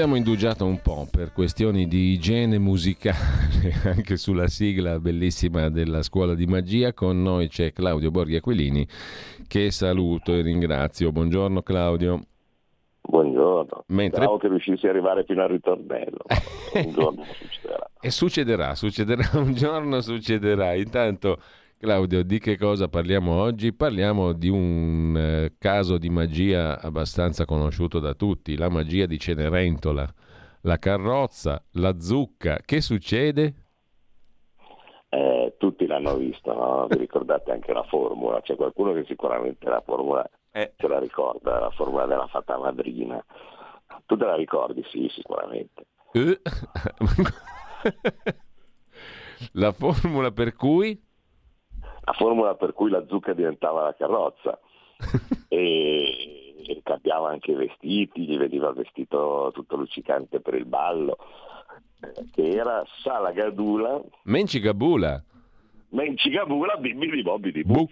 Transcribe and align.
Abbiamo 0.00 0.14
indugiato 0.14 0.64
un 0.64 0.80
po' 0.80 1.08
per 1.10 1.32
questioni 1.32 1.88
di 1.88 2.12
igiene 2.12 2.56
musicale 2.60 3.72
anche 3.82 4.16
sulla 4.16 4.46
sigla 4.46 5.00
bellissima 5.00 5.70
della 5.70 6.02
scuola 6.02 6.36
di 6.36 6.46
magia. 6.46 6.92
Con 6.92 7.20
noi 7.20 7.48
c'è 7.48 7.72
Claudio 7.72 8.12
Borghi 8.12 8.36
Aquilini 8.36 8.86
che 9.48 9.72
saluto 9.72 10.32
e 10.34 10.42
ringrazio. 10.42 11.10
Buongiorno 11.10 11.62
Claudio. 11.62 12.20
Buongiorno. 13.00 13.86
Mentre... 13.88 14.20
Bravo 14.20 14.38
che 14.38 14.46
riuscissi 14.46 14.86
ad 14.86 14.92
arrivare 14.92 15.24
fino 15.24 15.42
al 15.42 15.48
ritornello. 15.48 16.26
un 16.74 16.92
giorno 16.92 17.24
succederà. 17.24 17.90
E 18.00 18.10
succederà, 18.12 18.74
succederà, 18.76 19.30
un 19.42 19.54
giorno 19.54 20.00
succederà. 20.00 20.74
Intanto 20.74 21.40
Claudio, 21.80 22.24
di 22.24 22.40
che 22.40 22.58
cosa 22.58 22.88
parliamo 22.88 23.40
oggi? 23.40 23.72
Parliamo 23.72 24.32
di 24.32 24.48
un 24.48 25.14
eh, 25.16 25.54
caso 25.58 25.96
di 25.96 26.10
magia 26.10 26.80
abbastanza 26.80 27.44
conosciuto 27.44 28.00
da 28.00 28.14
tutti, 28.14 28.56
la 28.56 28.68
magia 28.68 29.06
di 29.06 29.16
Cenerentola, 29.16 30.04
la 30.62 30.76
carrozza, 30.78 31.62
la 31.74 32.00
zucca. 32.00 32.58
Che 32.64 32.80
succede? 32.80 33.54
Eh, 35.08 35.54
tutti 35.56 35.86
l'hanno 35.86 36.16
visto, 36.16 36.52
no? 36.52 36.88
vi 36.88 36.98
ricordate 36.98 37.52
anche 37.52 37.72
la 37.72 37.84
formula, 37.84 38.40
c'è 38.40 38.56
qualcuno 38.56 38.92
che 38.92 39.04
sicuramente 39.04 39.68
la 39.68 39.80
formula 39.80 40.28
eh. 40.50 40.72
se 40.76 40.88
la 40.88 40.98
ricorda, 40.98 41.60
la 41.60 41.70
formula 41.70 42.06
della 42.06 42.26
fata 42.26 42.58
madrina. 42.58 43.24
Tu 44.04 44.16
te 44.16 44.24
la 44.24 44.34
ricordi? 44.34 44.84
Sì, 44.90 45.08
sicuramente. 45.14 45.86
Eh? 46.10 46.40
la 49.52 49.70
formula 49.70 50.32
per 50.32 50.56
cui? 50.56 51.06
La 52.08 52.12
formula 52.14 52.54
per 52.54 52.72
cui 52.72 52.90
la 52.90 53.04
zucca 53.06 53.34
diventava 53.34 53.82
la 53.82 53.94
carrozza 53.94 54.58
e, 55.48 56.54
e 56.66 56.80
cambiava 56.82 57.30
anche 57.30 57.52
i 57.52 57.54
vestiti, 57.54 58.24
gli 58.24 58.38
veniva 58.38 58.72
vestito 58.72 59.50
tutto 59.52 59.76
luccicante 59.76 60.40
per 60.40 60.54
il 60.54 60.64
ballo, 60.64 61.18
eh, 62.00 62.24
che 62.32 62.48
era 62.48 62.82
Sala 63.02 63.30
Gadula. 63.32 64.00
Menci 64.22 64.58
Gabula. 64.60 65.22
Menci 65.90 66.30
Gabula, 66.30 66.76
bimbi 66.76 67.10
di 67.10 67.22
Bobby 67.22 67.52
di 67.52 67.62
Bu. 67.62 67.86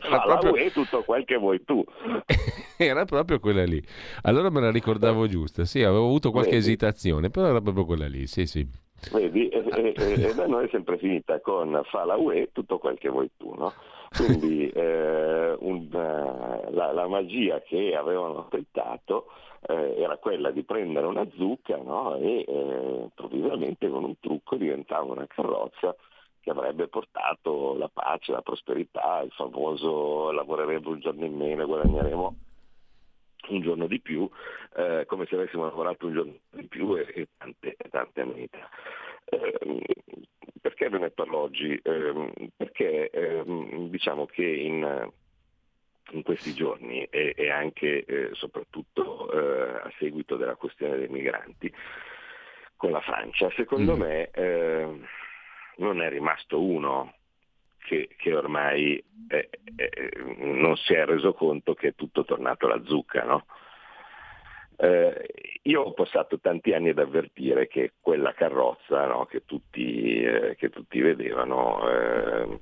Alla 0.00 0.24
proprio... 0.38 0.52
UE 0.52 0.72
tutto 0.72 1.02
quel 1.02 1.24
che 1.24 1.36
vuoi 1.36 1.62
tu. 1.64 1.84
era 2.78 3.04
proprio 3.04 3.40
quella 3.40 3.64
lì. 3.64 3.82
Allora 4.22 4.48
me 4.48 4.60
la 4.60 4.70
ricordavo 4.70 5.26
giusta, 5.26 5.66
sì, 5.66 5.82
avevo 5.82 6.06
avuto 6.06 6.30
qualche 6.30 6.52
Vedi. 6.52 6.62
esitazione, 6.62 7.28
però 7.28 7.46
era 7.46 7.60
proprio 7.60 7.84
quella 7.84 8.08
lì, 8.08 8.26
sì, 8.26 8.46
sì. 8.46 8.66
Vedi, 9.12 9.48
e, 9.48 9.94
e, 9.94 9.94
e, 9.96 10.34
da 10.34 10.46
noi 10.46 10.66
è 10.66 10.68
sempre 10.70 10.98
finita 10.98 11.40
con 11.40 11.80
fa 11.84 12.04
la 12.04 12.16
UE 12.16 12.50
tutto 12.52 12.78
quel 12.78 12.98
che 12.98 13.08
vuoi 13.08 13.30
tu, 13.36 13.54
no? 13.54 13.72
Quindi 14.16 14.68
eh, 14.74 15.56
un, 15.58 15.88
uh, 15.90 16.70
la, 16.74 16.92
la, 16.92 17.06
magia 17.06 17.60
che 17.60 17.94
avevano 17.94 18.48
tentato 18.50 19.26
eh, 19.68 19.94
era 19.98 20.16
quella 20.16 20.50
di 20.50 20.62
prendere 20.62 21.06
una 21.06 21.26
zucca 21.36 21.76
no? 21.76 22.16
e 22.16 22.44
eh, 22.46 23.00
improvvisamente 23.02 23.88
con 23.88 24.04
un 24.04 24.18
trucco 24.18 24.56
diventava 24.56 25.12
una 25.12 25.26
carrozza 25.26 25.94
che 26.40 26.50
avrebbe 26.50 26.88
portato 26.88 27.74
la 27.76 27.90
pace, 27.92 28.32
la 28.32 28.42
prosperità, 28.42 29.20
il 29.20 29.32
famoso 29.32 30.30
lavoreremo 30.30 30.90
un 30.90 31.00
giorno 31.00 31.24
in 31.24 31.36
meno 31.36 31.62
e 31.62 31.66
guadagneremo 31.66 32.36
un 33.48 33.62
giorno 33.62 33.86
di 33.86 34.00
più, 34.00 34.28
eh, 34.76 35.04
come 35.06 35.26
se 35.26 35.34
avessimo 35.34 35.64
lavorato 35.64 36.06
un 36.06 36.12
giorno 36.12 36.34
di 36.50 36.66
più 36.66 36.96
e, 36.96 37.06
e 37.14 37.28
tante, 37.36 37.76
tante 37.90 38.20
amenità. 38.20 38.68
Eh, 39.24 39.82
perché 40.60 40.88
ve 40.88 40.98
ne 40.98 41.10
parlo 41.10 41.38
oggi? 41.38 41.78
Eh, 41.82 42.50
perché 42.56 43.10
ehm, 43.10 43.88
diciamo 43.88 44.26
che 44.26 44.44
in, 44.44 45.10
in, 46.10 46.22
questi 46.22 46.52
giorni 46.52 47.04
e, 47.04 47.34
e 47.36 47.50
anche 47.50 48.04
eh, 48.04 48.30
soprattutto 48.32 49.30
eh, 49.32 49.80
a 49.84 49.92
seguito 49.98 50.36
della 50.36 50.56
questione 50.56 50.96
dei 50.96 51.08
migranti 51.08 51.72
con 52.76 52.90
la 52.90 53.00
Francia, 53.00 53.50
secondo 53.56 53.96
mm. 53.96 54.00
me 54.00 54.30
ehm, 54.30 55.06
non 55.76 56.02
è 56.02 56.08
rimasto 56.08 56.62
uno 56.62 57.14
che, 57.88 58.10
che 58.18 58.34
ormai 58.34 59.02
eh, 59.28 59.48
eh, 59.76 60.10
non 60.36 60.76
si 60.76 60.92
è 60.92 61.06
reso 61.06 61.32
conto 61.32 61.72
che 61.72 61.88
è 61.88 61.94
tutto 61.94 62.22
tornato 62.24 62.66
alla 62.66 62.84
zucca. 62.84 63.24
No? 63.24 63.46
Eh, 64.76 65.28
io 65.62 65.82
ho 65.82 65.92
passato 65.94 66.38
tanti 66.38 66.74
anni 66.74 66.90
ad 66.90 66.98
avvertire 66.98 67.66
che 67.66 67.94
quella 67.98 68.34
carrozza 68.34 69.06
no, 69.06 69.24
che, 69.24 69.46
tutti, 69.46 70.20
eh, 70.22 70.54
che, 70.56 70.68
tutti, 70.68 71.00
vedevano 71.00 71.88
eh, 71.88 72.60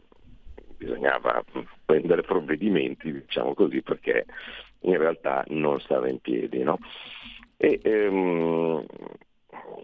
bisognava 0.77 1.43
prendere 1.85 2.23
provvedimenti, 2.23 3.13
diciamo 3.13 3.53
così, 3.55 3.83
perché 3.83 4.27
in 4.83 4.97
realtà 4.97 5.45
non 5.49 5.81
stava 5.81 6.09
in 6.09 6.21
piedi. 6.21 6.63
No? 6.63 6.79
E, 7.57 7.81
ehm, 7.83 8.87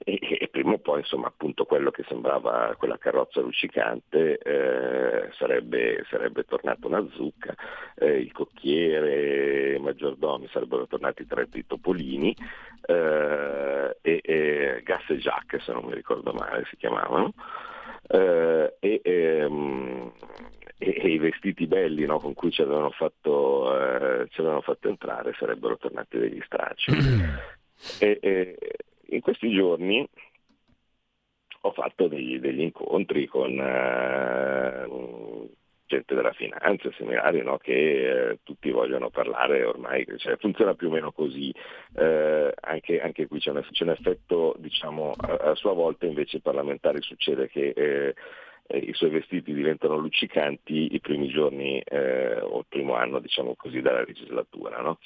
e, 0.04 0.18
e, 0.40 0.48
prima 0.48 0.72
o 0.72 0.78
poi 0.78 1.00
insomma 1.00 1.28
appunto 1.28 1.64
quello 1.64 1.90
che 1.90 2.04
sembrava 2.08 2.74
quella 2.78 2.98
carrozza 2.98 3.40
luccicante 3.40 4.38
eh, 4.38 5.30
sarebbe, 5.32 6.04
sarebbe 6.08 6.44
tornata 6.44 6.86
una 6.86 7.06
zucca, 7.12 7.54
eh, 7.96 8.18
il 8.18 8.32
cocchiere, 8.32 9.74
i 9.74 9.80
maggiordomi 9.80 10.48
sarebbero 10.48 10.86
tornati 10.86 11.26
tra 11.26 11.42
i 11.42 11.66
topolini 11.66 12.34
eh, 12.86 13.96
e, 14.00 14.20
e 14.22 14.80
Gas 14.84 15.08
e 15.08 15.16
Jacques 15.16 15.62
se 15.62 15.72
non 15.72 15.84
mi 15.84 15.94
ricordo 15.94 16.32
male 16.32 16.64
si 16.68 16.76
chiamavano 16.76 17.32
eh, 18.08 18.76
e, 18.78 19.00
ehm, 19.02 20.12
e, 20.78 20.94
e, 20.96 21.08
i 21.08 21.18
vestiti 21.18 21.66
belli 21.66 22.04
no, 22.04 22.18
con 22.18 22.34
cui 22.34 22.50
ci 22.50 22.62
avevano, 22.62 22.90
fatto, 22.90 23.72
eh, 23.78 24.28
ci 24.30 24.40
avevano 24.40 24.62
fatto 24.62 24.88
entrare 24.88 25.34
sarebbero 25.38 25.76
tornati 25.76 26.18
degli 26.18 26.40
stracci. 26.44 26.90
e, 28.00 28.18
e, 28.20 28.58
in 29.14 29.20
questi 29.20 29.50
giorni 29.52 30.06
ho 31.64 31.72
fatto 31.72 32.08
degli, 32.08 32.38
degli 32.40 32.60
incontri 32.60 33.26
con 33.26 33.58
eh, 33.58 34.86
gente 35.86 36.14
della 36.14 36.32
finanza, 36.32 36.90
seminari 36.96 37.42
no? 37.42 37.58
che 37.58 38.30
eh, 38.30 38.38
tutti 38.42 38.70
vogliono 38.70 39.10
parlare 39.10 39.64
ormai, 39.64 40.06
cioè, 40.16 40.36
funziona 40.38 40.74
più 40.74 40.88
o 40.88 40.90
meno 40.90 41.12
così, 41.12 41.54
eh, 41.94 42.52
anche, 42.60 43.00
anche, 43.00 43.26
qui 43.26 43.38
c'è 43.38 43.50
un, 43.50 43.62
c'è 43.70 43.84
un 43.84 43.90
effetto, 43.90 44.54
diciamo, 44.58 45.12
a, 45.16 45.50
a, 45.50 45.54
sua 45.54 45.72
volta 45.74 46.06
invece 46.06 46.36
ai 46.36 46.42
parlamentari 46.42 47.02
succede 47.02 47.48
che 47.48 47.72
eh, 47.76 48.14
eh, 48.66 48.78
i 48.78 48.94
suoi 48.94 49.10
vestiti 49.10 49.52
diventano 49.52 49.98
luccicanti 49.98 50.94
i 50.94 51.00
primi 51.00 51.28
giorni 51.28 51.78
eh, 51.80 52.40
o 52.40 52.60
il 52.60 52.66
primo 52.68 52.94
anno, 52.94 53.18
diciamo 53.18 53.54
così, 53.54 53.80
della 53.82 54.02
legislatura. 54.02 54.80
No? 54.80 54.98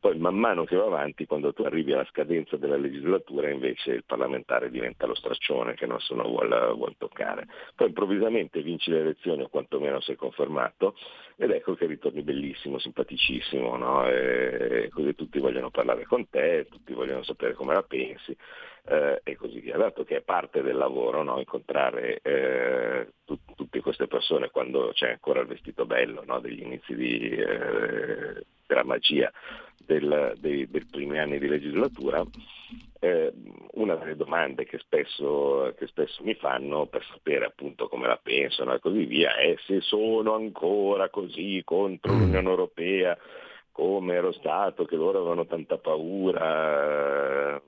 Poi 0.00 0.16
man 0.16 0.34
mano 0.34 0.64
che 0.64 0.76
va 0.76 0.86
avanti, 0.86 1.26
quando 1.26 1.52
tu 1.52 1.62
arrivi 1.62 1.92
alla 1.92 2.06
scadenza 2.06 2.56
della 2.56 2.78
legislatura, 2.78 3.50
invece 3.50 3.92
il 3.92 4.04
parlamentare 4.04 4.70
diventa 4.70 5.04
lo 5.06 5.14
straccione 5.14 5.74
che 5.74 5.86
nessuno 5.86 6.22
vuole, 6.22 6.72
vuole 6.72 6.94
toccare. 6.96 7.46
Poi 7.74 7.88
improvvisamente 7.88 8.62
vinci 8.62 8.90
le 8.90 9.00
elezioni, 9.00 9.42
o 9.42 9.48
quantomeno 9.48 10.00
sei 10.00 10.16
confermato, 10.16 10.96
ed 11.36 11.50
ecco 11.50 11.74
che 11.74 11.84
ritorni 11.84 12.22
bellissimo, 12.22 12.78
simpaticissimo, 12.78 13.76
no? 13.76 14.04
così 14.90 15.14
tutti 15.14 15.38
vogliono 15.38 15.70
parlare 15.70 16.06
con 16.06 16.28
te, 16.30 16.66
tutti 16.70 16.94
vogliono 16.94 17.22
sapere 17.22 17.52
come 17.52 17.74
la 17.74 17.82
pensi. 17.82 18.34
Eh, 18.86 19.20
e 19.22 19.36
così 19.36 19.60
via, 19.60 19.76
dato 19.76 20.04
che 20.04 20.16
è 20.16 20.20
parte 20.22 20.62
del 20.62 20.76
lavoro 20.76 21.22
no? 21.22 21.38
incontrare 21.38 22.20
eh, 22.22 23.08
tut- 23.24 23.54
tutte 23.54 23.80
queste 23.80 24.06
persone 24.06 24.50
quando 24.50 24.90
c'è 24.92 25.10
ancora 25.10 25.40
il 25.40 25.46
vestito 25.46 25.86
bello 25.86 26.22
no? 26.24 26.40
degli 26.40 26.62
inizi 26.62 26.94
di, 26.94 27.28
eh, 27.28 28.44
della 28.66 28.84
magia 28.84 29.30
del, 29.90 30.34
dei, 30.38 30.68
dei, 30.70 30.84
primi 30.84 31.18
anni 31.18 31.38
di 31.38 31.48
legislatura, 31.48 32.22
eh, 33.00 33.32
una 33.72 33.96
delle 33.96 34.14
domande 34.14 34.64
che 34.64 34.78
spesso, 34.78 35.74
che 35.76 35.86
spesso, 35.88 36.22
mi 36.22 36.34
fanno 36.34 36.86
per 36.86 37.04
sapere 37.10 37.46
appunto 37.46 37.88
come 37.88 38.06
la 38.06 38.20
pensano 38.22 38.72
e 38.72 38.78
così 38.78 39.04
via 39.04 39.34
è 39.34 39.56
se 39.66 39.80
sono 39.80 40.34
ancora 40.34 41.08
così 41.08 41.62
contro 41.64 42.12
mm. 42.12 42.18
l'Unione 42.18 42.48
Europea 42.48 43.18
come 43.72 44.14
ero 44.14 44.32
stato, 44.32 44.84
che 44.84 44.96
loro 44.96 45.18
avevano 45.18 45.46
tanta 45.46 45.78
paura 45.78 47.60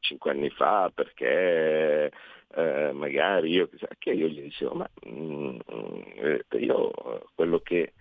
cinque 0.00 0.30
anni 0.30 0.50
fa 0.50 0.90
perché 0.94 2.10
eh, 2.54 2.90
magari 2.92 3.50
io, 3.50 3.68
che 3.98 4.10
io 4.10 4.26
gli 4.26 4.42
dicevo, 4.42 4.74
ma 4.74 4.90
mm, 5.08 5.58
eh, 6.16 6.44
io 6.58 6.90
quello 7.34 7.60
che, 7.60 7.92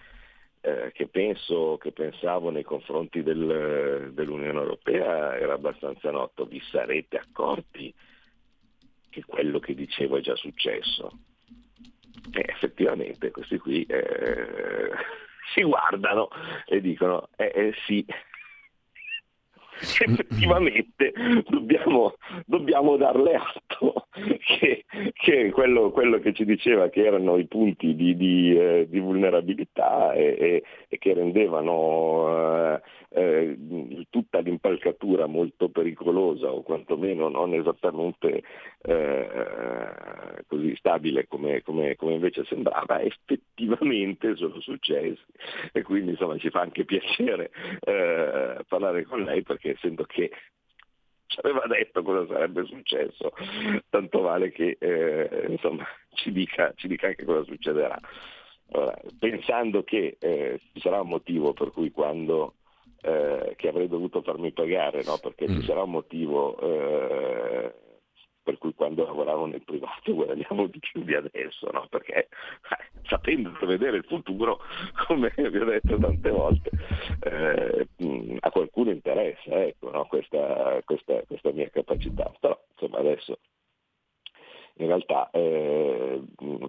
eh, 0.61 0.91
che, 0.93 1.07
penso, 1.07 1.77
che 1.79 1.91
pensavo 1.91 2.49
nei 2.49 2.63
confronti 2.63 3.21
del, 3.21 4.11
dell'Unione 4.13 4.59
Europea 4.59 5.37
era 5.37 5.53
abbastanza 5.53 6.09
noto, 6.11 6.45
vi 6.45 6.61
sarete 6.71 7.17
accorti 7.17 7.93
che 9.09 9.23
quello 9.25 9.59
che 9.59 9.75
dicevo 9.75 10.17
è 10.17 10.21
già 10.21 10.35
successo. 10.35 11.19
E 12.31 12.45
effettivamente 12.47 13.31
questi 13.31 13.57
qui 13.57 13.83
eh, 13.83 14.91
si 15.53 15.63
guardano 15.63 16.29
e 16.65 16.81
dicono 16.81 17.29
eh, 17.35 17.51
eh 17.53 17.73
sì, 17.85 18.05
effettivamente 20.05 21.13
dobbiamo, 21.47 22.15
dobbiamo 22.45 22.97
darle 22.97 23.35
atto 23.35 24.07
che, 24.45 24.85
che 25.13 25.51
quello, 25.51 25.91
quello, 25.91 26.19
che 26.19 26.33
ci 26.33 26.45
diceva 26.45 26.89
che 26.89 27.05
erano 27.05 27.37
i 27.37 27.45
punti 27.45 27.95
di, 27.95 28.15
di, 28.15 28.57
eh, 28.57 28.87
di 28.89 28.99
vulnerabilità 28.99 30.13
e, 30.13 30.35
e, 30.39 30.63
e, 30.87 30.97
che 30.97 31.13
rendevano 31.13 32.75
eh, 32.75 32.81
eh, 33.11 33.57
tutta 34.09 34.39
l'impalcatura 34.39 35.25
molto 35.25 35.69
pericolosa 35.69 36.51
o 36.51 36.61
quantomeno 36.61 37.29
non 37.29 37.53
esattamente 37.53 38.43
eh, 38.81 39.27
così 40.47 40.75
stabile 40.77 41.27
come, 41.27 41.61
come, 41.63 41.95
come, 41.95 42.13
invece 42.13 42.43
sembrava, 42.45 43.01
effettivamente 43.01 44.35
sono 44.35 44.59
successi. 44.59 45.23
E 45.71 45.81
quindi 45.81 46.11
insomma 46.11 46.37
ci 46.37 46.49
fa 46.49 46.61
anche 46.61 46.85
piacere 46.85 47.51
eh, 47.81 48.57
parlare 48.67 49.03
con 49.03 49.23
lei 49.23 49.41
perché 49.41 49.68
essendo 49.71 50.03
che 50.03 50.31
ci 51.27 51.39
aveva 51.43 51.65
detto 51.67 52.01
cosa 52.01 52.25
sarebbe 52.33 52.65
successo, 52.65 53.31
tanto 53.89 54.21
vale 54.21 54.51
che 54.51 54.77
eh, 54.79 55.45
insomma, 55.47 55.85
ci, 56.13 56.31
dica, 56.31 56.73
ci, 56.75 56.87
dica, 56.87 57.07
anche 57.07 57.23
cosa 57.23 57.43
succederà. 57.43 57.99
Allora, 58.71 58.99
pensando 59.17 59.83
che 59.83 60.17
eh, 60.19 60.59
ci 60.73 60.79
sarà 60.79 61.01
un 61.01 61.09
motivo 61.09 61.53
per 61.53 61.71
cui 61.71 61.91
quando 61.91 62.55
eh, 63.01 63.53
che 63.55 63.67
avrei 63.67 63.87
dovuto 63.87 64.21
farmi 64.21 64.51
pagare, 64.51 65.03
no? 65.03 65.17
perché 65.17 65.47
mm. 65.49 65.59
ci 65.59 65.65
sarà 65.65 65.83
un 65.83 65.91
motivo 65.91 66.59
eh, 66.59 67.73
per 68.49 68.57
cui 68.57 68.73
quando 68.73 69.05
lavoravo 69.05 69.45
nel 69.45 69.61
privato 69.63 70.11
guadagnavo 70.15 70.65
di 70.65 70.79
più 70.79 71.03
di 71.03 71.13
adesso, 71.13 71.69
no? 71.71 71.85
perché 71.87 72.13
eh, 72.15 72.27
sapendo 73.03 73.51
prevedere 73.51 73.97
il 73.97 74.05
futuro, 74.05 74.59
come 75.05 75.31
vi 75.35 75.57
ho 75.57 75.65
detto 75.65 75.97
tante 75.99 76.31
volte, 76.31 76.71
eh, 77.21 77.87
a 78.39 78.49
qualcuno 78.49 78.89
interessa 78.89 79.51
ecco, 79.63 79.91
no? 79.91 80.05
questa, 80.05 80.81
questa, 80.83 81.21
questa, 81.27 81.51
mia 81.51 81.69
capacità. 81.69 82.31
Però 82.39 82.59
insomma 82.71 82.97
adesso 82.97 83.37
in 84.77 84.87
realtà 84.87 85.29
eh, 85.31 86.19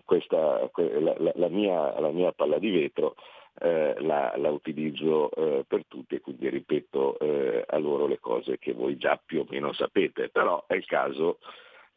questa, 0.04 0.70
la, 0.74 1.14
la, 1.16 1.32
la, 1.34 1.48
mia, 1.48 1.98
la 1.98 2.10
mia 2.10 2.32
palla 2.32 2.58
di 2.58 2.70
vetro 2.70 3.14
eh, 3.58 3.94
la, 4.00 4.32
la, 4.36 4.50
utilizzo 4.50 5.30
eh, 5.32 5.64
per 5.66 5.84
tutti 5.86 6.14
e 6.14 6.20
quindi 6.20 6.48
ripeto 6.48 7.18
eh, 7.18 7.64
a 7.66 7.78
loro 7.78 8.06
le 8.06 8.18
cose 8.18 8.58
che 8.58 8.72
voi 8.72 8.96
già 8.96 9.20
più 9.22 9.40
o 9.40 9.46
meno 9.48 9.72
sapete, 9.72 10.28
però 10.28 10.64
è 10.66 10.74
il 10.74 10.86
caso 10.86 11.38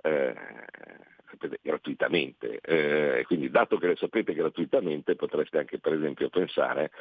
eh, 0.04 0.34
sapete, 1.30 1.60
gratuitamente. 1.62 2.60
Eh, 2.62 3.24
quindi 3.26 3.50
dato 3.50 3.78
che 3.78 3.88
le 3.88 3.96
sapete 3.96 4.34
gratuitamente 4.34 5.16
potreste 5.16 5.58
anche 5.58 5.80
per 5.80 5.94
esempio 5.94 6.30
pensare 6.30 6.92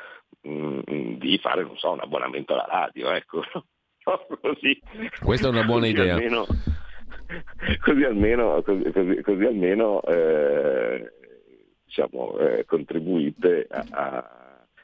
mh, 0.42 0.80
mm, 0.90 1.12
di 1.18 1.38
fare, 1.38 1.62
non 1.62 1.76
so, 1.76 1.92
un 1.92 2.00
abbonamento 2.00 2.54
alla 2.54 2.66
radio, 2.68 3.10
ecco. 3.10 3.42
così, 4.40 4.80
Questa 5.22 5.46
è 5.46 5.50
una 5.50 5.64
buona 5.64 5.86
idea. 5.86 6.14
Almeno, 6.14 6.46
così 7.80 8.04
almeno, 8.04 8.62
così, 8.62 8.90
così, 8.90 9.20
così 9.20 9.44
almeno 9.44 10.02
eh, 10.02 11.12
diciamo, 11.84 12.38
eh, 12.38 12.64
contribuite 12.64 13.66
a, 13.70 13.84
a 13.90 14.42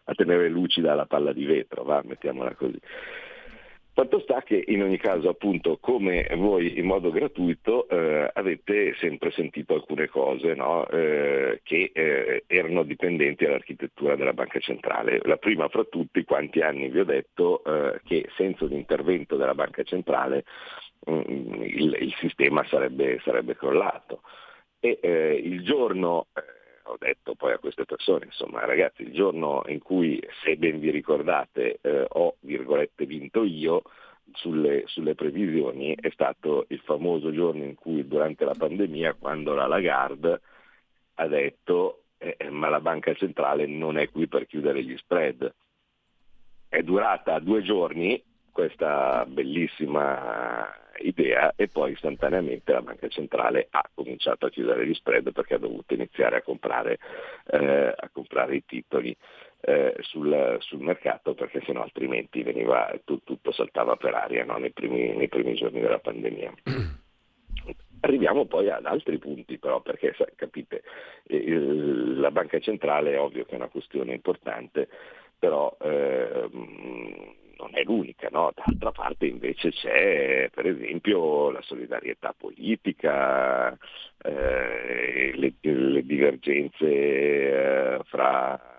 a 0.09 0.15
tenere 0.15 0.49
lucida 0.49 0.95
la 0.95 1.07
palla 1.07 1.33
di 1.33 1.45
vetro, 1.45 1.85
va, 1.85 2.03
mettiamola 2.03 2.55
così. 2.55 2.81
Fatto 3.99 4.21
sta 4.21 4.43
che 4.43 4.63
in 4.69 4.81
ogni 4.85 4.97
caso, 4.97 5.29
appunto, 5.29 5.79
come 5.81 6.25
voi 6.37 6.79
in 6.79 6.87
modo 6.87 7.11
gratuito 7.11 7.89
eh, 7.89 8.31
avete 8.33 8.95
sempre 8.95 9.33
sentito 9.33 9.75
alcune 9.75 10.07
cose 10.07 10.55
no? 10.55 10.87
eh, 10.87 11.59
che 11.65 11.91
eh, 11.93 12.45
erano 12.47 12.85
dipendenti 12.85 13.45
dall'architettura 13.45 14.15
della 14.15 14.35
Banca 14.35 14.61
Centrale. 14.61 15.19
La 15.25 15.37
prima 15.37 15.67
fra 15.67 15.83
tutti, 15.83 16.23
quanti 16.23 16.61
anni 16.61 16.91
vi 16.91 17.01
ho 17.01 17.05
detto 17.05 17.65
eh, 17.65 18.01
che 18.05 18.29
senza 18.37 18.67
l'intervento 18.67 19.35
della 19.35 19.55
Banca 19.55 19.83
Centrale 19.83 20.45
mh, 21.05 21.13
mm, 21.13 21.63
il, 21.65 21.97
il, 21.99 22.15
sistema 22.21 22.65
sarebbe, 22.69 23.19
sarebbe 23.25 23.57
crollato. 23.57 24.21
E 24.79 25.01
eh, 25.03 25.41
il 25.43 25.65
giorno 25.65 26.29
eh, 26.37 26.58
ho 26.89 26.97
detto 26.99 27.35
poi 27.35 27.53
a 27.53 27.59
queste 27.59 27.85
persone, 27.85 28.27
insomma 28.27 28.65
ragazzi, 28.65 29.03
il 29.03 29.13
giorno 29.13 29.63
in 29.67 29.81
cui, 29.81 30.21
se 30.43 30.57
ben 30.57 30.81
vi 30.81 30.91
ricordate, 30.91 31.79
eh, 31.83 32.07
ho 32.09 32.37
virgolette 32.41 33.05
vinto 33.05 33.45
io, 33.45 33.83
sulle, 34.33 34.85
sulle, 34.87 35.15
previsioni 35.15 35.95
è 35.95 36.11
stato 36.11 36.67
il 36.69 36.81
famoso 36.81 37.33
giorno 37.33 37.65
in 37.65 37.75
cui 37.75 38.07
durante 38.07 38.45
la 38.45 38.55
pandemia 38.55 39.15
quando 39.15 39.55
la 39.55 39.67
Lagarde 39.67 40.41
ha 41.15 41.27
detto 41.27 42.03
eh, 42.19 42.37
eh 42.39 42.51
ma 42.51 42.69
la 42.69 42.81
banca 42.81 43.15
centrale 43.15 43.67
non 43.67 43.97
è 43.97 44.11
qui 44.11 44.27
per 44.29 44.47
chiudere 44.47 44.83
gli 44.83 44.97
spread. 44.97 45.53
È 46.69 46.83
durata 46.83 47.39
due 47.39 47.63
giorni 47.63 48.23
questa 48.59 49.25
bellissima 49.25 50.75
idea 51.03 51.53
e 51.55 51.69
poi 51.69 51.93
istantaneamente 51.93 52.73
la 52.73 52.83
banca 52.83 53.07
centrale 53.07 53.69
ha 53.71 53.89
cominciato 53.95 54.47
a 54.47 54.51
chiudere 54.51 54.85
gli 54.85 54.95
spread 54.95 55.31
perché 55.31 55.55
ha 55.55 55.59
dovuto 55.59 55.95
iniziare 55.95 56.39
a 56.39 56.43
comprare, 56.43 56.99
eh, 57.53 57.95
a 57.97 58.11
comprare 58.13 58.57
i 58.57 58.65
titoli 58.67 59.17
eh, 59.61 59.95
sul, 60.01 60.57
sul, 60.59 60.81
mercato 60.81 61.35
perché 61.35 61.63
sennò 61.65 61.83
altrimenti 61.83 62.43
veniva, 62.43 62.91
tutto, 63.05 63.35
tutto 63.35 63.53
saltava 63.53 63.95
per 63.95 64.15
aria 64.15 64.45
no? 64.45 64.59
nei, 64.59 64.73
primi, 64.73 65.15
nei 65.15 65.29
primi 65.29 65.55
giorni 65.55 65.79
della 65.79 66.01
pandemia. 66.01 66.53
Arriviamo 68.01 68.47
poi 68.47 68.71
ad 68.71 68.87
altri 68.87 69.19
punti 69.19 69.59
però, 69.59 69.81
perché 69.83 70.17
capite, 70.35 70.83
il, 71.29 72.19
la 72.19 72.33
banca 72.33 72.59
centrale 72.59 73.13
è 73.13 73.21
ovvio 73.21 73.45
che 73.45 73.53
è 73.53 73.57
una 73.57 73.69
questione 73.69 74.15
importante, 74.15 74.89
però 75.39 75.77
eh, 75.81 76.49
non 77.59 77.71
è 77.73 77.83
l'unica, 77.83 78.29
no? 78.31 78.53
d'altra 78.55 78.93
parte 78.93 79.27
invece 79.27 79.71
c'è 79.71 80.49
per 80.55 80.67
esempio 80.67 81.51
la 81.51 81.61
solidarietà 81.63 82.35
politica, 82.37 83.77
eh, 84.23 85.33
le, 85.35 85.53
le, 85.61 86.05
divergenze 86.05 86.87
eh, 86.87 88.01
fra 88.05 88.79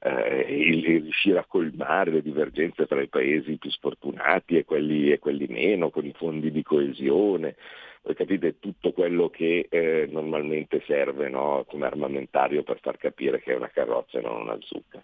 eh, 0.00 0.46
il, 0.48 0.84
riuscire 0.84 1.38
a 1.38 1.46
colmare 1.46 2.10
le 2.10 2.22
divergenze 2.22 2.86
tra 2.86 3.00
i 3.00 3.08
paesi 3.08 3.56
più 3.56 3.70
sfortunati 3.70 4.56
e 4.56 4.64
quelli, 4.64 5.10
e 5.10 5.18
quelli 5.18 5.46
meno, 5.48 5.90
con 5.90 6.04
i 6.04 6.12
fondi 6.16 6.50
di 6.50 6.62
coesione. 6.62 7.56
Voi 8.02 8.14
capite 8.14 8.58
tutto 8.60 8.92
quello 8.92 9.28
che 9.28 9.66
eh, 9.68 10.08
normalmente 10.10 10.82
serve 10.86 11.28
no? 11.28 11.64
come 11.68 11.86
armamentario 11.86 12.62
per 12.62 12.78
far 12.80 12.96
capire 12.96 13.40
che 13.40 13.52
è 13.52 13.56
una 13.56 13.70
carrozza 13.70 14.18
e 14.18 14.22
non 14.22 14.42
una 14.42 14.56
zucca. 14.60 15.02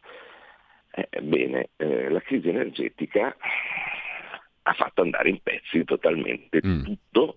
Ebbene, 0.95 1.71
eh, 1.77 2.09
la 2.09 2.21
crisi 2.21 2.49
energetica 2.49 3.37
ha 4.63 4.73
fatto 4.73 5.03
andare 5.03 5.29
in 5.29 5.41
pezzi 5.43 5.85
totalmente 5.85 6.61
mm. 6.65 6.85
tutto 6.85 7.37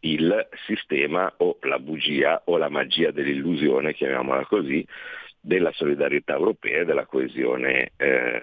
il 0.00 0.48
sistema 0.66 1.32
o 1.38 1.58
la 1.62 1.78
bugia 1.78 2.42
o 2.46 2.56
la 2.56 2.68
magia 2.68 3.10
dell'illusione, 3.10 3.94
chiamiamola 3.94 4.44
così, 4.46 4.84
della 5.40 5.72
solidarietà 5.72 6.34
europea 6.34 6.80
e 6.80 6.84
della 6.84 7.06
coesione 7.06 7.92
eh, 7.96 8.42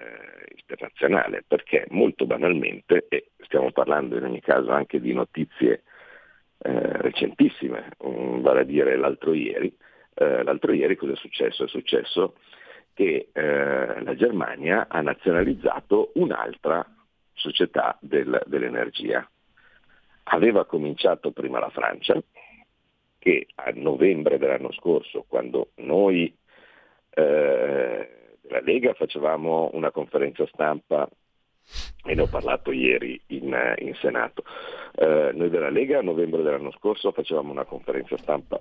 internazionale, 0.56 1.44
perché 1.46 1.86
molto 1.90 2.26
banalmente, 2.26 3.06
e 3.08 3.30
stiamo 3.44 3.70
parlando 3.70 4.16
in 4.16 4.24
ogni 4.24 4.40
caso 4.40 4.70
anche 4.70 5.00
di 5.00 5.12
notizie 5.12 5.82
eh, 6.58 7.02
recentissime, 7.02 7.90
um, 7.98 8.40
vale 8.40 8.60
a 8.60 8.64
dire 8.64 8.96
l'altro 8.96 9.32
ieri, 9.32 9.72
eh, 10.14 10.42
l'altro 10.42 10.72
ieri 10.72 10.96
cosa 10.96 11.12
è 11.12 11.16
successo? 11.16 11.64
È 11.64 11.68
successo 11.68 12.34
che 12.98 13.28
eh, 13.32 14.02
la 14.02 14.16
Germania 14.16 14.88
ha 14.88 15.00
nazionalizzato 15.00 16.10
un'altra 16.14 16.84
società 17.32 17.96
del, 18.00 18.42
dell'energia. 18.46 19.24
aveva 20.30 20.64
cominciato 20.64 21.30
prima 21.30 21.60
la 21.60 21.70
Francia, 21.70 22.20
che 23.20 23.46
a 23.54 23.70
novembre 23.72 24.36
dell'anno 24.36 24.72
scorso, 24.72 25.24
quando 25.28 25.68
noi 25.76 26.36
eh, 27.10 28.36
della 28.40 28.60
Lega 28.62 28.94
facevamo 28.94 29.70
una 29.74 29.92
conferenza 29.92 30.44
stampa 30.52 31.08
e 32.04 32.14
ne 32.16 32.20
ho 32.20 32.26
parlato 32.26 32.72
ieri 32.72 33.20
in, 33.28 33.56
in 33.78 33.94
Senato. 33.94 34.42
Eh, 34.96 35.30
noi 35.34 35.50
della 35.50 35.70
Lega 35.70 36.00
a 36.00 36.02
novembre 36.02 36.42
dell'anno 36.42 36.72
scorso 36.72 37.12
facevamo 37.12 37.52
una 37.52 37.64
conferenza 37.64 38.16
stampa 38.16 38.60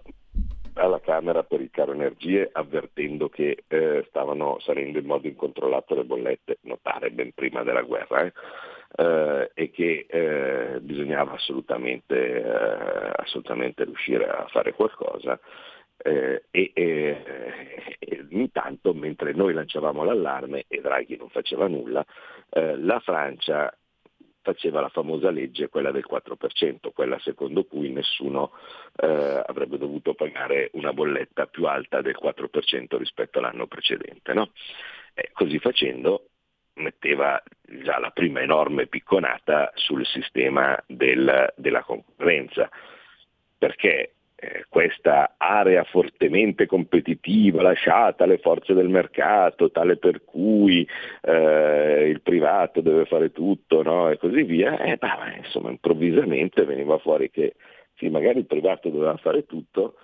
alla 0.78 1.00
Camera 1.00 1.44
per 1.44 1.62
il 1.62 1.70
caro 1.72 1.94
energie 1.94 2.50
avvertendo 2.52 3.30
che 3.30 3.64
eh, 3.68 4.06
stavano 4.10 4.60
salendo 4.60 5.00
in 5.00 5.06
modo 5.06 5.28
incontrollato 5.28 5.96
le 5.96 6.04
bollette, 6.04 6.58
notare 6.62 7.12
ben 7.12 7.34
prima 7.34 7.64
della 7.64 7.82
guerra, 7.82 8.24
eh, 8.24 8.34
eh, 8.96 9.52
e 9.54 9.72
che 9.72 10.06
eh, 10.10 10.80
bisognava 10.80 11.34
assolutamente, 11.34 12.16
eh, 12.16 13.12
assolutamente, 13.16 13.84
riuscire 13.84 14.28
a 14.28 14.48
fare 14.48 14.74
qualcosa. 14.74 15.40
Eh, 16.00 16.44
e, 16.52 16.72
e, 16.74 17.24
e, 18.00 18.26
intanto 18.30 18.94
mentre 18.94 19.34
noi 19.34 19.54
lanciavamo 19.54 20.04
l'allarme 20.04 20.66
e 20.68 20.80
Draghi 20.80 21.18
non 21.18 21.30
faceva 21.30 21.68
nulla, 21.68 22.06
la 22.50 23.00
Francia 23.00 23.76
faceva 24.48 24.80
la 24.80 24.88
famosa 24.88 25.30
legge, 25.30 25.68
quella 25.68 25.92
del 25.92 26.06
4%, 26.10 26.94
quella 26.94 27.20
secondo 27.20 27.66
cui 27.66 27.90
nessuno 27.90 28.54
eh, 28.96 29.44
avrebbe 29.46 29.78
dovuto 29.78 30.14
pagare 30.14 30.70
una 30.74 30.94
bolletta 30.94 31.48
più 31.48 31.66
alta 31.66 32.02
del 32.02 32.18
4% 32.18 32.98
rispetto 32.98 33.40
all'anno 33.40 33.68
precedente. 33.68 34.34
No? 34.34 34.52
Eh, 35.14 35.32
così 35.34 35.60
facendo 35.60 36.30
metteva 36.76 37.42
già 37.62 38.00
la 38.00 38.12
prima 38.12 38.40
enorme 38.40 38.88
picconata 38.88 39.72
sul 39.76 40.06
sistema 40.06 40.82
del, 40.88 41.52
della 41.58 41.84
concorrenza, 41.84 42.70
perché 43.58 44.14
eh, 44.40 44.66
questa 44.70 45.34
area 45.38 45.84
fortemente 45.84 46.68
competitiva 46.68 47.64
lasciata 47.64 48.24
alle 48.24 48.38
forze 48.38 48.76
del 48.76 48.88
mercato, 48.88 49.72
tale 49.72 49.98
per 49.98 50.24
cui 50.24 50.88
eh, 51.22 52.08
il 52.08 52.22
privato 52.22 52.82
deve 52.82 53.06
fare 53.06 53.32
tutto 53.32 53.82
no? 53.82 54.10
e 54.10 54.18
così 54.18 54.44
via, 54.44 54.78
eh, 54.78 54.98
beh, 54.98 55.38
insomma 55.44 55.72
improvvisamente 55.72 56.64
veniva 56.66 57.00
fuori 57.00 57.32
che 57.32 57.56
sì, 57.96 58.10
magari 58.10 58.38
il 58.40 58.46
privato 58.46 58.90
doveva 58.90 59.18
fare 59.18 59.48
tutto, 59.48 59.96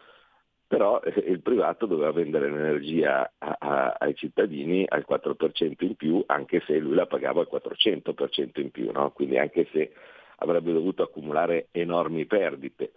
però 0.65 0.99
eh, 1.01 1.13
il 1.27 1.41
privato 1.41 1.85
doveva 1.85 2.11
vendere 2.11 2.49
l'energia 2.49 3.31
a, 3.37 3.55
a, 3.59 3.95
ai 3.99 4.15
cittadini 4.15 4.83
al 4.87 5.05
4% 5.07 5.75
in 5.85 5.95
più, 5.95 6.23
anche 6.25 6.59
se 6.65 6.79
lui 6.79 6.95
la 6.95 7.05
pagava 7.05 7.41
al 7.41 7.49
400% 7.51 8.59
in 8.59 8.71
più, 8.71 8.91
no? 8.91 9.11
quindi 9.11 9.37
anche 9.37 9.67
se 9.71 9.93
avrebbe 10.37 10.73
dovuto 10.73 11.03
accumulare 11.03 11.67
enormi 11.69 12.25
perdite. 12.25 12.93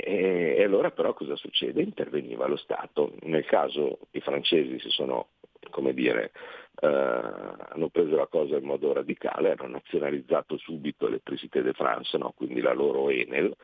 E, 0.00 0.56
e, 0.58 0.64
allora 0.64 0.90
però 0.90 1.14
cosa 1.14 1.36
succede? 1.36 1.80
Interveniva 1.82 2.48
lo 2.48 2.56
Stato. 2.56 3.12
Nel 3.22 3.44
caso 3.44 3.98
i 4.12 4.20
francesi 4.20 4.80
si 4.80 4.90
sono, 4.90 5.28
come 5.70 5.94
dire, 5.94 6.32
eh, 6.80 6.86
hanno 6.86 7.88
preso 7.90 8.16
la 8.16 8.26
cosa 8.26 8.56
in 8.56 8.64
modo 8.64 8.92
radicale, 8.92 9.52
hanno 9.52 9.68
nazionalizzato 9.68 10.56
subito 10.56 11.06
Electricité 11.06 11.62
de 11.62 11.72
France, 11.74 12.18
no? 12.18 12.32
quindi 12.36 12.60
la 12.60 12.72
loro 12.72 13.08
Enel, 13.08 13.54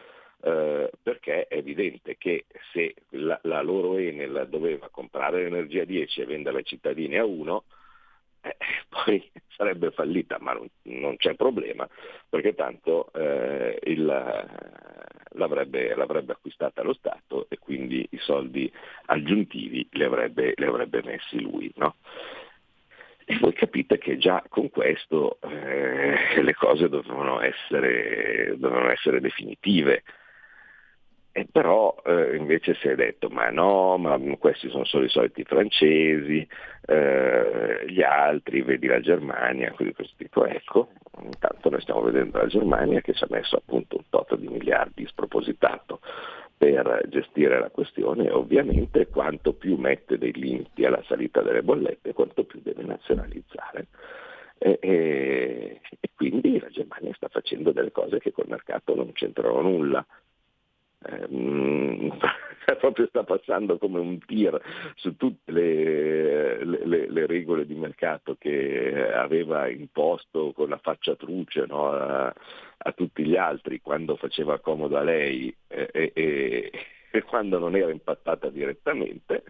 eh, 0.42 0.90
perché 1.02 1.48
è 1.48 1.56
evidente 1.56 2.16
che 2.16 2.44
se 2.72 2.94
la, 3.10 3.38
la, 3.42 3.60
loro 3.62 3.96
Enel 3.96 4.46
doveva 4.48 4.88
comprare 4.88 5.42
l'energia 5.42 5.82
a 5.82 5.86
10 5.86 6.20
e 6.20 6.26
venderla 6.26 6.58
ai 6.60 6.64
cittadini 6.64 7.18
a 7.18 7.24
1, 7.24 7.64
eh, 8.42 8.56
poi 8.88 9.30
sarebbe 9.48 9.90
fallita, 9.90 10.38
ma 10.40 10.52
non, 10.52 10.68
non, 10.82 11.16
c'è 11.16 11.34
problema, 11.34 11.88
perché 12.28 12.54
tanto 12.54 13.12
eh, 13.12 13.78
il, 13.82 14.08
l'avrebbe, 15.34 15.94
l'avrebbe, 15.94 16.32
acquistata 16.32 16.82
lo 16.82 16.92
Stato 16.94 17.46
e 17.48 17.58
quindi 17.58 18.06
i 18.10 18.18
soldi 18.18 18.70
aggiuntivi 19.06 19.86
li 19.92 20.04
avrebbe, 20.04 20.52
li 20.56 20.64
avrebbe 20.64 21.02
messi 21.02 21.40
lui. 21.40 21.70
No? 21.76 21.96
E 23.24 23.38
voi 23.38 23.52
capite 23.52 23.98
che 23.98 24.18
già 24.18 24.42
con 24.48 24.70
questo 24.70 25.38
eh, 25.42 26.42
le 26.42 26.54
cose 26.54 26.88
dovevano 26.88 27.40
essere, 27.40 28.56
dovevano 28.56 28.90
essere 28.90 29.20
definitive. 29.20 30.02
E 31.40 31.46
però 31.50 31.96
eh, 32.04 32.36
invece 32.36 32.74
si 32.74 32.88
è 32.88 32.94
detto 32.94 33.30
ma 33.30 33.48
no, 33.48 33.96
ma 33.96 34.20
questi 34.38 34.68
sono 34.68 34.84
solo 34.84 35.06
i 35.06 35.08
soliti 35.08 35.42
francesi, 35.42 36.46
eh, 36.84 37.84
gli 37.88 38.02
altri, 38.02 38.60
vedi 38.60 38.86
la 38.86 39.00
Germania, 39.00 39.72
così 39.72 39.90
questo 39.94 40.16
tipo. 40.18 40.44
Ecco, 40.44 40.90
intanto 41.22 41.70
noi 41.70 41.80
stiamo 41.80 42.02
vedendo 42.02 42.36
la 42.36 42.46
Germania 42.46 43.00
che 43.00 43.14
ci 43.14 43.24
ha 43.24 43.28
messo 43.30 43.56
appunto 43.56 43.96
un 43.96 44.02
tot 44.10 44.36
di 44.36 44.48
miliardi 44.48 45.06
spropositato 45.06 46.00
per 46.58 47.04
gestire 47.08 47.58
la 47.58 47.70
questione 47.70 48.26
e 48.26 48.32
ovviamente 48.32 49.06
quanto 49.06 49.54
più 49.54 49.76
mette 49.76 50.18
dei 50.18 50.34
limiti 50.34 50.84
alla 50.84 51.02
salita 51.06 51.40
delle 51.40 51.62
bollette, 51.62 52.12
quanto 52.12 52.44
più 52.44 52.60
deve 52.62 52.82
nazionalizzare. 52.82 53.86
E, 54.58 54.76
e, 54.78 55.80
e 56.00 56.10
quindi 56.14 56.60
la 56.60 56.68
Germania 56.68 57.14
sta 57.14 57.28
facendo 57.28 57.72
delle 57.72 57.92
cose 57.92 58.18
che 58.18 58.30
col 58.30 58.44
mercato 58.46 58.94
non 58.94 59.10
c'entrano 59.12 59.62
nulla 59.62 60.04
ehm, 61.04 62.18
proprio 62.78 63.06
sta 63.08 63.24
passando 63.24 63.78
come 63.78 63.98
un 63.98 64.18
tir 64.24 64.60
su 64.94 65.16
tutte 65.16 65.52
le, 65.52 66.64
le, 66.64 67.10
le, 67.10 67.26
regole 67.26 67.66
di 67.66 67.74
mercato 67.74 68.36
che 68.38 69.12
aveva 69.12 69.68
imposto 69.68 70.52
con 70.52 70.68
la 70.68 70.78
faccia 70.78 71.16
truce 71.16 71.66
no, 71.66 71.90
a, 71.90 72.26
a, 72.26 72.92
tutti 72.92 73.24
gli 73.24 73.36
altri 73.36 73.80
quando 73.80 74.16
faceva 74.16 74.58
comodo 74.60 74.96
a 74.96 75.02
lei 75.02 75.54
e, 75.66 76.12
e, 76.14 76.70
e 77.10 77.22
quando 77.22 77.58
non 77.58 77.76
era 77.76 77.90
impattata 77.90 78.48
direttamente. 78.50 79.42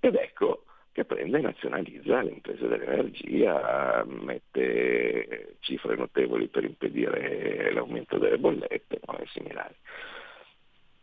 Ed 0.00 0.14
ecco 0.14 0.64
che 0.98 1.04
prende 1.04 1.38
e 1.38 1.42
nazionalizza 1.42 2.22
le 2.22 2.30
imprese 2.30 2.66
dell'energia, 2.66 4.04
mette 4.04 5.54
cifre 5.60 5.94
notevoli 5.94 6.48
per 6.48 6.64
impedire 6.64 7.70
l'aumento 7.72 8.18
delle 8.18 8.36
bollette 8.36 8.98
no, 9.06 9.16
e 9.18 9.26
similari. 9.28 9.76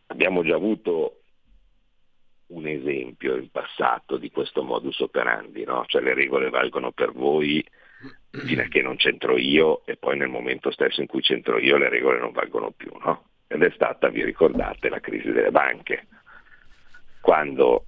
Abbiamo 0.06 0.42
già 0.42 0.54
avuto 0.54 1.20
un 2.48 2.66
esempio 2.66 3.36
in 3.36 3.50
passato 3.50 4.16
di 4.18 4.30
questo 4.30 4.62
modus 4.62 5.00
operandi, 5.00 5.64
no? 5.64 5.84
cioè 5.86 6.02
le 6.02 6.14
regole 6.14 6.48
valgono 6.48 6.92
per 6.92 7.12
voi 7.12 7.64
fino 8.30 8.62
a 8.62 8.66
che 8.66 8.82
non 8.82 8.96
c'entro 8.96 9.36
io 9.36 9.84
e 9.86 9.96
poi 9.96 10.16
nel 10.16 10.28
momento 10.28 10.70
stesso 10.70 11.00
in 11.00 11.06
cui 11.06 11.22
c'entro 11.22 11.58
io 11.58 11.76
le 11.76 11.88
regole 11.88 12.18
non 12.20 12.32
valgono 12.32 12.70
più. 12.70 12.90
No? 13.02 13.24
Ed 13.48 13.62
è 13.62 13.70
stata, 13.70 14.08
vi 14.08 14.24
ricordate, 14.24 14.88
la 14.88 15.00
crisi 15.00 15.30
delle 15.30 15.50
banche, 15.50 16.06
quando 17.20 17.84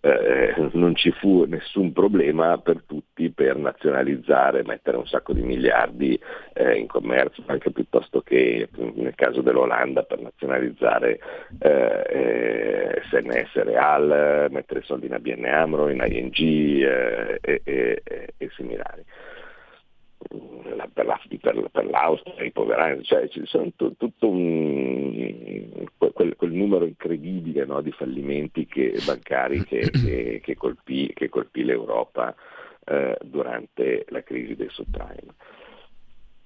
eh, 0.00 0.54
non 0.72 0.94
ci 0.94 1.10
fu 1.12 1.44
nessun 1.44 1.92
problema 1.92 2.58
per 2.58 2.82
tutti 2.86 3.30
per 3.30 3.56
nazionalizzare, 3.56 4.64
mettere 4.64 4.96
un 4.96 5.06
sacco 5.06 5.32
di 5.32 5.42
miliardi 5.42 6.18
eh, 6.54 6.78
in 6.78 6.86
commercio, 6.86 7.42
anche 7.46 7.70
piuttosto 7.70 8.22
che 8.22 8.68
nel 8.76 9.14
caso 9.14 9.42
dell'Olanda 9.42 10.02
per 10.02 10.20
nazionalizzare 10.20 11.20
eh, 11.58 13.02
SNS 13.10 13.56
eh, 13.56 13.64
Real, 13.64 14.48
mettere 14.50 14.82
soldi 14.82 15.06
in 15.06 15.14
ABN 15.14 15.44
Amro, 15.44 15.88
in 15.88 16.02
ING 16.06 16.38
eh, 16.38 17.38
e, 17.42 17.60
e, 17.64 18.02
e 18.36 18.50
similari 18.56 19.04
per, 20.92 21.06
la, 21.06 21.18
per, 21.40 21.70
per, 21.70 21.86
l'Austria, 21.86 22.44
i 22.44 22.52
poverani, 22.52 23.02
cioè 23.04 23.28
ci 23.28 23.42
sono 23.46 23.70
t- 23.74 23.96
tutto 23.96 24.28
un, 24.28 25.86
quel, 25.96 26.36
quel, 26.36 26.52
numero 26.52 26.84
incredibile 26.84 27.64
no, 27.64 27.80
di 27.80 27.90
fallimenti 27.92 28.66
che, 28.66 28.98
bancari 29.04 29.64
che, 29.64 29.90
che, 29.90 30.40
che, 30.42 30.56
colpì, 30.56 31.10
che, 31.14 31.28
colpì, 31.28 31.64
l'Europa 31.64 32.34
eh, 32.84 33.16
durante 33.22 34.04
la 34.08 34.22
crisi 34.22 34.54
del 34.56 34.70
subprime. 34.70 35.34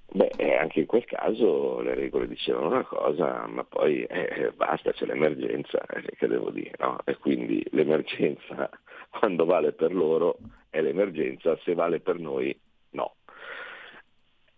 Beh, 0.07 0.57
anche 0.57 0.79
in 0.81 0.85
quel 0.85 1.03
caso 1.03 1.81
le 1.81 1.93
regole 1.93 2.27
dicevano 2.27 2.67
una 2.67 2.85
cosa, 2.85 3.45
ma 3.47 3.65
poi 3.65 4.03
eh, 4.03 4.53
basta, 4.55 4.93
c'è 4.93 5.05
l'emergenza, 5.05 5.83
eh, 5.87 6.03
che 6.15 6.27
devo 6.27 6.51
dire, 6.51 6.71
no? 6.77 6.99
E 7.03 7.17
quindi 7.17 7.65
l'emergenza, 7.71 8.69
quando 9.09 9.43
vale 9.43 9.73
per 9.73 9.93
loro, 9.93 10.37
è 10.69 10.79
l'emergenza, 10.79 11.57
se 11.63 11.73
vale 11.73 11.99
per 11.99 12.17
noi, 12.19 12.57
no. 12.57 12.64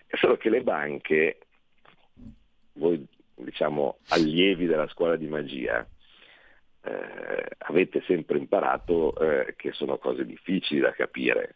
Solo 0.10 0.38
che 0.38 0.50
le 0.50 0.62
banche, 0.62 1.40
voi 2.74 3.06
diciamo 3.36 4.00
allievi 4.10 4.66
della 4.66 4.88
scuola 4.88 5.16
di 5.16 5.28
magia, 5.28 5.86
eh, 6.84 7.46
avete 7.58 8.02
sempre 8.06 8.38
imparato 8.38 9.16
eh, 9.20 9.54
che 9.56 9.72
sono 9.74 9.98
cose 9.98 10.26
difficili 10.26 10.80
da 10.80 10.92
capire, 10.92 11.56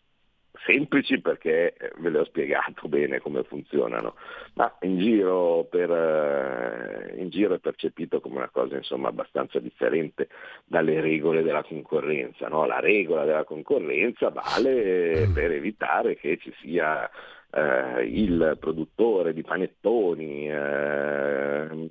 semplici 0.66 1.20
perché 1.22 1.74
eh, 1.74 1.92
ve 1.98 2.10
le 2.10 2.20
ho 2.20 2.26
spiegato 2.26 2.88
bene 2.88 3.20
come 3.20 3.44
funzionano, 3.44 4.16
ma 4.56 4.76
in 4.82 5.00
giro, 5.00 5.68
per, 5.70 5.90
eh, 5.90 7.20
in 7.20 7.30
giro, 7.30 7.56
è 7.56 7.60
percepito 7.60 8.20
come 8.20 8.38
una 8.38 8.50
cosa 8.50 8.76
insomma, 8.76 9.10
abbastanza 9.10 9.60
differente 9.60 10.28
dalle 10.66 11.00
regole 11.02 11.44
della 11.44 11.64
concorrenza. 11.64 12.48
No? 12.48 12.66
La 12.66 12.80
regola 12.80 13.26
della 13.26 13.44
concorrenza 13.44 14.30
vale 14.30 15.30
per 15.34 15.52
evitare 15.52 16.16
che 16.16 16.38
ci 16.38 16.54
sia 16.62 17.10
eh, 17.52 18.06
il 18.06 18.58
produttore 18.60 19.34
di 19.34 19.44
panettoni 19.44 20.50
eh, 20.50 21.90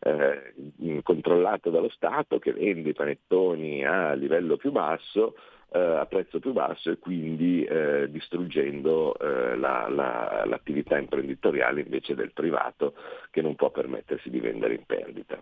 eh, 0.00 1.02
controllato 1.02 1.70
dallo 1.70 1.90
Stato 1.90 2.38
che 2.38 2.52
vende 2.52 2.90
i 2.90 2.94
panettoni 2.94 3.84
a 3.84 4.12
livello 4.14 4.56
più 4.56 4.70
basso 4.70 5.34
eh, 5.70 5.78
a 5.78 6.06
prezzo 6.06 6.38
più 6.38 6.52
basso 6.52 6.90
e 6.90 6.98
quindi 6.98 7.64
eh, 7.64 8.10
distruggendo 8.10 9.18
eh, 9.18 9.56
la, 9.56 9.88
la, 9.88 10.44
l'attività 10.46 10.96
imprenditoriale 10.98 11.82
invece 11.82 12.14
del 12.14 12.32
privato 12.32 12.94
che 13.30 13.42
non 13.42 13.54
può 13.54 13.70
permettersi 13.70 14.30
di 14.30 14.40
vendere 14.40 14.74
in 14.74 14.84
perdita. 14.86 15.38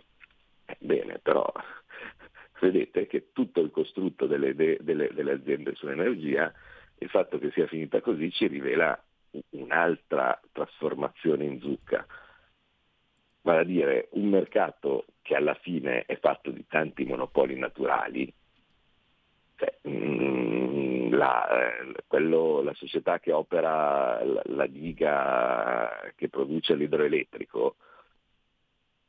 Bene, 0.79 1.21
però 1.23 1.47
vedete 2.61 3.07
che 3.07 3.29
tutto 3.33 3.61
il 3.61 3.71
costrutto 3.71 4.27
delle, 4.27 4.55
delle, 4.55 5.11
delle 5.13 5.33
aziende 5.33 5.75
sull'energia, 5.75 6.53
il 6.99 7.09
fatto 7.09 7.39
che 7.39 7.51
sia 7.53 7.67
finita 7.67 8.01
così 8.01 8.31
ci 8.33 8.47
rivela 8.49 9.01
un'altra 9.51 10.41
trasformazione 10.53 11.45
in 11.45 11.61
zucca, 11.61 12.07
vale 13.43 13.61
a 13.61 13.65
dire 13.65 14.09
un 14.13 14.29
mercato 14.29 15.07
che 15.23 15.35
alla 15.35 15.55
fine 15.55 16.05
è 16.07 16.19
fatto 16.19 16.51
di 16.51 16.67
tanti 16.67 17.05
monopoli 17.05 17.59
naturali, 17.59 18.33
cioè, 19.57 19.75
mm, 19.89 21.13
la, 21.15 21.49
eh, 21.49 21.95
quello, 22.07 22.63
la, 22.63 22.75
società 22.75 23.19
che 23.19 23.33
opera 23.33 24.23
la, 24.23 24.43
la, 24.45 24.67
diga 24.67 26.13
che 26.15 26.29
produce 26.29 26.75
l'idroelettrico, 26.75 27.77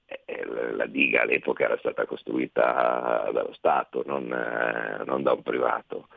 eh, 0.06 0.46
la 0.74 0.86
diga 0.86 1.22
all'epoca 1.22 1.66
era 1.66 1.78
stata 1.80 2.06
costruita 2.06 3.30
dallo 3.34 3.54
Stato, 3.54 4.04
non, 4.06 4.32
eh, 4.32 5.04
non 5.06 5.22
da 5.24 5.34
un 5.34 5.42
privato. 5.42 6.08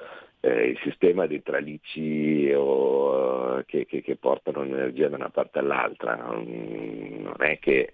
Eh, 0.42 0.68
il 0.68 0.78
sistema 0.82 1.26
dei 1.26 1.42
tralicci 1.42 2.50
o, 2.56 3.62
che, 3.66 3.84
che, 3.84 4.00
che, 4.00 4.16
portano 4.16 4.62
l'energia 4.62 5.08
da 5.08 5.16
una 5.16 5.28
parte 5.28 5.58
all'altra 5.58 6.14
non, 6.14 6.44
non 7.20 7.36
è 7.40 7.58
che 7.58 7.92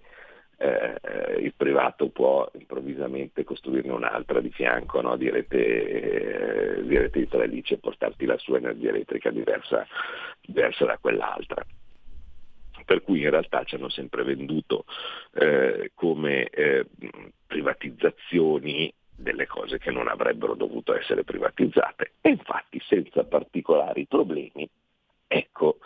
eh, 0.59 0.95
il 1.39 1.53
privato 1.55 2.07
può 2.07 2.49
improvvisamente 2.53 3.43
costruirne 3.43 3.91
un'altra 3.91 4.39
di 4.39 4.49
fianco 4.49 5.01
no? 5.01 5.17
di, 5.17 5.29
rete, 5.29 6.77
eh, 6.77 6.83
di 6.83 6.97
rete 6.97 7.19
di 7.19 7.27
tralicci 7.27 7.73
e 7.73 7.79
portarti 7.79 8.25
la 8.25 8.37
sua 8.37 8.57
energia 8.57 8.89
elettrica 8.89 9.29
diversa, 9.29 9.85
diversa 10.41 10.85
da 10.85 10.97
quell'altra 10.99 11.65
per 12.85 13.03
cui 13.03 13.21
in 13.21 13.29
realtà 13.29 13.65
ci 13.65 13.75
hanno 13.75 13.89
sempre 13.89 14.23
venduto 14.23 14.85
eh, 15.33 15.91
come 15.93 16.47
eh, 16.47 16.85
privatizzazioni 17.45 18.93
delle 19.17 19.47
cose 19.47 19.79
che 19.79 19.91
non 19.91 20.07
avrebbero 20.07 20.53
dovuto 20.53 20.95
essere 20.95 21.23
privatizzate 21.23 22.13
e 22.21 22.29
infatti 22.29 22.79
senza 22.85 23.23
particolari 23.23 24.05
problemi 24.05 24.69
ecco 25.27 25.79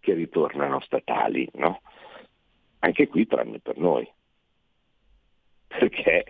che 0.00 0.14
ritornano 0.14 0.80
statali, 0.80 1.48
no? 1.54 1.80
anche 2.80 3.08
qui 3.08 3.26
tranne 3.26 3.58
per 3.60 3.76
noi, 3.76 4.08
perché 5.66 6.24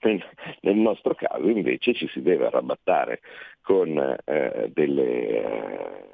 nel, 0.00 0.76
nostro 0.76 1.14
caso 1.14 1.48
invece 1.48 1.94
ci 1.94 2.08
si 2.08 2.22
deve 2.22 2.46
arrabattare 2.46 3.20
con 3.60 4.16
eh, 4.24 4.70
delle... 4.72 5.28
Eh, 5.28 6.10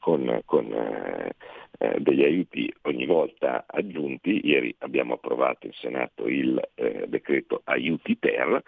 con, 0.00 0.42
con 0.44 0.70
eh, 0.72 2.00
degli 2.00 2.22
aiuti 2.22 2.70
ogni 2.82 3.06
volta 3.06 3.64
aggiunti. 3.66 4.40
Ieri 4.44 4.74
abbiamo 4.80 5.14
approvato 5.14 5.66
in 5.66 5.72
Senato 5.74 6.26
il 6.26 6.60
eh, 6.74 7.06
decreto 7.08 7.62
aiuti 7.64 8.18
ter 8.18 8.62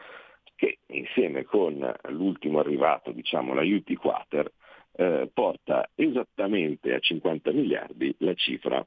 che 0.57 0.79
insieme 0.87 1.45
con 1.45 1.95
l'ultimo 2.09 2.59
arrivato, 2.59 3.13
diciamo 3.13 3.55
l'aiuti 3.55 3.95
quater, 3.95 4.51
eh, 4.93 5.31
porta 5.33 5.91
esattamente 5.95 6.95
a 6.95 6.99
50 6.99 7.53
miliardi 7.53 8.15
la 8.19 8.35
cifra 8.35 8.85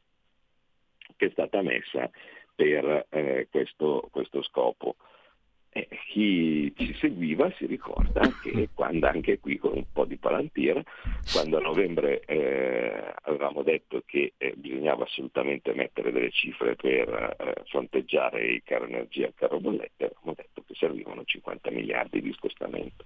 che 1.16 1.28
è 1.28 1.30
stata 1.30 1.62
messa 1.62 2.10
per 2.56 3.06
eh, 3.10 3.48
questo, 3.50 4.08
questo 4.12 4.42
scopo. 4.44 4.96
Eh, 5.72 5.88
chi 6.08 6.74
ci 6.76 6.96
seguiva 6.96 7.52
si 7.58 7.68
ricorda 7.68 8.22
che 8.42 8.70
quando 8.74 9.06
anche 9.08 9.40
qui 9.40 9.58
con 9.58 9.74
un 9.76 9.86
po' 9.92 10.06
di 10.06 10.18
palantir, 10.18 10.82
quando 11.32 11.58
a 11.58 11.62
novembre 11.62 12.22
eh, 12.26 13.14
avevamo 13.24 13.62
detto 13.62 14.02
che 14.06 14.34
eh, 14.38 14.54
bisognava 14.56 15.04
assolutamente 15.04 15.74
mettere 15.74 16.12
delle 16.12 16.32
cifre 16.32 16.76
per 16.76 17.36
eh, 17.38 17.64
fronteggiare 17.68 18.48
il 18.48 18.64
caro 18.64 18.86
energia 18.86 19.26
e 19.26 19.28
il 19.28 19.34
caro 19.36 19.60
bollette, 19.60 20.06
avevamo 20.06 20.34
detto 20.36 20.64
che 20.66 20.74
servivano 20.74 21.24
50 21.24 21.70
miliardi 21.70 22.22
di 22.22 22.34
scostamento. 22.34 23.06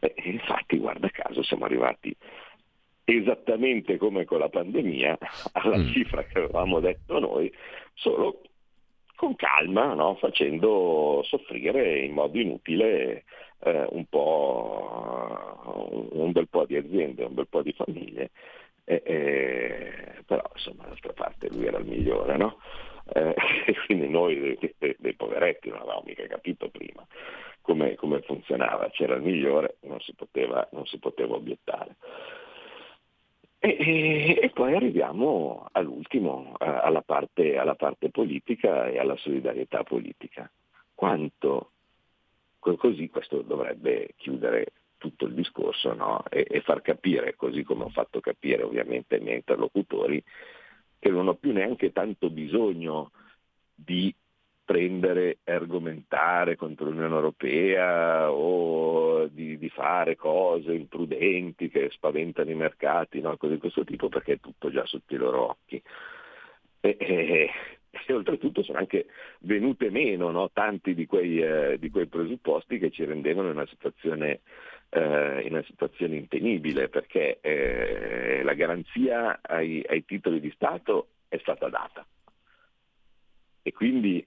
E 0.00 0.14
infatti, 0.24 0.78
guarda 0.78 1.08
caso, 1.10 1.42
siamo 1.44 1.66
arrivati 1.66 2.14
esattamente 3.04 3.96
come 3.96 4.24
con 4.24 4.38
la 4.38 4.48
pandemia 4.48 5.18
alla 5.52 5.78
mm. 5.78 5.92
cifra 5.92 6.24
che 6.24 6.38
avevamo 6.38 6.80
detto 6.80 7.18
noi, 7.18 7.52
solo 7.94 8.42
con 9.22 9.36
calma, 9.36 9.94
no? 9.94 10.16
facendo 10.16 11.22
soffrire 11.22 12.00
in 12.00 12.12
modo 12.12 12.40
inutile 12.40 13.22
eh, 13.60 13.86
un, 13.90 14.04
un 16.10 16.32
bel 16.32 16.48
po' 16.48 16.66
di 16.66 16.74
aziende, 16.74 17.22
un 17.22 17.34
bel 17.34 17.46
po' 17.46 17.62
di 17.62 17.72
famiglie, 17.72 18.30
e, 18.84 19.00
e, 19.04 20.22
però 20.26 20.42
insomma 20.52 20.86
d'altra 20.86 21.12
parte 21.12 21.48
lui 21.50 21.66
era 21.66 21.78
il 21.78 21.86
migliore, 21.86 22.36
no? 22.36 22.58
Eh, 23.12 23.32
e 23.66 23.76
quindi 23.86 24.08
noi 24.08 24.58
dei, 24.58 24.96
dei, 24.98 25.14
poveretti 25.14 25.68
non 25.68 25.78
avevamo 25.78 26.02
mica 26.04 26.26
capito 26.26 26.68
prima 26.68 27.06
come, 27.60 27.94
come 27.94 28.22
funzionava, 28.22 28.90
c'era 28.90 29.14
il 29.14 29.22
migliore, 29.22 29.76
non 29.82 30.00
si 30.00 30.14
poteva, 30.16 30.68
non 30.72 30.84
si 30.86 30.98
poteva 30.98 31.36
obiettare. 31.36 31.94
E, 33.64 33.76
e, 33.78 34.38
e, 34.42 34.50
poi 34.50 34.74
arriviamo 34.74 35.68
all'ultimo, 35.70 36.56
alla 36.58 37.00
parte, 37.00 37.56
alla 37.56 37.76
parte, 37.76 38.10
politica 38.10 38.88
e 38.88 38.98
alla 38.98 39.16
solidarietà 39.16 39.84
politica. 39.84 40.50
Quanto, 40.92 41.70
così 42.58 43.08
questo 43.08 43.42
dovrebbe 43.42 44.14
chiudere 44.16 44.72
tutto 44.98 45.26
il 45.26 45.34
discorso 45.34 45.94
no? 45.94 46.24
e, 46.28 46.44
e, 46.50 46.60
far 46.62 46.82
capire, 46.82 47.36
così 47.36 47.62
come 47.62 47.84
ho 47.84 47.90
fatto 47.90 48.18
capire 48.18 48.64
ovviamente 48.64 49.14
ai 49.14 49.20
miei 49.20 49.36
interlocutori, 49.36 50.20
che 50.98 51.10
non 51.10 51.28
ho 51.28 51.34
più 51.34 51.52
neanche 51.52 51.92
tanto 51.92 52.30
bisogno 52.30 53.12
di 53.72 54.12
prendere 54.64 55.38
e 55.44 55.52
argomentare 55.52 56.56
contro 56.56 56.86
l'Unione 56.86 57.14
Europea 57.14 58.30
o 58.30 59.26
di, 59.26 59.58
di, 59.58 59.68
fare 59.68 60.16
cose 60.16 60.72
imprudenti 60.72 61.68
che 61.68 61.90
spaventano 61.90 62.50
i 62.50 62.54
mercati, 62.54 63.20
no? 63.20 63.36
cose 63.36 63.54
di 63.54 63.60
questo 63.60 63.84
tipo, 63.84 64.08
perché 64.08 64.34
è 64.34 64.40
tutto 64.40 64.70
già 64.70 64.84
sotto 64.86 65.14
i 65.14 65.18
loro 65.18 65.50
occhi. 65.50 65.82
E, 66.80 66.96
e, 66.98 67.50
e 68.06 68.12
oltretutto 68.12 68.62
sono 68.62 68.78
anche 68.78 69.06
venute 69.40 69.90
meno 69.90 70.30
no? 70.30 70.50
tanti 70.52 70.94
di 70.94 71.06
quei, 71.06 71.40
eh, 71.40 71.78
di 71.78 71.90
quei, 71.90 72.06
presupposti 72.06 72.78
che 72.78 72.90
ci 72.90 73.04
rendevano 73.04 73.48
in 73.48 73.56
una 73.56 73.66
situazione, 73.66 74.40
eh, 74.90 75.42
in 75.44 75.52
una 75.52 75.64
situazione 75.64 76.16
impenibile, 76.16 76.88
perché 76.88 77.38
eh, 77.40 78.42
la 78.42 78.54
garanzia 78.54 79.40
ai, 79.42 79.84
ai 79.86 80.04
titoli 80.04 80.40
di 80.40 80.50
Stato 80.52 81.08
è 81.28 81.38
stata 81.38 81.68
data. 81.68 82.06
E 83.64 83.72
quindi 83.72 84.24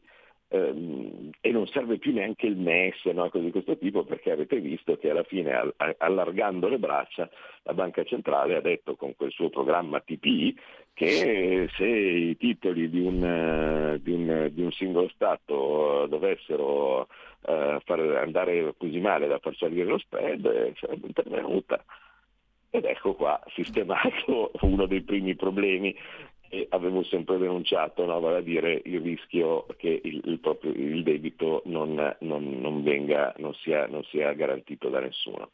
ehm, 0.56 1.30
e 1.42 1.52
non 1.52 1.68
serve 1.68 1.98
più 1.98 2.14
neanche 2.14 2.48
il 2.48 2.58
MES, 2.58 3.06
no? 3.06 3.30
cose 3.30 3.46
di 3.46 3.52
questo 3.52 3.78
tipo, 3.78 4.04
perché 4.04 4.32
avete 4.32 4.60
visto 4.60 4.98
che 4.98 5.10
alla 5.10 5.24
fine, 5.24 5.74
allargando 5.98 6.68
le 6.68 6.80
braccia, 6.80 7.30
la 7.64 7.74
Banca 7.74 8.04
Centrale 8.04 8.56
ha 8.56 8.62
detto 8.62 8.96
con 8.96 9.16
quel 9.16 9.32
suo 9.32 9.50
programma 9.50 10.00
TPI 10.00 10.58
che 10.94 11.68
se 11.76 11.86
i 11.86 12.38
titoli 12.38 12.90
di 12.90 13.00
un, 13.00 14.00
di 14.02 14.12
un, 14.12 14.50
di 14.52 14.62
un 14.62 14.72
singolo 14.72 15.10
Stato 15.10 16.06
dovessero 16.08 17.02
uh, 17.02 17.80
far 17.84 18.00
andare 18.00 18.74
così 18.78 19.00
male 19.00 19.28
da 19.28 19.40
far 19.40 19.56
salire 19.56 19.86
lo 19.86 19.98
spread, 19.98 20.46
eh, 20.46 20.74
sarebbe 20.80 21.08
intervenuta. 21.08 21.84
Ed 22.70 22.86
ecco 22.86 23.14
qua 23.14 23.42
sistemato 23.54 24.52
uno 24.62 24.86
dei 24.86 25.02
primi 25.02 25.36
problemi 25.36 25.96
e 26.50 26.68
avevo 26.70 27.04
sempre 27.04 27.38
denunciato, 27.38 28.06
no, 28.06 28.20
vale 28.20 28.38
a 28.38 28.42
dire 28.42 28.82
il 28.86 29.02
rischio 29.02 29.66
che 29.78 30.00
il, 30.04 30.22
il, 30.26 30.40
proprio, 30.40 30.72
il 30.72 31.04
debito 31.04 31.62
non, 31.66 32.16
non, 32.20 32.60
non, 32.60 32.84
venga, 32.84 33.34
non, 33.38 33.54
sia, 33.56 33.88
non 33.88 34.04
sia 34.06 34.34
garantito 34.34 34.90
da 34.90 35.00
nessuno. 35.00 35.52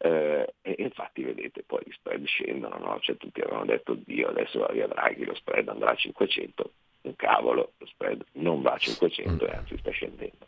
Eh, 0.00 0.54
e 0.62 0.74
infatti 0.78 1.24
vedete 1.24 1.64
poi 1.66 1.80
gli 1.84 1.92
spread 1.92 2.24
scendono, 2.24 2.78
no? 2.78 2.98
cioè, 3.00 3.16
tutti 3.16 3.40
avevano 3.40 3.64
detto 3.64 3.94
Dio 3.94 4.28
adesso 4.28 4.60
va 4.60 4.68
via 4.70 4.86
Draghi, 4.86 5.24
lo 5.24 5.34
spread 5.34 5.68
andrà 5.68 5.90
a 5.90 5.96
500, 5.96 6.70
un 7.02 7.16
cavolo, 7.16 7.72
lo 7.76 7.86
spread 7.86 8.24
non 8.34 8.62
va 8.62 8.74
a 8.74 8.78
500 8.78 9.46
e 9.46 9.50
anzi 9.50 9.76
sta 9.78 9.90
scendendo. 9.90 10.46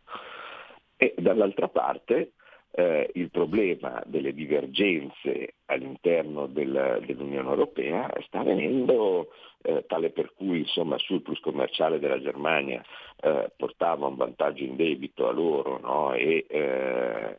E 0.97 1.15
dall'altra 1.17 1.69
parte 1.69 2.33
eh, 2.73 3.11
il 3.15 3.31
problema 3.31 4.03
delle 4.07 4.33
divergenze 4.33 5.55
all'interno 5.67 6.47
del, 6.47 7.03
dell'Unione 7.05 7.49
Europea 7.49 8.11
sta 8.27 8.43
venendo 8.43 9.33
eh, 9.63 9.85
tale 9.87 10.11
per 10.11 10.33
cui 10.35 10.61
insomma, 10.61 10.95
il 10.95 11.01
surplus 11.01 11.41
commerciale 11.41 11.99
della 11.99 12.21
Germania 12.21 12.83
eh, 13.21 13.51
portava 13.57 14.07
un 14.07 14.17
vantaggio 14.17 14.63
in 14.63 14.77
debito 14.77 15.29
a 15.29 15.33
loro 15.33 15.79
no? 15.79 16.13
e, 16.15 16.47
eh, 16.49 17.37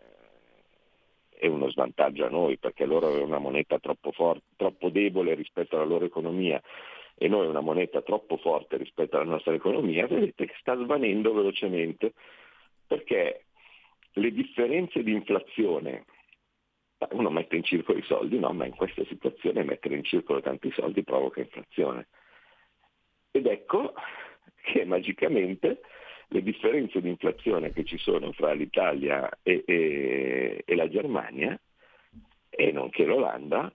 è 1.42 1.48
uno 1.48 1.70
svantaggio 1.72 2.26
a 2.26 2.30
noi 2.30 2.58
perché 2.58 2.86
loro 2.86 3.08
avevano 3.08 3.28
una 3.28 3.40
moneta 3.40 3.80
troppo, 3.80 4.12
forte, 4.12 4.44
troppo 4.58 4.90
debole 4.90 5.34
rispetto 5.34 5.76
alla 5.76 5.86
loro 5.86 6.06
economia 6.06 6.62
e 7.16 7.28
noi 7.28 7.48
una 7.48 7.62
moneta 7.62 8.02
troppo 8.02 8.38
forte 8.38 8.78
rispetto 8.78 9.16
alla 9.16 9.30
nostra 9.32 9.54
economia, 9.54 10.08
vedete 10.08 10.46
che 10.46 10.56
sta 10.60 10.76
svanendo 10.76 11.34
velocemente 11.34 12.14
perché 12.86 13.46
le 14.14 14.32
differenze 14.32 15.04
di 15.04 15.12
inflazione, 15.12 16.06
uno 17.12 17.30
mette 17.30 17.56
in 17.56 17.64
circolo 17.64 17.98
i 17.98 18.04
soldi, 18.04 18.38
no, 18.38 18.52
ma 18.54 18.66
in 18.66 18.76
questa 18.76 19.04
situazione 19.06 19.64
mettere 19.64 19.96
in 19.96 20.04
circolo 20.04 20.42
tanti 20.42 20.72
soldi 20.72 21.04
provoca 21.04 21.40
inflazione. 21.40 22.08
Ed 23.32 23.46
ecco 23.46 23.94
che 24.62 24.86
magicamente 24.86 25.82
le 26.28 26.44
differenze 26.44 27.02
di 27.02 27.10
inflazione 27.10 27.72
che 27.72 27.84
ci 27.84 27.98
sono 27.98 28.32
fra 28.32 28.54
l'Italia 28.54 29.30
e, 29.44 29.64
e, 29.66 30.64
e 30.66 30.76
la 30.76 30.88
Germania, 30.88 31.60
e 32.50 32.72
nonché 32.72 33.06
l'Olanda, 33.06 33.74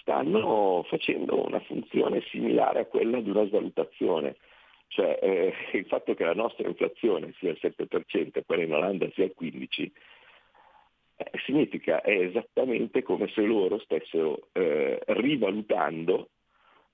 stanno 0.00 0.84
facendo 0.88 1.46
una 1.46 1.60
funzione 1.60 2.22
similare 2.28 2.80
a 2.80 2.86
quella 2.86 3.20
di 3.20 3.30
una 3.30 3.46
svalutazione. 3.46 4.36
Cioè 4.88 5.18
eh, 5.20 5.54
il 5.78 5.86
fatto 5.86 6.14
che 6.14 6.24
la 6.24 6.34
nostra 6.34 6.68
inflazione 6.68 7.34
sia 7.38 7.50
il 7.50 7.58
7% 7.60 8.30
e 8.32 8.44
quella 8.44 8.62
in 8.62 8.74
Olanda 8.74 9.08
sia 9.14 9.24
il 9.24 9.34
15%, 9.38 9.90
eh, 11.16 11.30
significa 11.44 12.00
è 12.00 12.10
esattamente 12.10 13.02
come 13.02 13.28
se 13.28 13.42
loro 13.42 13.78
stessero 13.78 14.48
eh, 14.52 15.00
rivalutando 15.06 16.30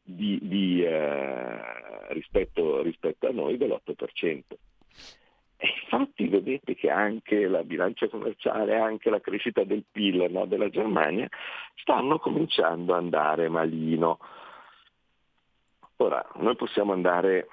di, 0.03 0.39
di, 0.43 0.85
eh, 0.85 2.13
rispetto, 2.13 2.83
rispetto, 2.83 3.29
a 3.29 3.33
noi 3.33 3.57
dell'8%. 3.57 4.43
E 5.63 5.69
infatti 5.83 6.27
vedete 6.27 6.75
che 6.75 6.91
anche 6.91 7.47
la 7.47 7.63
bilancia 7.63 8.09
commerciale, 8.09 8.77
anche 8.79 9.11
la 9.11 9.21
crescita 9.21 9.63
del 9.63 9.85
PIL 9.91 10.27
no, 10.31 10.47
della 10.47 10.71
Germania 10.71 11.29
stanno 11.75 12.19
cominciando 12.19 12.95
ad 12.95 13.03
andare 13.03 13.49
malino. 13.49 14.19
Ora, 15.97 16.27
noi 16.37 16.57
possiamo 16.57 16.95
andare 16.95 17.47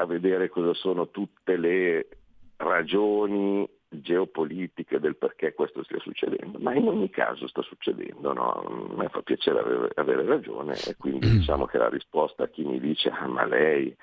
a 0.00 0.06
vedere 0.06 0.48
cosa 0.48 0.74
sono 0.74 1.10
tutte 1.10 1.56
le 1.56 2.08
ragioni 2.56 3.68
geopolitiche 3.88 5.00
del 5.00 5.16
perché 5.16 5.54
questo 5.54 5.82
stia 5.82 5.98
succedendo, 6.00 6.58
ma 6.58 6.74
in 6.74 6.86
ogni 6.88 7.08
caso 7.10 7.48
sta 7.48 7.62
succedendo, 7.62 8.32
no? 8.32 8.52
a 8.52 8.94
me 8.96 9.08
fa 9.08 9.22
piacere 9.22 9.60
avere, 9.60 9.92
avere 9.94 10.24
ragione 10.24 10.74
e 10.74 10.94
quindi 10.96 11.30
diciamo 11.30 11.66
che 11.66 11.78
la 11.78 11.88
risposta 11.88 12.44
a 12.44 12.48
chi 12.48 12.64
mi 12.64 12.78
dice 12.80 13.08
ah 13.08 13.26
ma 13.26 13.44
lei 13.44 13.94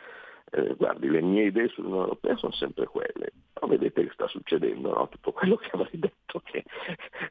eh, 0.51 0.75
guardi, 0.75 1.09
le 1.09 1.21
mie 1.21 1.45
idee 1.45 1.67
sull'Unione 1.69 2.03
Europea 2.03 2.37
sono 2.37 2.53
sempre 2.53 2.85
quelle, 2.85 3.31
però 3.53 3.67
vedete 3.67 4.03
che 4.03 4.11
sta 4.13 4.27
succedendo, 4.27 4.93
no? 4.93 5.09
tutto 5.09 5.31
quello 5.31 5.55
che 5.55 5.69
avrei 5.73 5.99
detto 5.99 6.41
che, 6.43 6.63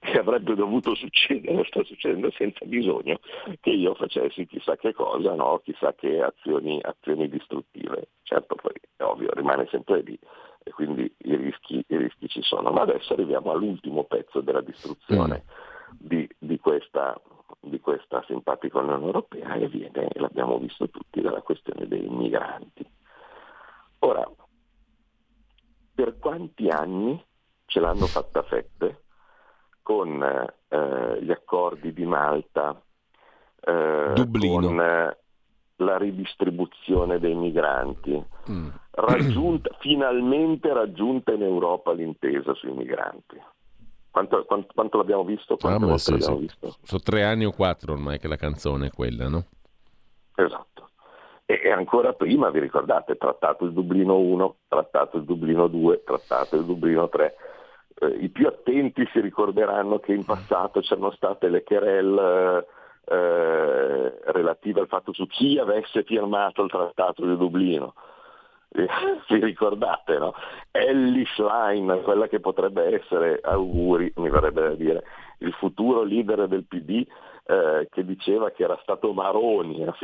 che, 0.00 0.18
avrebbe 0.18 0.54
dovuto 0.54 0.94
succedere 0.94 1.64
sta 1.64 1.82
succedendo 1.84 2.30
senza 2.32 2.64
bisogno 2.64 3.20
che 3.60 3.70
io 3.70 3.94
facessi 3.94 4.46
chissà 4.46 4.76
che 4.76 4.92
cosa, 4.92 5.34
no? 5.34 5.60
chissà 5.64 5.94
che 5.94 6.22
azioni, 6.22 6.80
azioni 6.82 7.28
distruttive. 7.28 8.08
Certo 8.22 8.54
poi 8.54 8.72
è 8.96 9.02
ovvio, 9.02 9.30
rimane 9.32 9.66
sempre 9.70 10.02
lì 10.02 10.18
e 10.64 10.70
quindi 10.72 11.14
i 11.18 11.36
rischi, 11.36 11.84
i 11.86 11.96
rischi 11.96 12.26
ci 12.28 12.42
sono. 12.42 12.70
Ma 12.70 12.82
adesso 12.82 13.12
arriviamo 13.12 13.52
all'ultimo 13.52 14.04
pezzo 14.04 14.40
della 14.40 14.62
distruzione 14.62 15.44
mm. 15.46 15.96
di, 15.98 16.28
di, 16.38 16.58
questa, 16.58 17.20
di 17.60 17.78
questa 17.80 18.24
simpatica 18.26 18.78
Unione 18.78 19.04
Europea 19.04 19.54
e 19.54 19.68
viene, 19.68 20.08
l'abbiamo 20.14 20.58
visto 20.58 20.88
tutti, 20.88 21.20
dalla 21.20 21.42
questione 21.42 21.86
dei 21.86 22.08
migranti. 22.08 22.84
Ora, 24.04 24.30
per 25.94 26.18
quanti 26.18 26.68
anni 26.68 27.24
ce 27.64 27.80
l'hanno 27.80 28.04
fatta 28.04 28.42
fette 28.42 29.04
con 29.80 30.22
eh, 30.22 31.22
gli 31.22 31.30
accordi 31.30 31.90
di 31.94 32.04
Malta, 32.04 32.78
eh, 33.60 34.12
con 34.14 34.80
eh, 34.80 35.18
la 35.76 35.96
ridistribuzione 35.96 37.18
dei 37.18 37.34
migranti, 37.34 38.22
mm. 38.50 38.68
raggiunta, 38.90 39.74
finalmente 39.80 40.70
raggiunta 40.74 41.32
in 41.32 41.42
Europa 41.42 41.92
l'intesa 41.94 42.52
sui 42.52 42.72
migranti. 42.72 43.40
Quanto, 44.10 44.44
quanto, 44.44 44.68
quanto 44.74 44.98
l'abbiamo 44.98 45.24
visto? 45.24 45.56
Quante 45.56 45.90
ah, 45.90 45.96
sì, 45.96 46.10
l'abbiamo 46.10 46.36
sì. 46.36 46.40
visto? 46.42 46.76
Sono 46.82 47.00
tre 47.00 47.24
anni 47.24 47.46
o 47.46 47.52
quattro 47.52 47.94
ormai 47.94 48.18
che 48.18 48.28
la 48.28 48.36
canzone 48.36 48.88
è 48.88 48.90
quella, 48.90 49.28
no? 49.28 49.46
Esatto 50.34 50.74
e 51.46 51.70
ancora 51.70 52.14
prima, 52.14 52.48
vi 52.50 52.60
ricordate, 52.60 53.16
trattato 53.16 53.66
di 53.66 53.74
Dublino 53.74 54.18
1, 54.18 54.56
trattato 54.66 55.18
di 55.18 55.26
Dublino 55.26 55.66
2, 55.66 56.02
trattato 56.02 56.56
di 56.56 56.64
Dublino 56.64 57.08
3. 57.08 57.36
Eh, 58.00 58.06
I 58.06 58.28
più 58.30 58.46
attenti 58.46 59.06
si 59.12 59.20
ricorderanno 59.20 59.98
che 59.98 60.12
in 60.12 60.24
passato 60.24 60.80
c'erano 60.80 61.10
state 61.10 61.48
le 61.48 61.62
querelle 61.62 62.66
eh, 63.04 64.14
relative 64.32 64.80
al 64.80 64.88
fatto 64.88 65.12
su 65.12 65.26
chi 65.26 65.58
avesse 65.58 66.02
firmato 66.04 66.62
il 66.62 66.70
trattato 66.70 67.26
di 67.26 67.36
Dublino. 67.36 67.94
Vi 68.74 69.44
ricordate, 69.44 70.18
no? 70.18 70.32
Ellis 70.70 71.36
Line, 71.36 72.00
quella 72.00 72.26
che 72.26 72.40
potrebbe 72.40 72.94
essere, 72.94 73.38
auguri, 73.42 74.10
mi 74.16 74.30
verrebbe 74.30 74.62
da 74.62 74.74
dire, 74.74 75.04
il 75.40 75.52
futuro 75.52 76.02
leader 76.02 76.48
del 76.48 76.64
PD, 76.64 77.06
eh, 77.46 77.86
che 77.90 78.04
diceva 78.04 78.50
che 78.50 78.64
era 78.64 78.78
stato 78.82 79.12
Maroni 79.12 79.84
a 79.84 79.94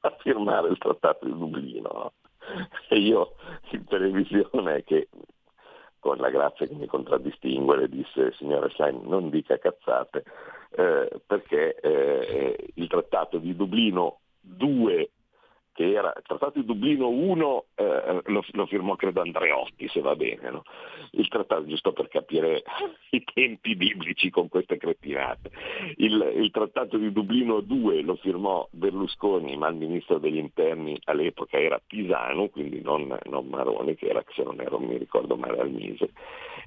a 0.00 0.16
firmare 0.18 0.68
il 0.68 0.78
trattato 0.78 1.26
di 1.26 1.36
Dublino. 1.36 2.12
E 2.88 2.98
io 2.98 3.34
in 3.70 3.84
televisione 3.84 4.82
che 4.84 5.08
con 5.98 6.16
la 6.16 6.30
grazia 6.30 6.66
che 6.66 6.74
mi 6.74 6.86
contraddistingue 6.86 7.76
le 7.76 7.88
disse 7.88 8.32
signora 8.32 8.68
Stein 8.70 9.02
non 9.04 9.28
dica 9.28 9.58
cazzate 9.58 10.24
eh, 10.70 11.20
perché 11.26 11.74
eh, 11.74 12.72
il 12.74 12.88
trattato 12.88 13.36
di 13.36 13.54
Dublino 13.54 14.20
2 14.40 15.10
che 15.80 15.94
era 15.94 16.12
il 16.14 16.22
Trattato 16.26 16.58
di 16.58 16.66
Dublino 16.66 17.08
1 17.08 17.64
eh, 17.74 18.20
lo, 18.26 18.44
lo, 18.52 18.66
firmò 18.66 18.96
credo 18.96 19.22
Andreotti 19.22 19.88
se 19.88 20.02
va 20.02 20.14
bene, 20.14 20.50
no? 20.50 20.62
il 21.12 21.26
trattato 21.28 21.64
giusto 21.64 21.94
per 21.94 22.08
capire 22.08 22.62
i 23.10 23.24
tempi 23.24 23.74
biblici 23.76 24.28
con 24.28 24.48
queste 24.48 24.76
cretinate, 24.76 25.50
il, 25.96 26.32
il, 26.36 26.50
Trattato 26.50 26.98
di 26.98 27.10
Dublino 27.10 27.60
2 27.60 28.02
lo 28.02 28.16
firmò 28.16 28.68
Berlusconi 28.70 29.56
ma 29.56 29.68
il 29.68 29.76
ministro 29.76 30.18
degli 30.18 30.36
interni 30.36 31.00
all'epoca 31.04 31.58
era 31.58 31.80
Pisano, 31.84 32.48
quindi 32.48 32.82
non, 32.82 33.16
non 33.24 33.46
Maroni 33.46 33.94
che 33.94 34.08
era 34.08 34.22
se 34.34 34.42
non 34.42 34.60
ero 34.60 34.78
mi 34.78 34.98
ricordo 34.98 35.36
male 35.36 35.60
al 35.60 35.70
Mise 35.70 36.10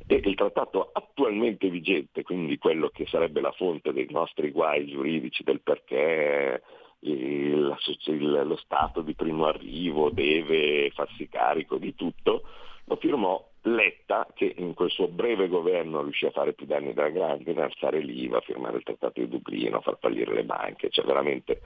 e 0.08 0.22
il 0.24 0.34
trattato 0.34 0.90
attualmente 0.92 1.70
vigente, 1.70 2.24
quindi 2.24 2.58
quello 2.58 2.90
che 2.90 3.06
sarebbe 3.06 3.42
la 3.42 3.52
fonte 3.52 3.94
dei 3.94 4.08
nostri 4.10 4.50
guai 4.50 4.88
giuridici 4.88 5.44
del 5.44 5.62
perché 5.62 6.62
il, 7.04 7.76
il, 8.06 8.42
lo 8.46 8.56
Stato 8.58 9.02
di 9.02 9.14
primo 9.14 9.46
arrivo 9.46 10.10
deve 10.10 10.90
farsi 10.92 11.28
carico 11.28 11.78
di 11.78 11.96
tutto, 11.96 12.44
lo 12.86 12.96
firmò 12.98 13.44
Letta 13.66 14.28
che 14.34 14.56
in 14.58 14.74
quel 14.74 14.90
suo 14.90 15.08
breve 15.08 15.48
governo 15.48 16.02
riuscì 16.02 16.26
a 16.26 16.32
fare 16.32 16.52
più 16.52 16.66
danni 16.66 16.94
della 16.94 17.08
grande, 17.08 17.54
alzare 17.54 18.00
l'IVA, 18.00 18.42
firmare 18.42 18.76
il 18.76 18.84
trattato 18.84 19.22
di 19.22 19.30
Dublino, 19.30 19.80
far 19.80 19.98
fallire 20.02 20.34
le 20.34 20.44
banche, 20.44 20.90
cioè 20.90 21.06
veramente 21.06 21.62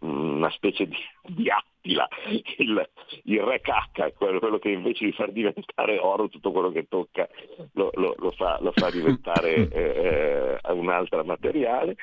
una 0.00 0.50
specie 0.50 0.86
di, 0.86 0.96
di 1.26 1.50
Attila, 1.50 2.08
il, 2.56 2.88
il, 3.24 3.42
re 3.42 3.60
cacca, 3.60 4.10
quello, 4.12 4.38
quello, 4.38 4.58
che 4.58 4.70
invece 4.70 5.04
di 5.04 5.12
far 5.12 5.30
diventare 5.30 5.98
oro 5.98 6.30
tutto 6.30 6.52
quello 6.52 6.70
che 6.70 6.86
tocca 6.88 7.28
lo, 7.74 7.90
lo, 7.96 8.14
lo, 8.16 8.30
fa, 8.30 8.58
lo 8.62 8.72
fa, 8.74 8.88
diventare 8.90 9.68
eh, 9.68 10.58
eh, 10.62 10.72
un'altra 10.72 11.22
materiale 11.22 11.96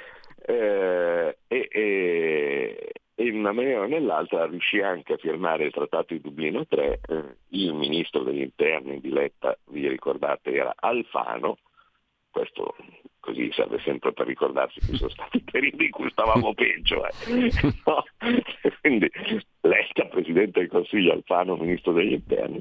eh, 0.49 1.37
e, 1.47 1.67
e, 1.71 2.93
in 3.17 3.35
una 3.37 3.51
maniera 3.51 3.81
o 3.81 3.85
nell'altra 3.85 4.47
riuscì 4.47 4.79
anche 4.79 5.13
a 5.13 5.17
firmare 5.17 5.65
il 5.65 5.71
Trattato 5.71 6.13
di 6.13 6.21
Dublino 6.21 6.65
3, 6.65 6.99
eh, 7.07 7.23
il 7.49 7.73
ministro 7.73 8.23
degli 8.23 8.41
interni 8.41 8.99
di 8.99 9.11
Letta, 9.11 9.55
vi 9.67 9.87
ricordate, 9.87 10.51
era 10.51 10.73
Alfano, 10.75 11.57
questo 12.31 12.75
così 13.19 13.51
serve 13.51 13.79
sempre 13.79 14.13
per 14.13 14.25
ricordarsi 14.25 14.79
che 14.79 14.95
sono 14.95 15.09
stati 15.09 15.41
periodi 15.41 15.85
in 15.85 15.91
cui 15.91 16.09
stavamo 16.09 16.53
peggio. 16.53 17.03
Eh. 17.05 17.51
No? 17.85 18.03
Quindi 18.81 19.09
Letta, 19.61 20.05
Presidente 20.05 20.59
del 20.59 20.69
Consiglio, 20.69 21.13
Alfano, 21.13 21.55
Ministro 21.55 21.91
degli 21.91 22.13
Interni, 22.13 22.59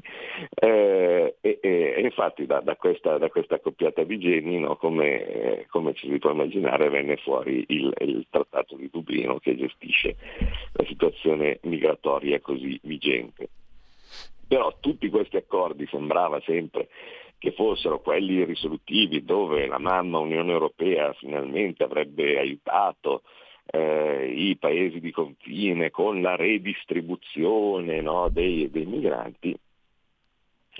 eh, 0.55 1.35
e, 1.41 1.59
e, 1.61 2.01
infatti 2.01 2.45
da, 2.45 2.59
da, 2.61 2.75
questa, 2.75 3.17
da, 3.17 3.29
questa, 3.29 3.55
accoppiata 3.55 4.03
di 4.03 4.17
geni, 4.19 4.59
no, 4.59 4.75
come, 4.75 5.65
come, 5.69 5.93
ci 5.93 6.09
si 6.09 6.17
può 6.17 6.31
immaginare, 6.31 6.89
venne 6.89 7.17
fuori 7.17 7.63
il, 7.67 7.93
il 7.99 8.27
Trattato 8.29 8.75
di 8.75 8.89
Dublino 8.91 9.39
che 9.39 9.55
gestisce 9.55 10.15
la 10.73 10.85
situazione 10.85 11.59
migratoria 11.63 12.39
così 12.39 12.79
vigente. 12.83 13.49
Però 14.47 14.75
tutti 14.79 15.09
questi 15.09 15.37
accordi 15.37 15.85
sembrava 15.87 16.41
sempre 16.41 16.89
che 17.39 17.53
fossero 17.53 18.01
quelli 18.01 18.43
risolutivi 18.43 19.23
dove 19.23 19.65
la 19.65 19.79
mamma 19.79 20.19
Unione 20.19 20.51
Europea 20.51 21.13
finalmente 21.13 21.83
avrebbe 21.83 22.37
aiutato 22.37 23.23
eh, 23.65 24.31
i 24.35 24.57
paesi 24.57 24.99
di 24.99 25.11
confine 25.11 25.89
con 25.89 26.21
la 26.21 26.35
redistribuzione 26.35 28.01
no, 28.01 28.27
dei, 28.29 28.69
dei 28.69 28.85
migranti. 28.85 29.57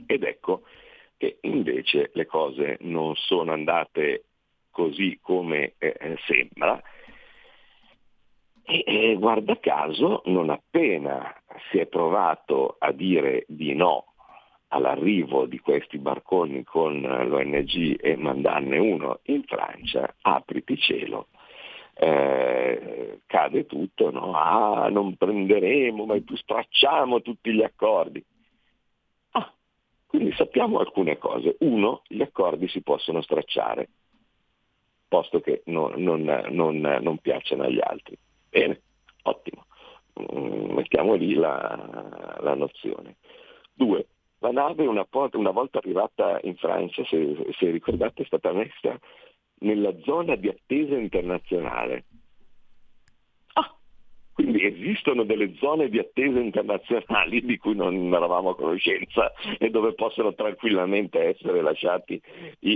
Ed 0.05 0.23
ecco 0.23 0.63
che 1.17 1.37
invece 1.41 2.11
le 2.13 2.25
cose 2.25 2.77
non 2.81 3.15
sono 3.15 3.53
andate 3.53 4.25
così 4.69 5.17
come 5.21 5.73
eh, 5.77 5.95
eh 5.97 6.17
sembra, 6.25 6.81
e, 8.63 8.83
e 8.85 9.15
guarda 9.15 9.57
caso, 9.59 10.21
non 10.25 10.49
appena 10.49 11.33
si 11.71 11.79
è 11.79 11.87
provato 11.87 12.75
a 12.79 12.91
dire 12.91 13.45
di 13.47 13.73
no 13.73 14.08
all'arrivo 14.69 15.45
di 15.45 15.59
questi 15.59 15.97
barconi 15.97 16.63
con 16.63 17.01
l'ONG 17.01 17.97
e 17.99 18.15
mandarne 18.15 18.77
uno 18.77 19.19
in 19.23 19.43
Francia, 19.43 20.15
apriti 20.21 20.77
cielo, 20.77 21.27
eh, 21.93 23.19
cade 23.25 23.65
tutto, 23.65 24.11
no? 24.11 24.33
ah 24.33 24.89
non 24.89 25.15
prenderemo, 25.15 26.05
ma 26.05 26.15
stracciamo 26.33 27.21
tutti 27.21 27.51
gli 27.51 27.63
accordi. 27.63 28.23
Ah, 29.31 29.51
quindi 30.05 30.31
sappiamo 30.33 30.79
alcune 30.79 31.17
cose. 31.17 31.57
Uno, 31.59 32.03
gli 32.07 32.21
accordi 32.21 32.67
si 32.67 32.81
possono 32.81 33.21
stracciare, 33.21 33.89
posto 35.07 35.41
che 35.41 35.63
non, 35.65 35.93
non, 35.97 36.21
non, 36.51 36.79
non 36.79 37.17
piacciono 37.17 37.63
agli 37.63 37.81
altri. 37.81 38.17
Bene, 38.49 38.81
ottimo, 39.23 39.65
mm, 40.21 40.71
mettiamo 40.71 41.15
lì 41.15 41.33
la, 41.33 42.37
la 42.39 42.53
nozione. 42.53 43.17
Due, 43.73 44.05
la 44.39 44.51
nave 44.51 44.85
una, 44.85 45.05
una 45.33 45.51
volta 45.51 45.79
arrivata 45.79 46.39
in 46.43 46.55
Francia, 46.55 47.03
se, 47.05 47.53
se 47.57 47.69
ricordate, 47.71 48.23
è 48.23 48.25
stata 48.25 48.51
messa 48.51 48.97
nella 49.59 49.93
zona 50.03 50.35
di 50.35 50.47
attesa 50.47 50.95
internazionale. 50.95 52.05
Ah, 53.53 53.75
quindi 54.33 54.65
esistono 54.65 55.23
delle 55.23 55.55
zone 55.55 55.89
di 55.89 55.99
attesa 55.99 56.39
internazionali 56.39 57.43
di 57.43 57.57
cui 57.57 57.75
non 57.75 58.13
eravamo 58.13 58.51
a 58.51 58.55
conoscenza 58.55 59.33
e 59.57 59.69
dove 59.69 59.93
possono 59.93 60.33
tranquillamente 60.33 61.19
essere 61.19 61.61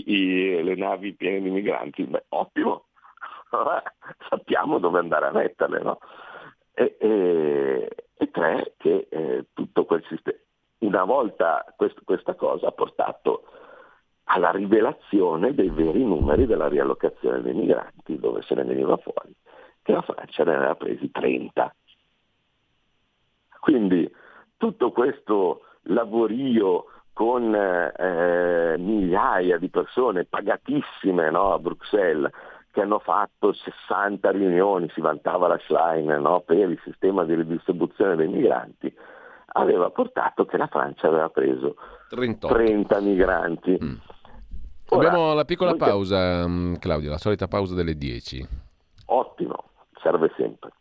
i, 0.05 0.63
le 0.63 0.75
navi 0.75 1.13
piene 1.13 1.41
di 1.41 1.49
migranti. 1.49 2.03
Beh, 2.03 2.25
ottimo, 2.29 2.87
sappiamo 4.29 4.79
dove 4.79 4.99
andare 4.99 5.27
a 5.27 5.31
metterle. 5.31 5.81
No? 5.81 5.99
E, 6.73 6.97
e, 6.99 7.95
e, 8.17 8.31
tre, 8.31 8.73
che 8.77 9.07
eh, 9.09 9.45
tutto 9.53 9.85
quel 9.85 10.03
sistema, 10.09 10.37
una 10.79 11.02
volta 11.13 11.63
quest, 11.75 12.03
questa 12.03 12.33
cosa 12.33 12.67
ha 12.67 12.71
portato 12.71 13.43
alla 14.25 14.49
rivelazione 14.51 15.53
dei 15.53 15.69
veri 15.69 16.03
numeri 16.03 16.47
della 16.47 16.67
riallocazione 16.67 17.41
dei 17.41 17.53
migranti, 17.53 18.17
dove 18.17 18.41
se 18.41 18.55
ne 18.55 18.63
veniva 18.63 18.97
fuori, 18.97 19.33
che 19.83 19.91
la 19.91 20.01
Francia 20.01 20.43
ne 20.43 20.55
aveva 20.55 20.75
presi 20.75 21.11
30. 21.11 21.75
Quindi 23.59 24.11
tutto 24.57 24.91
questo 24.91 25.61
lavorio 25.83 26.85
con 27.13 27.53
eh, 27.53 28.75
migliaia 28.79 29.57
di 29.57 29.69
persone 29.69 30.25
pagatissime 30.25 31.29
no, 31.29 31.53
a 31.53 31.59
Bruxelles 31.59 32.31
che 32.71 32.81
hanno 32.81 32.97
fatto 32.97 33.53
60 33.53 34.31
riunioni, 34.31 34.89
si 34.89 35.01
vantava 35.01 35.47
la 35.47 35.59
Schlein 35.59 36.07
no, 36.07 36.39
per 36.39 36.69
il 36.69 36.79
sistema 36.83 37.23
di 37.23 37.35
ridistribuzione 37.35 38.15
dei 38.15 38.27
migranti, 38.27 38.91
aveva 39.53 39.89
portato 39.89 40.45
che 40.45 40.57
la 40.57 40.67
Francia 40.67 41.07
aveva 41.07 41.29
preso 41.29 41.75
38. 42.09 42.53
30 42.53 42.99
migranti. 43.01 43.77
Mm. 43.81 43.95
Ora, 44.89 45.07
Abbiamo 45.07 45.33
la 45.33 45.45
piccola 45.45 45.75
pausa, 45.75 46.47
mm, 46.47 46.75
Claudio, 46.75 47.09
la 47.09 47.17
solita 47.17 47.47
pausa 47.47 47.73
delle 47.73 47.95
10. 47.95 48.47
Ottimo, 49.05 49.63
serve 50.01 50.31
sempre. 50.37 50.71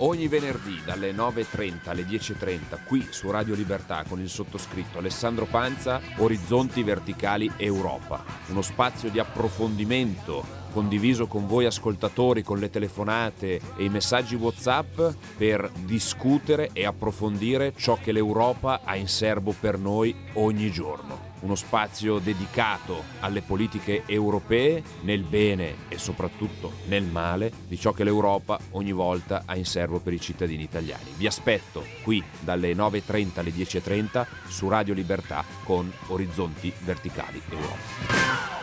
Ogni 0.00 0.28
venerdì 0.28 0.80
dalle 0.84 1.10
9.30 1.10 1.90
alle 1.90 2.02
10.30 2.02 2.84
qui 2.86 3.00
su 3.10 3.32
Radio 3.32 3.56
Libertà 3.56 4.04
con 4.08 4.20
il 4.20 4.28
sottoscritto 4.28 4.98
Alessandro 4.98 5.44
Panza, 5.50 6.00
Orizzonti 6.18 6.84
Verticali 6.84 7.50
Europa, 7.56 8.22
uno 8.50 8.62
spazio 8.62 9.10
di 9.10 9.18
approfondimento 9.18 10.57
condiviso 10.72 11.26
con 11.26 11.46
voi 11.46 11.66
ascoltatori 11.66 12.42
con 12.42 12.58
le 12.58 12.70
telefonate 12.70 13.60
e 13.76 13.84
i 13.84 13.88
messaggi 13.88 14.34
WhatsApp 14.34 15.00
per 15.36 15.70
discutere 15.84 16.70
e 16.72 16.84
approfondire 16.84 17.72
ciò 17.76 17.98
che 18.00 18.12
l'Europa 18.12 18.80
ha 18.84 18.96
in 18.96 19.08
serbo 19.08 19.54
per 19.58 19.78
noi 19.78 20.14
ogni 20.34 20.70
giorno. 20.70 21.26
Uno 21.40 21.54
spazio 21.54 22.18
dedicato 22.18 23.04
alle 23.20 23.42
politiche 23.42 24.02
europee 24.06 24.82
nel 25.02 25.22
bene 25.22 25.86
e 25.88 25.96
soprattutto 25.96 26.72
nel 26.86 27.04
male 27.04 27.52
di 27.68 27.78
ciò 27.78 27.92
che 27.92 28.02
l'Europa 28.02 28.58
ogni 28.72 28.92
volta 28.92 29.42
ha 29.46 29.54
in 29.56 29.64
serbo 29.64 30.00
per 30.00 30.12
i 30.12 30.20
cittadini 30.20 30.64
italiani. 30.64 31.12
Vi 31.16 31.26
aspetto 31.26 31.84
qui 32.02 32.22
dalle 32.40 32.72
9.30 32.72 33.38
alle 33.38 33.50
10.30 33.50 34.26
su 34.48 34.68
Radio 34.68 34.94
Libertà 34.94 35.44
con 35.62 35.92
Orizzonti 36.08 36.72
Verticali 36.84 37.40
Europa. 37.50 38.58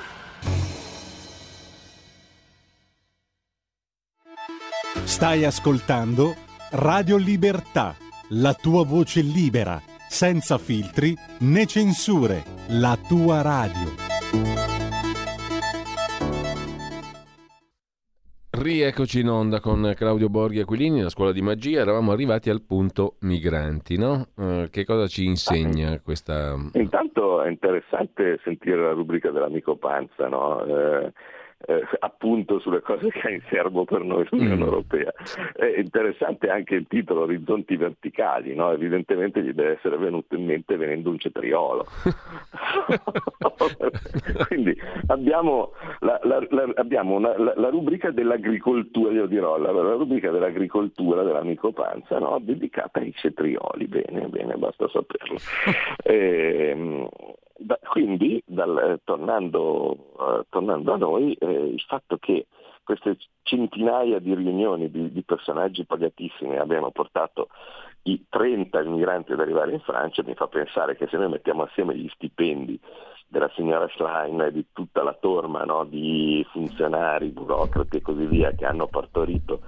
Stai 5.03 5.43
ascoltando 5.45 6.34
Radio 6.71 7.17
Libertà, 7.17 7.95
la 8.29 8.53
tua 8.53 8.84
voce 8.86 9.21
libera, 9.21 9.79
senza 10.10 10.58
filtri 10.58 11.13
né 11.39 11.65
censure, 11.65 12.43
la 12.69 12.97
tua 13.08 13.41
radio. 13.41 14.03
Rieccoci 18.49 19.19
in 19.19 19.29
onda 19.29 19.60
con 19.60 19.93
Claudio 19.95 20.29
Borghi 20.29 20.62
Aquilini, 20.62 21.01
la 21.01 21.10
scuola 21.10 21.34
di 21.34 21.41
magia, 21.41 21.81
eravamo 21.81 22.13
arrivati 22.13 22.49
al 22.49 22.62
punto 22.62 23.17
migranti, 23.19 23.97
no? 23.97 24.29
Uh, 24.36 24.69
che 24.69 24.86
cosa 24.86 25.08
ci 25.08 25.25
insegna 25.25 25.99
questa... 25.99 26.55
Intanto 26.73 27.41
è 27.43 27.49
interessante 27.49 28.39
sentire 28.43 28.81
la 28.81 28.93
rubrica 28.93 29.29
dell'amico 29.29 29.75
Panza, 29.75 30.29
no? 30.29 30.63
Eh, 30.63 31.12
eh, 31.67 31.84
appunto 31.99 32.60
sulle 32.60 32.82
cose 32.82 33.10
che 33.10 33.28
ha 33.28 33.32
in 33.32 33.41
serbo 33.49 33.86
per 33.86 34.04
noi 34.04 34.25
l'Unione 34.30 34.56
mm. 34.56 34.62
Europea. 34.62 35.12
È 35.54 35.65
interessante 35.78 36.49
anche 36.49 36.75
il 36.75 36.86
titolo 36.88 37.21
Orizzonti 37.21 37.75
verticali, 37.75 38.54
no? 38.54 38.71
evidentemente 38.71 39.41
gli 39.41 39.51
deve 39.51 39.78
essere 39.78 39.97
venuto 39.97 40.36
in 40.36 40.45
mente 40.45 40.78
venendo 40.78 41.10
un 41.10 41.17
cetriolo. 41.17 41.86
Quindi 44.47 44.78
abbiamo, 45.08 45.71
la, 45.99 46.19
la, 46.23 46.45
la, 46.49 46.71
abbiamo 46.75 47.15
una, 47.15 47.36
la, 47.38 47.69
rubrica 47.69 48.12
dell'agricoltura, 48.12 49.12
io 49.12 49.25
dirò, 49.25 49.58
la, 49.58 49.71
rubrica 49.71 50.32
dell'agricoltura 50.32 51.23
dell'amico 51.23 51.71
Panza 51.71 52.19
no? 52.19 52.38
dedicata 52.41 52.99
ai 52.99 53.13
cetrioli, 53.15 53.88
bene, 53.88 54.28
bene, 54.28 54.56
basta 54.56 54.88
saperlo. 54.88 55.38
E, 56.04 57.10
da, 57.58 57.80
quindi, 57.89 58.41
dal, 58.46 58.78
eh, 58.78 59.00
tornando, 59.04 60.13
uh, 60.18 60.46
tornando, 60.50 60.94
a 60.94 60.98
noi, 60.98 61.34
eh, 61.34 61.48
il 61.48 61.82
fatto 61.88 62.18
che 62.18 62.48
queste 62.84 63.18
centinaia 63.44 64.20
di 64.20 64.36
riunioni 64.36 64.91
di, 64.91 65.12
di, 65.12 65.24
personaggi 65.24 65.86
pagatissimi 65.86 66.58
abbiano 66.58 66.91
portato 66.91 67.48
i 68.04 68.26
30 68.30 68.84
immigranti 68.84 69.32
ad 69.32 69.39
arrivare 69.39 69.72
in 69.72 69.80
Francia 69.80 70.22
mi 70.24 70.36
fa 70.36 70.48
pensare 70.48 70.96
che 70.96 71.08
se 71.08 71.18
noi 71.18 71.30
mettiamo 71.30 71.63
assieme 71.63 71.96
gli 71.96 72.08
stipendi 72.10 72.80
della 73.28 73.50
signora 73.56 73.88
Schlein 73.89 74.39
e 74.41 74.52
di 74.52 74.65
tutta 74.72 75.02
la 75.02 75.13
torma 75.20 75.63
no, 75.63 75.84
di 75.86 76.46
funzionari, 76.52 77.30
burocrati 77.30 77.98
e 77.98 78.02
così 78.02 78.26
via 78.26 78.52
che 78.52 78.65
hanno 78.65 78.86
partorito 78.86 79.62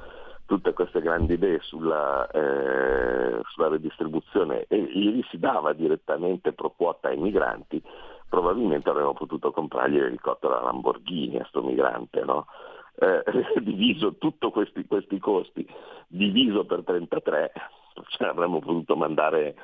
tutte 0.48 0.74
queste 0.74 1.02
grandi 1.02 1.34
idee 1.34 1.60
sulla, 1.62 2.28
eh, 2.32 3.42
sulla 3.50 3.68
redistribuzione 3.68 4.66
e 4.68 4.82
gli 4.82 5.22
si 5.30 5.38
dava 5.38 5.74
direttamente 5.74 6.54
pro 6.54 6.72
quota 6.72 7.10
ai 7.10 7.18
migranti, 7.18 7.84
probabilmente 8.30 8.90
avremmo 8.90 9.14
potuto 9.14 9.52
comprargli 9.52 10.00
l'elicottero 10.00 10.58
a 10.58 10.64
Lamborghini 10.64 11.38
a 11.38 11.46
sto 11.50 11.62
migrante, 11.62 12.24
no? 12.24 12.48
eh, 13.00 13.24
diviso 13.62 14.16
tutti 14.16 14.50
questi, 14.50 14.86
questi, 14.86 15.20
costi, 15.20 15.68
diviso 16.08 16.66
per 16.66 16.84
33, 16.84 17.52
cioè 18.08 18.30
avremmo 18.30 18.60
potuto 18.60 18.96
mandare 18.96 19.56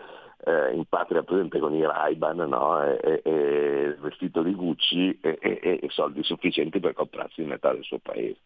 eh, 0.45 0.73
in 0.73 0.83
patria 0.85 1.23
presente 1.23 1.59
con 1.59 1.73
i 1.73 1.85
Ray-Ban 1.85 2.37
no? 2.37 2.83
e, 2.83 2.99
e, 3.01 3.21
e, 3.23 3.95
vestito 3.99 4.41
di 4.41 4.53
Gucci 4.53 5.17
e, 5.21 5.37
e 5.41 5.87
soldi 5.89 6.23
sufficienti 6.23 6.81
per 6.81 6.93
comprarsi 6.93 7.41
metà 7.43 7.71
del 7.71 7.83
suo 7.83 7.99
paese. 7.99 8.39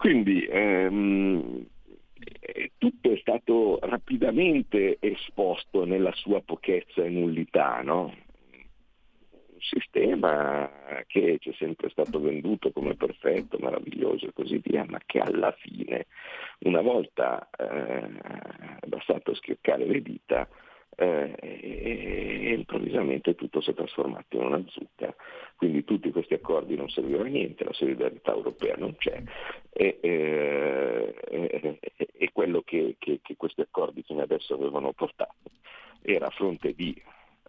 Quindi 0.00 0.46
ehm, 0.46 1.66
tutto 2.78 3.12
è 3.12 3.18
stato 3.18 3.78
rapidamente 3.82 4.96
esposto 4.98 5.84
nella 5.84 6.12
sua 6.14 6.40
pochezza 6.40 7.04
e 7.04 7.10
nullità, 7.10 7.82
no? 7.82 8.04
un 8.04 9.58
sistema 9.58 10.70
che 11.06 11.36
ci 11.38 11.50
è 11.50 11.52
sempre 11.58 11.90
stato 11.90 12.18
venduto 12.18 12.72
come 12.72 12.94
perfetto, 12.94 13.58
meraviglioso 13.60 14.28
e 14.28 14.32
così 14.32 14.58
via, 14.64 14.86
ma 14.88 14.98
che 15.04 15.18
alla 15.18 15.52
fine, 15.52 16.06
una 16.60 16.80
volta 16.80 17.50
eh, 17.58 18.86
bastato 18.86 19.34
schioccare 19.34 19.84
le 19.84 20.00
dita, 20.00 20.48
eh, 21.00 21.34
e, 21.40 22.52
improvvisamente 22.52 23.34
tutto 23.34 23.62
si 23.62 23.70
è 23.70 23.74
trasformato 23.74 24.36
in 24.36 24.42
una 24.42 24.62
zucca. 24.68 25.14
Quindi 25.56 25.84
tutti 25.84 26.10
questi 26.10 26.34
accordi 26.34 26.76
non 26.76 26.90
servivano 26.90 27.24
a 27.24 27.28
niente, 27.28 27.64
la 27.64 27.72
solidarietà 27.72 28.32
europea 28.32 28.74
non 28.76 28.94
c'è 28.96 29.22
e, 29.72 29.98
eh, 30.00 31.78
e 32.16 32.30
quello 32.32 32.62
che, 32.62 32.96
che, 32.98 33.20
che, 33.22 33.36
questi 33.36 33.62
accordi 33.62 34.02
fino 34.02 34.20
adesso 34.22 34.54
avevano 34.54 34.92
portato 34.92 35.50
era 36.02 36.26
a 36.26 36.30
fronte 36.30 36.74
di 36.74 36.94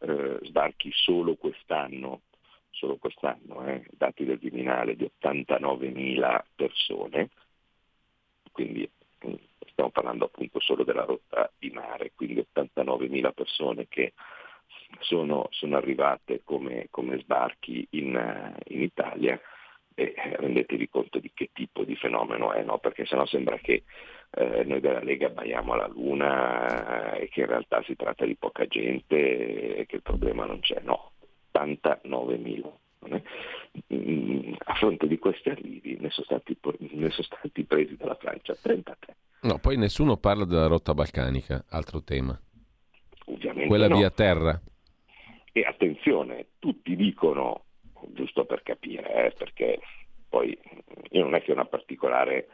eh, 0.01 0.39
sbarchi 0.43 0.91
solo 0.93 1.35
quest'anno, 1.35 2.21
solo 2.69 2.97
quest'anno 2.97 3.65
eh, 3.65 3.85
dati 3.91 4.25
del 4.25 4.39
Viminale 4.39 4.95
di 4.95 5.09
89.000 5.21 6.41
persone, 6.55 7.29
quindi 8.51 8.89
mm, 9.25 9.33
stiamo 9.81 9.89
parlando 9.89 10.25
appunto 10.25 10.59
solo 10.59 10.83
della 10.83 11.05
rotta 11.05 11.51
di 11.57 11.71
mare, 11.71 12.11
quindi 12.15 12.45
89.000 12.53 13.31
persone 13.33 13.87
che 13.87 14.13
sono, 14.99 15.47
sono 15.49 15.77
arrivate 15.77 16.41
come, 16.43 16.87
come 16.91 17.17
sbarchi 17.19 17.87
in, 17.91 18.55
in 18.67 18.81
Italia. 18.81 19.39
E 19.93 20.13
eh, 20.15 20.35
rendetevi 20.37 20.87
conto 20.87 21.19
di 21.19 21.31
che 21.33 21.49
tipo 21.51 21.83
di 21.83 21.95
fenomeno 21.95 22.53
è, 22.53 22.63
no? 22.63 22.77
perché 22.77 23.05
sennò 23.05 23.25
sembra 23.25 23.57
che 23.57 23.83
eh, 24.29 24.63
noi 24.63 24.79
della 24.79 25.01
Lega 25.01 25.27
abbaiamo 25.27 25.73
alla 25.73 25.87
luna 25.87 27.15
eh, 27.15 27.23
e 27.23 27.27
che 27.27 27.41
in 27.41 27.47
realtà 27.47 27.83
si 27.83 27.97
tratta 27.97 28.25
di 28.25 28.35
poca 28.35 28.65
gente 28.67 29.75
e 29.75 29.85
che 29.87 29.97
il 29.97 30.01
problema 30.01 30.45
non 30.45 30.61
c'è, 30.61 30.79
no, 30.81 31.11
89 31.51 32.37
a 34.63 34.73
fronte 34.75 35.07
di 35.07 35.17
questi 35.17 35.49
arrivi 35.49 35.97
ne 35.99 36.09
sono, 36.09 36.25
stati, 36.25 36.57
ne 36.79 37.09
sono 37.09 37.23
stati 37.23 37.63
presi 37.63 37.95
dalla 37.95 38.15
Francia 38.15 38.55
33. 38.55 39.15
No, 39.41 39.57
poi 39.59 39.77
nessuno 39.77 40.17
parla 40.17 40.45
della 40.45 40.67
rotta 40.67 40.93
balcanica, 40.93 41.65
altro 41.69 42.03
tema. 42.03 42.39
Ovviamente 43.25 43.67
Quella 43.67 43.87
no. 43.87 43.97
via 43.97 44.11
terra. 44.11 44.59
E 45.51 45.61
attenzione, 45.61 46.47
tutti 46.59 46.95
dicono 46.95 47.65
giusto 48.09 48.45
per 48.45 48.63
capire, 48.63 49.25
eh, 49.25 49.33
perché 49.37 49.79
poi 50.29 50.57
io 51.09 51.23
non 51.23 51.35
è 51.35 51.41
che 51.41 51.51
ho 51.51 51.55
una 51.55 51.65
particolare 51.65 52.47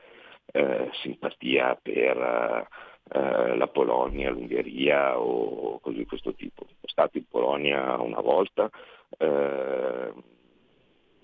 eh, 0.51 0.89
simpatia 1.01 1.77
per 1.81 2.67
eh, 3.09 3.55
la 3.55 3.67
Polonia, 3.67 4.29
l'Ungheria 4.29 5.19
o 5.19 5.79
cose 5.79 5.97
di 5.97 6.05
questo 6.05 6.33
tipo. 6.33 6.65
Sono 6.65 6.77
stato 6.83 7.17
in 7.17 7.27
Polonia 7.27 7.99
una 7.99 8.21
volta, 8.21 8.69
eh, 9.17 10.13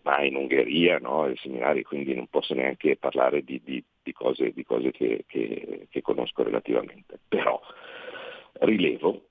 ma 0.04 0.22
in 0.22 0.36
Ungheria, 0.36 1.00
no, 1.00 1.24
ai 1.24 1.38
seminari, 1.38 1.84
quindi 1.84 2.14
non 2.14 2.28
posso 2.28 2.54
neanche 2.54 2.98
parlare 2.98 3.44
di, 3.44 3.62
di, 3.64 3.84
di 4.02 4.14
cose, 4.14 4.52
di 4.52 4.64
cose 4.64 4.92
che, 4.92 5.24
che, 5.28 5.88
che 5.90 6.02
conosco 6.02 6.44
relativamente. 6.44 7.20
Però 7.28 7.60
rilevo 8.60 9.30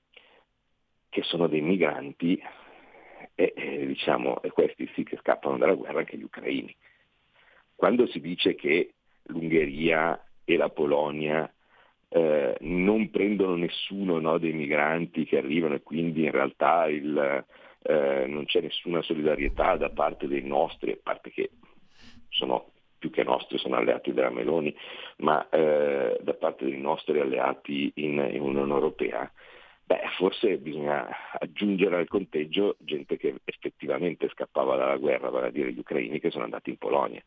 che 1.09 1.21
sono 1.23 1.47
dei 1.47 1.61
migranti 1.61 2.41
e, 3.35 3.53
e, 3.55 3.85
diciamo, 3.85 4.41
e 4.41 4.49
questi 4.49 4.89
sì 4.95 5.03
che 5.03 5.17
scappano 5.17 5.57
dalla 5.57 5.75
guerra 5.75 5.99
anche 5.99 6.17
gli 6.17 6.23
ucraini. 6.23 6.75
Quando 7.75 8.07
si 8.07 8.19
dice 8.19 8.55
che 8.55 8.93
l'Ungheria 9.25 10.19
e 10.43 10.57
la 10.57 10.69
Polonia 10.69 11.51
eh, 12.09 12.57
non 12.61 13.11
prendono 13.11 13.55
nessuno 13.55 14.19
no, 14.19 14.39
dei 14.39 14.53
migranti 14.53 15.25
che 15.25 15.37
arrivano 15.37 15.75
e 15.75 15.83
quindi 15.83 16.23
in 16.23 16.31
realtà 16.31 16.87
il, 16.87 17.45
eh, 17.83 18.25
non 18.27 18.45
c'è 18.45 18.61
nessuna 18.61 19.01
solidarietà 19.01 19.77
da 19.77 19.89
parte 19.89 20.27
dei 20.27 20.43
nostri, 20.43 20.91
a 20.91 20.97
parte 21.01 21.31
che 21.31 21.51
sono 22.29 22.71
più 22.97 23.09
che 23.09 23.23
nostri, 23.23 23.57
sono 23.57 23.75
alleati 23.75 24.13
della 24.13 24.29
Meloni, 24.29 24.73
ma 25.17 25.47
eh, 25.49 26.17
da 26.21 26.33
parte 26.33 26.65
dei 26.65 26.79
nostri 26.79 27.19
alleati 27.19 27.91
in, 27.95 28.17
in 28.31 28.41
Unione 28.41 28.71
Europea, 28.71 29.31
Beh, 29.85 29.99
forse 30.17 30.57
bisogna 30.59 31.09
aggiungere 31.37 31.97
al 31.97 32.07
conteggio 32.07 32.77
gente 32.79 33.17
che 33.17 33.35
effettivamente 33.43 34.29
scappava 34.29 34.77
dalla 34.77 34.95
guerra, 34.95 35.29
vale 35.29 35.47
a 35.47 35.51
dire 35.51 35.73
gli 35.73 35.79
ucraini 35.79 36.21
che 36.21 36.31
sono 36.31 36.45
andati 36.45 36.69
in 36.69 36.77
Polonia. 36.77 37.21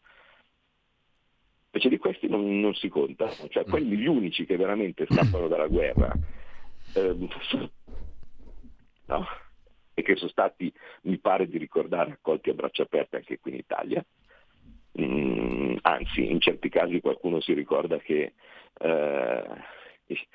Invece 1.67 1.91
di 1.91 1.99
questi 1.99 2.29
non, 2.29 2.59
non 2.59 2.75
si 2.75 2.89
conta, 2.89 3.29
cioè 3.51 3.65
mm. 3.67 3.71
quelli 3.71 3.99
gli 3.99 4.07
unici 4.07 4.47
che 4.47 4.57
veramente 4.57 5.07
scappano 5.07 5.49
dalla 5.49 5.67
guerra 5.67 6.11
eh, 6.95 7.15
no? 9.07 9.27
E 9.99 10.03
che 10.03 10.15
sono 10.17 10.29
stati, 10.29 10.71
mi 11.03 11.17
pare 11.17 11.49
di 11.49 11.57
ricordare, 11.57 12.13
accolti 12.13 12.51
a 12.51 12.55
braccia 12.55 12.83
aperte 12.83 13.17
anche 13.17 13.39
qui 13.39 13.53
in 13.53 13.57
Italia. 13.57 14.05
Mm, 15.01 15.77
anzi, 15.81 16.31
in 16.31 16.39
certi 16.39 16.69
casi 16.69 17.01
qualcuno 17.01 17.41
si 17.41 17.55
ricorda 17.55 17.97
che 17.99 18.35
eh, 18.79 19.45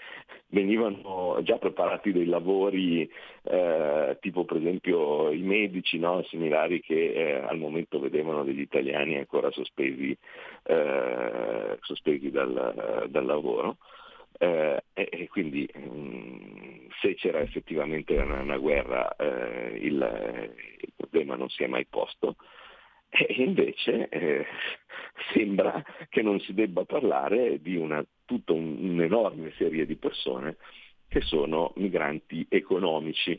venivano 0.48 1.40
già 1.44 1.58
preparati 1.58 2.12
dei 2.12 2.26
lavori 2.26 3.08
eh, 3.44 4.18
tipo 4.20 4.46
per 4.46 4.58
esempio 4.58 5.32
i 5.32 5.42
medici 5.42 6.00
no? 6.00 6.24
similari 6.24 6.82
che 6.82 7.14
eh, 7.14 7.34
al 7.36 7.58
momento 7.58 8.00
vedevano 8.00 8.44
degli 8.44 8.62
italiani 8.62 9.18
ancora 9.18 9.52
sospesi, 9.52 10.18
eh, 10.64 11.78
sospesi 11.82 12.32
dal, 12.32 13.08
dal, 13.10 13.26
lavoro 13.26 13.78
eh, 14.40 14.84
e, 14.94 15.28
quindi 15.30 15.70
mh, 15.74 15.80
mm, 15.80 16.88
se 17.02 17.16
c'era 17.16 17.40
effettivamente 17.40 18.16
una, 18.18 18.42
una 18.42 18.58
guerra 18.58 19.16
eh, 19.16 19.78
il, 19.82 20.56
il 20.80 20.94
problema 20.96 21.36
non 21.36 21.50
si 21.50 21.64
è 21.64 21.68
mai 21.68 21.86
posto 21.86 22.36
e 23.14 23.44
invece 23.44 24.08
eh, 24.08 24.46
sembra 25.34 25.84
che 26.10 26.22
non 26.22 26.40
si 26.40 26.54
debba 26.54 26.86
parlare 26.86 27.62
di 27.62 27.76
una, 27.76 28.04
tutta 28.26 28.54
un, 28.54 28.78
un'enorme 28.90 29.52
serie 29.58 29.86
di 29.86 29.98
persone 29.98 30.56
che 31.10 31.20
sono 31.20 31.74
migranti 31.76 32.46
economici. 32.50 33.38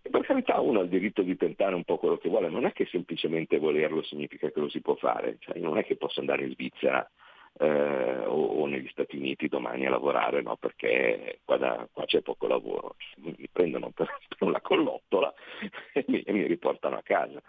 E 0.00 0.08
per 0.08 0.22
carità 0.22 0.58
uno 0.60 0.80
ha 0.80 0.84
il 0.84 0.88
diritto 0.88 1.20
di 1.20 1.36
tentare 1.36 1.74
un 1.74 1.84
po' 1.84 1.98
quello 1.98 2.16
che 2.16 2.30
vuole, 2.30 2.48
non 2.48 2.64
è 2.64 2.72
che 2.72 2.86
semplicemente 2.86 3.58
volerlo 3.58 4.02
significa 4.02 4.50
che 4.50 4.58
lo 4.58 4.70
si 4.70 4.80
può 4.80 4.94
fare, 4.94 5.36
cioè, 5.40 5.58
non 5.58 5.76
è 5.76 5.84
che 5.84 5.96
posso 5.96 6.20
andare 6.20 6.44
in 6.44 6.52
Svizzera 6.52 7.06
eh, 7.58 8.24
o, 8.26 8.44
o, 8.44 8.66
negli 8.66 8.88
Stati 8.88 9.16
Uniti 9.16 9.48
domani 9.48 9.86
a 9.86 9.90
lavorare, 9.90 10.42
no? 10.42 10.56
perché 10.56 11.40
qua, 11.44 11.56
da, 11.56 11.88
qua, 11.92 12.04
c'è 12.04 12.20
poco 12.20 12.46
lavoro, 12.46 12.96
mi 13.16 13.48
prendono 13.50 13.90
per, 13.90 14.08
per 14.28 14.46
una 14.46 14.60
collottola 14.60 15.32
e 15.92 16.04
mi, 16.08 16.20
e 16.22 16.32
mi 16.32 16.46
riportano 16.46 16.96
a 16.96 17.02
casa. 17.02 17.40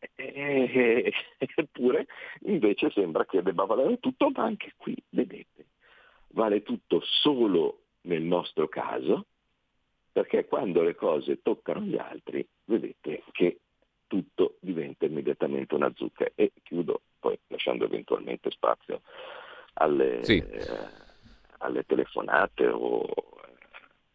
Eppure 0.16 2.06
invece 2.42 2.90
sembra 2.90 3.24
che 3.24 3.42
debba 3.42 3.64
valere 3.64 3.98
tutto, 3.98 4.30
ma 4.30 4.44
anche 4.44 4.72
qui, 4.76 4.96
vedete, 5.10 5.66
vale 6.28 6.62
tutto 6.62 7.00
solo 7.02 7.82
nel 8.02 8.22
nostro 8.22 8.68
caso, 8.68 9.26
perché 10.10 10.46
quando 10.46 10.82
le 10.82 10.94
cose 10.94 11.42
toccano 11.42 11.80
gli 11.80 11.96
altri, 11.96 12.46
vedete 12.64 13.22
che 13.32 13.60
tutto 14.08 14.56
diventa 14.60 15.04
immediatamente 15.04 15.74
una 15.74 15.92
zucca. 15.94 16.28
E 16.34 16.52
chiudo 16.62 17.02
poi 17.18 17.38
lasciando 17.48 17.84
eventualmente 17.84 18.50
spazio 18.50 19.02
alle, 19.74 20.22
sì. 20.24 20.38
eh, 20.38 20.88
alle 21.58 21.84
telefonate 21.84 22.66
o, 22.66 23.06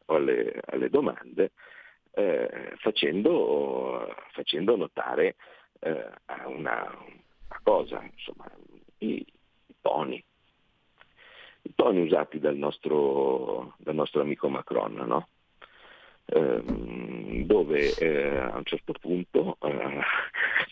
o 0.05 0.15
alle, 0.15 0.59
alle, 0.65 0.89
domande, 0.89 1.51
eh, 2.11 2.73
facendo, 2.77 4.13
facendo 4.31 4.75
notare 4.75 5.35
eh, 5.79 6.09
una, 6.45 6.97
una, 7.05 7.59
cosa, 7.61 8.01
insomma, 8.03 8.49
i, 8.99 9.25
i, 9.67 9.75
toni, 9.81 10.23
i 11.61 11.73
toni 11.75 12.01
usati 12.01 12.39
dal 12.39 12.55
nostro, 12.55 13.75
dal 13.77 13.95
nostro 13.95 14.21
amico 14.21 14.49
Macron, 14.49 14.93
no? 14.93 15.27
Eh, 16.25 17.43
dove 17.45 17.95
eh, 17.95 18.37
a 18.37 18.57
un 18.57 18.63
certo 18.65 18.93
punto 18.99 19.57
eh, 19.61 19.99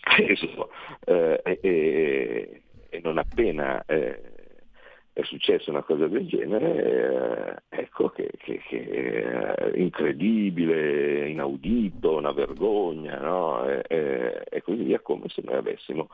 preso 0.00 0.70
e, 1.04 1.40
e, 1.44 2.62
e, 2.88 3.00
non 3.02 3.18
appena 3.18 3.84
eh, 3.86 4.32
è 5.14 5.22
successa 5.24 5.70
una 5.70 5.82
cosa 5.82 6.06
del 6.06 6.26
genere, 6.26 7.62
eh, 7.68 7.80
ecco 7.82 8.08
che, 8.08 8.30
che, 8.38 8.62
che, 8.66 9.54
è 9.54 9.78
incredibile, 9.78 11.28
inaudito, 11.28 12.16
una 12.16 12.32
vergogna, 12.32 13.18
no? 13.18 13.68
e, 13.68 14.42
e, 14.48 14.62
così 14.62 14.82
via, 14.84 15.00
come 15.00 15.28
se 15.28 15.42
noi 15.44 15.56
avessimo 15.56 16.08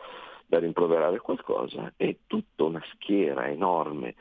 da 0.47 0.59
rimproverare 0.59 1.19
qualcosa. 1.21 1.93
E 1.97 2.21
tutta 2.27 2.65
una 2.65 2.83
schiera 2.95 3.47
enorme 3.49 4.17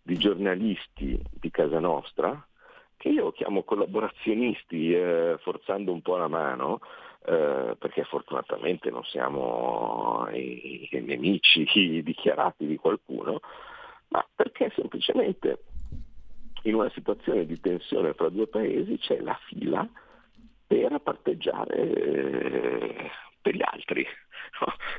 di 0.00 0.16
giornalisti 0.16 1.20
di 1.30 1.50
casa 1.50 1.78
nostra, 1.78 2.46
che 3.02 3.08
io 3.08 3.32
chiamo 3.32 3.64
collaborazionisti, 3.64 4.94
eh, 4.94 5.36
forzando 5.40 5.90
un 5.90 6.02
po' 6.02 6.16
la 6.18 6.28
mano, 6.28 6.78
eh, 7.26 7.74
perché 7.76 8.04
fortunatamente 8.04 8.90
non 8.90 9.02
siamo 9.02 10.28
i, 10.32 10.88
i 10.88 11.00
nemici 11.00 11.66
dichiarati 12.04 12.64
di 12.64 12.76
qualcuno, 12.76 13.40
ma 14.10 14.24
perché 14.32 14.70
semplicemente 14.76 15.64
in 16.62 16.76
una 16.76 16.90
situazione 16.90 17.44
di 17.44 17.58
tensione 17.58 18.12
fra 18.12 18.28
due 18.28 18.46
paesi 18.46 18.96
c'è 18.98 19.18
la 19.18 19.36
fila 19.48 19.84
per 20.64 21.00
parteggiare 21.00 21.74
eh, 21.74 23.10
per 23.40 23.56
gli 23.56 23.62
altri. 23.64 24.06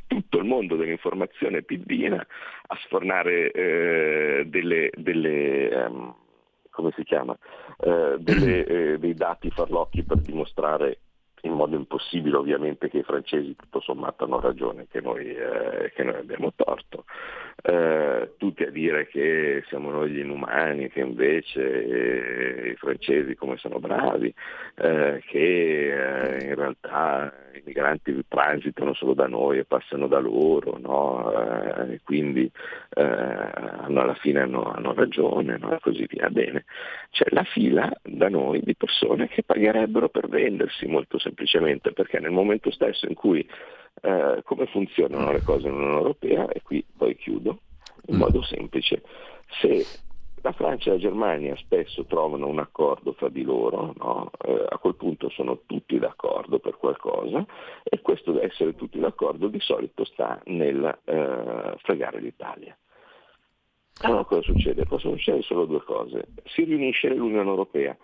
Tutto 0.07 0.39
il 0.39 0.43
mondo 0.43 0.75
dell'informazione 0.75 1.63
piddina 1.63 2.17
a 2.17 2.77
sfornare 2.83 3.49
eh, 3.51 4.43
delle, 4.45 4.89
delle 4.93 5.85
um, 5.87 6.15
come 6.73 6.91
si 6.95 7.03
chiama, 7.03 7.37
eh, 7.79 8.17
delle, 8.19 8.65
eh, 8.93 8.99
dei 8.99 9.13
dati 9.13 9.49
farlocchi 9.51 10.03
per 10.03 10.17
dimostrare 10.19 10.99
in 11.43 11.53
modo 11.53 11.75
impossibile 11.75 12.37
ovviamente 12.37 12.89
che 12.89 12.99
i 12.99 13.03
francesi 13.03 13.55
tutto 13.55 13.81
sommato 13.81 14.23
hanno 14.23 14.39
ragione, 14.39 14.87
che 14.89 15.01
noi, 15.01 15.27
eh, 15.27 15.91
che 15.93 16.03
noi 16.03 16.15
abbiamo 16.15 16.53
torto, 16.55 17.05
eh, 17.61 18.33
tutti 18.37 18.63
a 18.63 18.71
dire 18.71 19.07
che 19.07 19.63
siamo 19.67 19.89
noi 19.91 20.11
gli 20.11 20.19
inumani, 20.19 20.89
che 20.89 21.01
invece 21.01 22.65
eh, 22.65 22.69
i 22.71 22.75
francesi 22.75 23.35
come 23.35 23.57
sono 23.57 23.79
bravi, 23.79 24.33
eh, 24.75 25.21
che 25.25 26.37
eh, 26.37 26.45
in 26.45 26.55
realtà 26.55 27.33
i 27.53 27.61
migranti 27.65 28.23
transitano 28.27 28.93
solo 28.93 29.13
da 29.13 29.27
noi 29.27 29.59
e 29.59 29.65
passano 29.65 30.07
da 30.07 30.19
loro, 30.19 30.77
no? 30.79 31.31
Eh, 31.31 31.93
e 31.93 32.01
quindi 32.03 32.49
eh, 32.95 33.01
alla 33.01 34.15
fine 34.15 34.41
hanno, 34.41 34.71
hanno 34.71 34.93
ragione 34.93 35.57
no? 35.57 35.73
e 35.73 35.79
così 35.79 36.05
via. 36.07 36.29
Bene, 36.29 36.65
c'è 37.11 37.25
la 37.29 37.43
fila 37.43 37.91
da 38.01 38.29
noi 38.29 38.61
di 38.61 38.75
persone 38.75 39.27
che 39.27 39.43
pagherebbero 39.43 40.09
per 40.09 40.27
vendersi 40.27 40.87
molto 40.87 41.17
semplicemente, 41.19 41.32
perché 41.33 42.19
nel 42.19 42.31
momento 42.31 42.71
stesso 42.71 43.07
in 43.07 43.15
cui 43.15 43.47
eh, 44.01 44.41
come 44.43 44.65
funzionano 44.67 45.31
le 45.31 45.41
cose 45.41 45.67
in 45.67 45.73
Unione 45.73 45.97
Europea, 45.97 46.47
e 46.49 46.61
qui 46.61 46.83
poi 46.97 47.15
chiudo, 47.15 47.59
in 48.07 48.15
mm. 48.15 48.19
modo 48.19 48.41
semplice. 48.43 49.01
Se 49.61 49.85
la 50.41 50.51
Francia 50.51 50.89
e 50.89 50.93
la 50.93 50.99
Germania 50.99 51.55
spesso 51.55 52.05
trovano 52.05 52.47
un 52.47 52.59
accordo 52.59 53.13
fra 53.13 53.29
di 53.29 53.43
loro, 53.43 53.93
no? 53.97 54.29
eh, 54.45 54.65
a 54.67 54.77
quel 54.77 54.95
punto 54.95 55.29
sono 55.29 55.61
tutti 55.65 55.97
d'accordo 55.97 56.59
per 56.59 56.75
qualcosa 56.77 57.45
e 57.83 58.01
questo 58.01 58.39
essere 58.41 58.75
tutti 58.75 58.99
d'accordo 58.99 59.47
di 59.47 59.59
solito 59.61 60.03
sta 60.03 60.41
nel 60.45 60.99
eh, 61.05 61.75
fregare 61.77 62.19
l'Italia. 62.19 62.77
Allora 64.01 64.25
cosa 64.25 64.41
succede? 64.41 64.85
Possono 64.85 65.15
succedere 65.15 65.43
solo 65.43 65.65
due 65.65 65.83
cose. 65.83 66.27
Si 66.45 66.63
riunisce 66.63 67.13
l'Unione 67.13 67.47
Europea, 67.47 67.95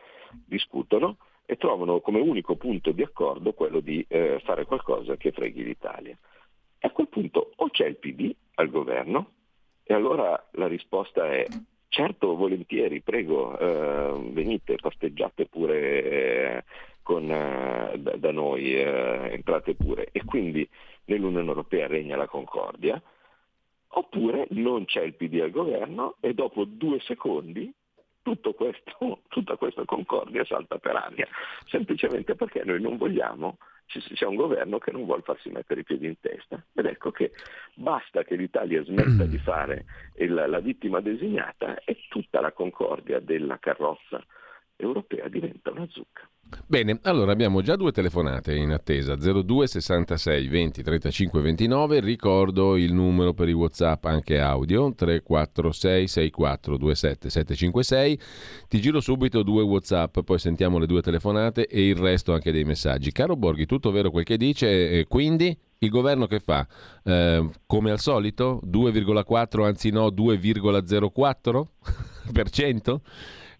discutono 0.45 1.17
e 1.49 1.57
trovano 1.57 1.99
come 1.99 2.19
unico 2.19 2.55
punto 2.57 2.91
di 2.91 3.01
accordo 3.01 3.53
quello 3.53 3.79
di 3.79 4.05
eh, 4.07 4.39
fare 4.43 4.65
qualcosa 4.65 5.17
che 5.17 5.31
freghi 5.31 5.63
l'Italia. 5.63 6.15
E 6.77 6.87
a 6.87 6.91
quel 6.91 7.07
punto 7.07 7.53
o 7.55 7.69
c'è 7.71 7.87
il 7.87 7.95
PD 7.95 8.31
al 8.53 8.69
governo, 8.69 9.31
e 9.81 9.95
allora 9.95 10.47
la 10.51 10.67
risposta 10.67 11.31
è 11.31 11.47
certo, 11.87 12.35
volentieri, 12.35 13.01
prego, 13.01 13.57
eh, 13.57 14.29
venite, 14.31 14.75
pasteggiate 14.75 15.47
pure 15.47 16.03
eh, 16.03 16.63
con, 17.01 17.31
eh, 17.31 17.97
da, 17.97 18.15
da, 18.15 18.31
noi, 18.31 18.75
eh, 18.75 19.29
entrate 19.31 19.73
pure. 19.73 20.09
E 20.11 20.23
quindi 20.25 20.69
nell'Unione 21.05 21.47
Europea 21.47 21.87
regna 21.87 22.15
la 22.15 22.27
concordia, 22.27 23.01
oppure 23.87 24.45
non 24.51 24.85
c'è 24.85 25.01
il 25.01 25.15
PD 25.15 25.39
al 25.41 25.49
governo 25.49 26.17
e 26.19 26.35
dopo 26.35 26.63
due 26.63 26.99
secondi 26.99 27.73
questo, 28.55 29.21
tutta 29.29 29.55
questa 29.55 29.85
concordia 29.85 30.45
salta 30.45 30.77
per 30.77 30.95
aria, 30.95 31.27
semplicemente 31.67 32.35
perché 32.35 32.63
noi 32.63 32.81
non 32.81 32.97
vogliamo, 32.97 33.57
c'è 33.87 34.25
un 34.25 34.35
governo 34.35 34.77
che 34.77 34.91
non 34.91 35.05
vuole 35.05 35.23
farsi 35.23 35.49
mettere 35.49 35.81
i 35.81 35.83
piedi 35.83 36.05
in 36.05 36.19
testa. 36.19 36.63
Ed 36.73 36.85
ecco 36.85 37.11
che 37.11 37.31
basta 37.73 38.23
che 38.23 38.35
l'Italia 38.35 38.83
smetta 38.83 39.25
di 39.25 39.37
fare 39.43 39.85
il, 40.17 40.33
la 40.33 40.59
vittima 40.59 41.01
designata 41.01 41.79
e 41.83 41.97
tutta 42.07 42.39
la 42.39 42.51
concordia 42.51 43.19
della 43.19 43.57
carrozza 43.57 44.23
europea 44.79 45.27
diventa 45.27 45.71
una 45.71 45.87
zucca. 45.89 46.27
Bene, 46.65 46.97
allora 47.03 47.31
abbiamo 47.31 47.61
già 47.61 47.75
due 47.75 47.91
telefonate 47.91 48.55
in 48.55 48.71
attesa, 48.71 49.15
02 49.15 49.67
66 49.67 50.47
20 50.47 50.81
35 50.81 51.41
29, 51.41 51.99
ricordo 51.99 52.75
il 52.75 52.91
numero 52.91 53.33
per 53.33 53.49
i 53.49 53.53
Whatsapp 53.53 54.03
anche 54.05 54.39
audio, 54.39 54.91
346 54.93 56.07
64 56.07 56.77
27 56.77 57.29
756, 57.29 58.19
ti 58.67 58.81
giro 58.81 58.99
subito 58.99 59.43
due 59.43 59.61
Whatsapp, 59.61 60.21
poi 60.21 60.39
sentiamo 60.39 60.79
le 60.79 60.87
due 60.87 61.03
telefonate 61.03 61.67
e 61.67 61.87
il 61.87 61.95
resto 61.95 62.33
anche 62.33 62.51
dei 62.51 62.63
messaggi. 62.63 63.11
Caro 63.11 63.35
Borghi, 63.35 63.67
tutto 63.67 63.91
vero 63.91 64.09
quel 64.09 64.23
che 64.23 64.37
dice, 64.37 64.89
eh, 64.89 65.05
quindi 65.07 65.55
il 65.81 65.89
governo 65.89 66.25
che 66.25 66.39
fa? 66.39 66.67
Eh, 67.03 67.47
come 67.67 67.91
al 67.91 67.99
solito? 67.99 68.59
2,4 68.65 69.63
anzi 69.63 69.91
no 69.91 70.07
2,04%? 70.07 72.99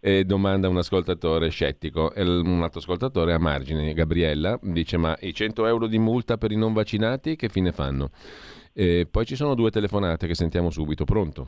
Eh, 0.01 0.23
domanda 0.23 0.69
un 0.69 0.77
ascoltatore 0.77 1.49
scettico. 1.49 2.13
Un 2.15 2.61
altro 2.63 2.79
ascoltatore 2.79 3.33
a 3.33 3.37
margine, 3.37 3.93
Gabriella, 3.93 4.57
dice: 4.61 4.97
Ma 4.97 5.17
i 5.19 5.33
100 5.33 5.65
euro 5.65 5.87
di 5.87 5.99
multa 5.99 6.37
per 6.37 6.51
i 6.51 6.55
non 6.55 6.73
vaccinati 6.73 7.35
che 7.35 7.49
fine 7.49 7.71
fanno? 7.71 8.11
Eh, 8.73 9.07
poi 9.09 9.25
ci 9.25 9.35
sono 9.35 9.55
due 9.55 9.71
telefonate 9.71 10.25
che 10.25 10.35
sentiamo 10.35 10.69
subito. 10.69 11.03
Pronto? 11.03 11.47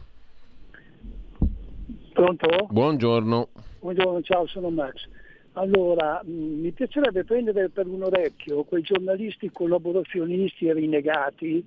Pronto? 2.14 2.68
Buongiorno. 2.70 3.48
Buongiorno, 3.80 4.22
ciao, 4.22 4.46
sono 4.48 4.70
Max. 4.70 5.08
Allora, 5.54 6.22
mm, 6.26 6.62
mi 6.62 6.72
piacerebbe 6.72 7.24
prendere 7.24 7.70
per 7.70 7.88
un 7.88 8.04
orecchio 8.04 8.64
quei 8.64 8.82
giornalisti 8.82 9.50
collaborazionisti 9.50 10.68
e 10.68 10.74
rinnegati 10.74 11.66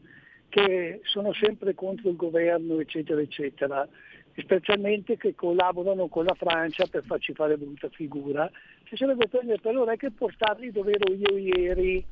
che 0.51 1.01
sono 1.05 1.33
sempre 1.33 1.75
contro 1.75 2.11
il 2.11 2.17
governo, 2.17 2.79
eccetera, 2.79 3.21
eccetera 3.21 3.89
specialmente 4.37 5.17
che 5.17 5.35
collaborano 5.35 6.09
con 6.09 6.25
la 6.25 6.35
Francia 6.35 6.87
per 6.87 7.05
farci 7.05 7.33
fare 7.35 7.57
brutta 7.57 7.89
figura. 7.91 8.51
Ci 8.85 8.97
sarebbe 8.97 9.29
prendere 9.29 9.61
per 9.61 9.77
ora 9.77 9.97
che 9.97 10.11
portarli 10.11 10.73
dove 10.73 10.93
ero 10.93 11.13
io 11.13 11.37
ieri, 11.37 12.05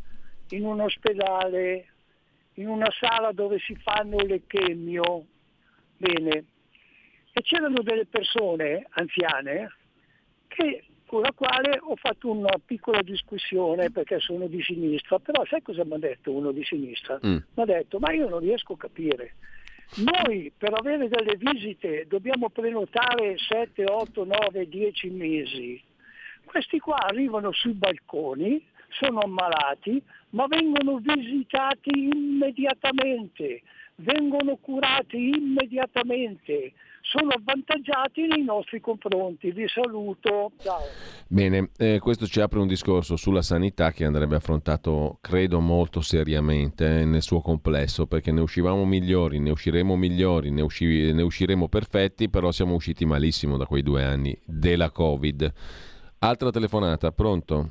in 0.50 0.64
un 0.64 0.80
ospedale, 0.80 1.86
in 2.54 2.68
una 2.68 2.90
sala 2.98 3.32
dove 3.32 3.58
si 3.58 3.74
fanno 3.76 4.18
le 4.18 4.42
chemio. 4.46 5.26
Bene. 5.96 6.44
E 7.32 7.42
c'erano 7.42 7.82
delle 7.82 8.06
persone 8.06 8.86
anziane 8.90 9.72
che, 10.48 10.84
con 11.06 11.22
la 11.22 11.32
quale 11.34 11.78
ho 11.80 11.96
fatto 11.96 12.30
una 12.30 12.54
piccola 12.64 13.00
discussione 13.02 13.90
perché 13.90 14.20
sono 14.20 14.46
di 14.46 14.62
sinistra, 14.62 15.18
però 15.18 15.44
sai 15.46 15.62
cosa 15.62 15.84
mi 15.84 15.94
ha 15.94 15.98
detto 15.98 16.30
uno 16.30 16.52
di 16.52 16.62
sinistra? 16.62 17.18
Mm. 17.24 17.36
Mi 17.54 17.62
ha 17.62 17.64
detto 17.64 17.98
ma 17.98 18.12
io 18.12 18.28
non 18.28 18.40
riesco 18.40 18.74
a 18.74 18.78
capire 18.78 19.34
noi 19.96 20.50
per 20.56 20.72
avere 20.72 21.08
delle 21.08 21.36
visite 21.36 22.06
dobbiamo 22.08 22.48
prenotare 22.48 23.36
7, 23.36 23.84
8, 23.84 24.24
9, 24.24 24.68
10 24.68 25.10
mesi. 25.10 25.82
Questi 26.44 26.78
qua 26.78 26.96
arrivano 26.96 27.52
sui 27.52 27.72
balconi, 27.72 28.64
sono 28.88 29.20
ammalati, 29.20 30.02
ma 30.30 30.46
vengono 30.46 30.98
visitati 30.98 31.90
immediatamente, 31.90 33.62
vengono 33.96 34.56
curati 34.56 35.28
immediatamente, 35.28 36.72
sono 37.02 37.30
avvantaggiati 37.30 38.26
nei 38.26 38.42
nostri 38.42 38.80
confronti. 38.80 39.50
Vi 39.50 39.66
saluto. 39.68 40.52
Ciao. 40.58 40.80
Bene, 41.26 41.70
eh, 41.76 41.98
questo 41.98 42.26
ci 42.26 42.40
apre 42.40 42.58
un 42.58 42.66
discorso 42.66 43.16
sulla 43.16 43.42
sanità 43.42 43.90
che 43.90 44.04
andrebbe 44.04 44.36
affrontato, 44.36 45.18
credo, 45.20 45.60
molto 45.60 46.00
seriamente 46.00 47.00
eh, 47.00 47.04
nel 47.04 47.22
suo 47.22 47.40
complesso, 47.40 48.06
perché 48.06 48.32
ne 48.32 48.40
uscivamo 48.40 48.84
migliori, 48.84 49.38
ne 49.40 49.50
usciremo 49.50 49.96
migliori, 49.96 50.50
ne, 50.50 50.62
usci- 50.62 51.12
ne 51.12 51.22
usciremo 51.22 51.68
perfetti, 51.68 52.28
però 52.28 52.50
siamo 52.50 52.74
usciti 52.74 53.04
malissimo 53.04 53.56
da 53.56 53.66
quei 53.66 53.82
due 53.82 54.04
anni 54.04 54.38
della 54.44 54.90
Covid. 54.90 55.52
Altra 56.20 56.50
telefonata, 56.50 57.10
pronto? 57.10 57.70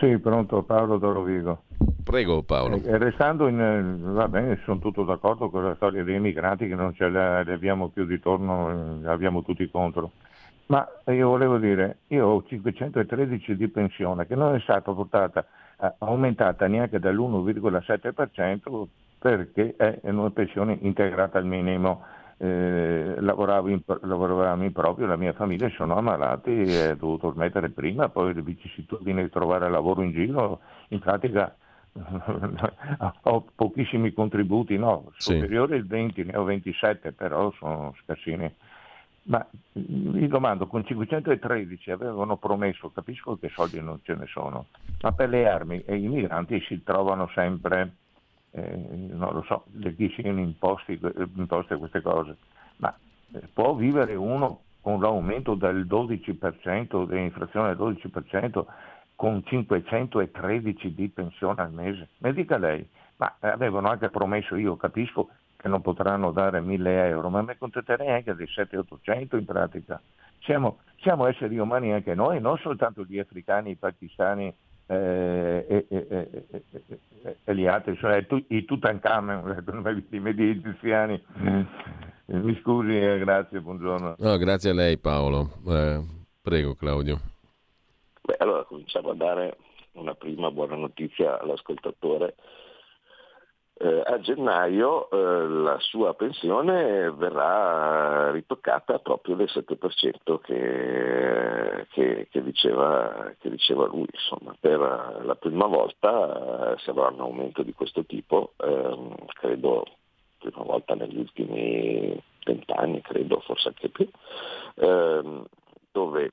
Sì, 0.00 0.18
pronto, 0.18 0.62
Paolo 0.62 0.98
Dorovigo. 0.98 1.64
Prego 2.02 2.42
Paolo. 2.42 2.76
Eh, 2.76 2.98
restando 2.98 3.48
in... 3.48 3.60
Eh, 3.60 4.12
va 4.12 4.28
bene, 4.28 4.60
sono 4.64 4.78
tutto 4.78 5.04
d'accordo 5.04 5.50
con 5.50 5.64
la 5.64 5.74
storia 5.74 6.04
dei 6.04 6.20
migranti 6.20 6.68
che 6.68 6.74
non 6.74 6.94
ce 6.94 7.08
la 7.08 7.40
abbiamo 7.40 7.88
più 7.88 8.06
di 8.06 8.20
torno, 8.20 9.02
eh, 9.02 9.08
abbiamo 9.08 9.42
tutti 9.42 9.68
contro. 9.70 10.12
Ma 10.66 10.86
io 11.06 11.28
volevo 11.28 11.58
dire, 11.58 11.98
io 12.08 12.26
ho 12.26 12.44
513 12.44 13.56
di 13.56 13.68
pensione 13.68 14.26
che 14.26 14.34
non 14.34 14.54
è 14.54 14.60
stata 14.60 14.92
portata, 14.92 15.46
eh, 15.80 15.92
aumentata 15.98 16.66
neanche 16.66 16.98
dall'1,7% 16.98 18.86
perché 19.18 19.74
è 19.76 19.98
una 20.02 20.30
pensione 20.30 20.78
integrata 20.80 21.38
al 21.38 21.46
minimo 21.46 22.04
eh, 22.38 23.16
lavoravo 23.18 23.68
in, 23.68 23.80
lavoravamo 23.84 24.62
in 24.62 24.72
proprio, 24.72 25.06
la 25.06 25.16
mia 25.16 25.32
famiglia 25.32 25.68
sono 25.70 25.96
ammalati 25.96 26.62
e 26.62 26.90
ho 26.90 26.94
dovuto 26.94 27.32
smettere 27.32 27.70
prima, 27.70 28.08
poi 28.08 28.32
le 28.32 28.42
vicissitudini 28.42 29.22
di 29.22 29.30
trovare 29.30 29.68
lavoro 29.68 30.02
in 30.02 30.12
giro, 30.12 30.60
in 30.88 31.00
pratica 31.00 31.54
ho 33.22 33.44
pochissimi 33.54 34.12
contributi, 34.12 34.76
no, 34.76 35.12
superiore 35.16 35.76
il 35.76 35.86
20, 35.86 36.24
ne 36.24 36.36
ho 36.36 36.44
27, 36.44 37.12
però 37.12 37.52
sono 37.52 37.94
scarsini. 38.02 38.52
Ma 39.24 39.46
mi 39.72 40.26
domando, 40.26 40.66
con 40.66 40.86
513 40.86 41.90
avevano 41.90 42.38
promesso, 42.38 42.90
capisco 42.90 43.36
che 43.36 43.50
soldi 43.50 43.80
non 43.80 44.00
ce 44.02 44.14
ne 44.14 44.26
sono, 44.26 44.66
ma 45.02 45.12
per 45.12 45.28
le 45.28 45.46
armi 45.46 45.82
e 45.84 45.96
i 45.96 46.08
migranti 46.08 46.58
si 46.66 46.82
trovano 46.82 47.28
sempre 47.34 47.92
eh, 48.50 48.76
non 49.10 49.34
lo 49.34 49.42
so, 49.42 49.64
le 49.72 49.94
chi 49.94 50.10
siano 50.14 50.40
imposti, 50.40 50.98
imposte 51.36 51.76
queste 51.76 52.00
cose, 52.00 52.36
ma 52.76 52.94
eh, 53.32 53.42
può 53.52 53.74
vivere 53.74 54.14
uno 54.14 54.60
con 54.80 55.00
l'aumento 55.00 55.54
del 55.54 55.86
12%, 55.86 57.06
dell'inflazione 57.06 57.76
del 57.76 57.98
12%, 58.00 58.64
con 59.18 59.42
513 59.44 60.94
di 60.94 61.08
pensione 61.08 61.60
al 61.60 61.72
mese? 61.72 62.10
Mi 62.18 62.32
dica 62.32 62.56
lei, 62.56 62.88
ma 63.16 63.34
avevano 63.40 63.88
anche 63.88 64.10
promesso, 64.10 64.54
io 64.54 64.76
capisco 64.76 65.30
che 65.56 65.66
non 65.66 65.80
potranno 65.80 66.30
dare 66.30 66.60
1000 66.60 67.08
euro, 67.08 67.28
ma 67.28 67.42
mi 67.42 67.56
contenterei 67.58 68.10
anche 68.10 68.36
dei 68.36 68.46
700-800 68.46 69.36
in 69.36 69.44
pratica. 69.44 70.00
Siamo, 70.44 70.78
siamo 71.00 71.26
esseri 71.26 71.58
umani 71.58 71.92
anche 71.92 72.14
noi, 72.14 72.40
non 72.40 72.58
soltanto 72.58 73.04
gli 73.08 73.18
africani, 73.18 73.70
i 73.70 73.74
pakistani 73.74 74.54
eh, 74.86 75.66
e, 75.68 75.86
e, 75.88 76.06
e, 76.08 76.44
e, 77.44 77.54
gli 77.56 77.66
altri, 77.66 77.96
cioè 77.96 78.24
i 78.46 78.64
Tutankhamen, 78.64 79.64
i 80.10 80.18
medi 80.20 80.48
egiziani. 80.48 81.20
Mi 82.26 82.56
scusi, 82.62 82.96
eh, 82.96 83.18
grazie, 83.18 83.60
buongiorno. 83.60 84.14
No, 84.16 84.36
grazie 84.36 84.70
a 84.70 84.74
lei 84.74 84.96
Paolo. 84.96 85.58
Eh, 85.66 86.04
prego 86.40 86.76
Claudio. 86.76 87.18
Beh, 88.28 88.36
allora 88.40 88.62
cominciamo 88.64 89.08
a 89.08 89.14
dare 89.14 89.56
una 89.92 90.14
prima 90.14 90.50
buona 90.50 90.76
notizia 90.76 91.40
all'ascoltatore. 91.40 92.34
Eh, 93.72 94.02
a 94.04 94.20
gennaio 94.20 95.08
eh, 95.08 95.48
la 95.48 95.78
sua 95.78 96.12
pensione 96.12 97.10
verrà 97.10 98.30
ritoccata 98.30 98.98
proprio 98.98 99.34
del 99.34 99.48
7% 99.50 100.40
che, 100.42 101.86
che, 101.88 102.28
che, 102.30 102.42
diceva, 102.42 103.32
che, 103.38 103.48
diceva, 103.48 103.86
lui. 103.86 104.06
Insomma, 104.12 104.54
per 104.60 104.78
la 104.78 105.34
prima 105.36 105.64
volta 105.64 106.74
eh, 106.74 106.78
si 106.80 106.90
avrà 106.90 107.08
un 107.08 107.20
aumento 107.20 107.62
di 107.62 107.72
questo 107.72 108.04
tipo, 108.04 108.52
ehm, 108.58 109.14
credo 109.40 109.86
prima 110.36 110.64
volta 110.64 110.94
negli 110.94 111.16
ultimi 111.16 112.22
vent'anni, 112.44 113.00
credo, 113.00 113.40
forse 113.40 113.68
anche 113.68 113.88
più, 113.88 114.06
ehm, 114.74 115.46
dove 115.92 116.30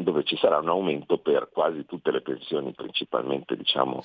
dove 0.00 0.24
ci 0.24 0.36
sarà 0.36 0.58
un 0.58 0.68
aumento 0.68 1.18
per 1.18 1.50
quasi 1.52 1.84
tutte 1.84 2.10
le 2.10 2.22
pensioni, 2.22 2.72
principalmente 2.72 3.56
diciamo, 3.56 4.02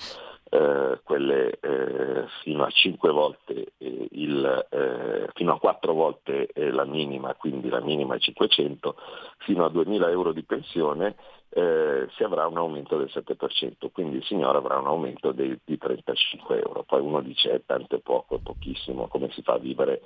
eh, 0.50 1.00
quelle 1.04 1.58
eh, 1.60 2.26
fino 2.42 2.64
a 2.64 2.70
5 2.70 3.12
volte 3.12 3.74
eh, 3.78 4.08
il, 4.12 4.68
eh, 4.70 5.30
fino 5.34 5.54
a 5.54 5.60
4 5.60 5.94
volte 5.94 6.48
eh, 6.48 6.72
la 6.72 6.86
minima, 6.86 7.34
quindi 7.36 7.70
la 7.70 7.82
minima 7.82 8.16
è 8.16 8.20
500, 8.20 8.96
fino 9.38 9.66
a 9.66 9.70
2000 9.70 10.10
euro 10.10 10.32
di 10.32 10.44
pensione 10.44 11.16
eh, 11.56 12.08
si 12.16 12.24
avrà 12.24 12.48
un 12.48 12.58
aumento 12.58 12.98
del 12.98 13.12
7%, 13.14 13.92
quindi 13.92 14.18
il 14.18 14.24
signore 14.24 14.58
avrà 14.58 14.80
un 14.80 14.88
aumento 14.88 15.32
di, 15.32 15.58
di 15.64 15.78
35 15.78 16.60
euro. 16.60 16.84
Poi 16.84 17.00
uno 17.00 17.22
dice 17.22 17.52
è 17.52 17.62
tanto 17.66 18.00
poco, 18.00 18.36
è 18.36 18.40
pochissimo, 18.40 19.08
come 19.08 19.30
si 19.32 19.44
fa 19.44 19.54
a 19.54 19.60
vivere 19.60 20.02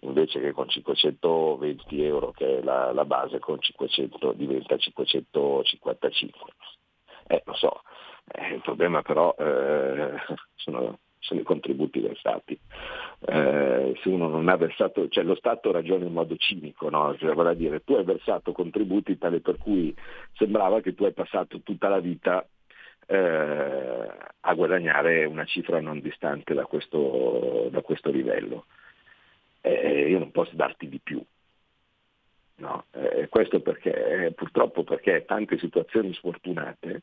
invece 0.00 0.40
che 0.40 0.52
con 0.52 0.68
520 0.68 2.04
euro 2.04 2.30
che 2.30 2.58
è 2.58 2.62
la, 2.62 2.92
la 2.92 3.04
base 3.04 3.38
con 3.38 3.60
500 3.60 4.32
diventa 4.32 4.76
555. 4.76 6.52
Eh, 7.26 7.42
lo 7.44 7.54
so, 7.54 7.82
eh, 8.32 8.54
il 8.54 8.60
problema 8.60 9.02
però 9.02 9.34
eh, 9.38 10.14
sono, 10.56 10.98
sono, 11.18 11.40
i 11.40 11.44
contributi 11.44 12.00
versati. 12.00 12.58
Eh, 13.20 13.98
se 14.02 14.08
uno 14.08 14.28
non 14.28 14.48
ha 14.48 14.56
versato, 14.56 15.08
cioè 15.08 15.24
lo 15.24 15.34
Stato 15.34 15.70
ragiona 15.70 16.04
in 16.06 16.12
modo 16.12 16.34
cinico, 16.36 16.88
no? 16.88 17.16
cioè, 17.18 17.34
vale 17.34 17.50
a 17.50 17.54
dire 17.54 17.84
tu 17.84 17.94
hai 17.94 18.04
versato 18.04 18.52
contributi 18.52 19.18
tale 19.18 19.40
per 19.40 19.58
cui 19.58 19.94
sembrava 20.34 20.80
che 20.80 20.94
tu 20.94 21.04
hai 21.04 21.12
passato 21.12 21.60
tutta 21.60 21.88
la 21.88 22.00
vita 22.00 22.44
eh, 23.06 24.08
a 24.40 24.54
guadagnare 24.54 25.24
una 25.24 25.44
cifra 25.44 25.80
non 25.80 26.00
distante 26.00 26.54
da 26.54 26.64
questo, 26.64 27.68
da 27.70 27.82
questo 27.82 28.10
livello 28.10 28.66
eh, 29.60 30.08
io 30.08 30.18
non 30.18 30.30
posso 30.30 30.54
darti 30.54 30.88
di 30.88 31.00
più. 31.02 31.22
No, 32.60 32.84
eh, 32.92 33.26
questo 33.28 33.60
perché 33.60 34.26
eh, 34.26 34.32
purtroppo 34.32 34.84
perché 34.84 35.24
tante 35.24 35.56
situazioni 35.56 36.12
sfortunate 36.12 37.00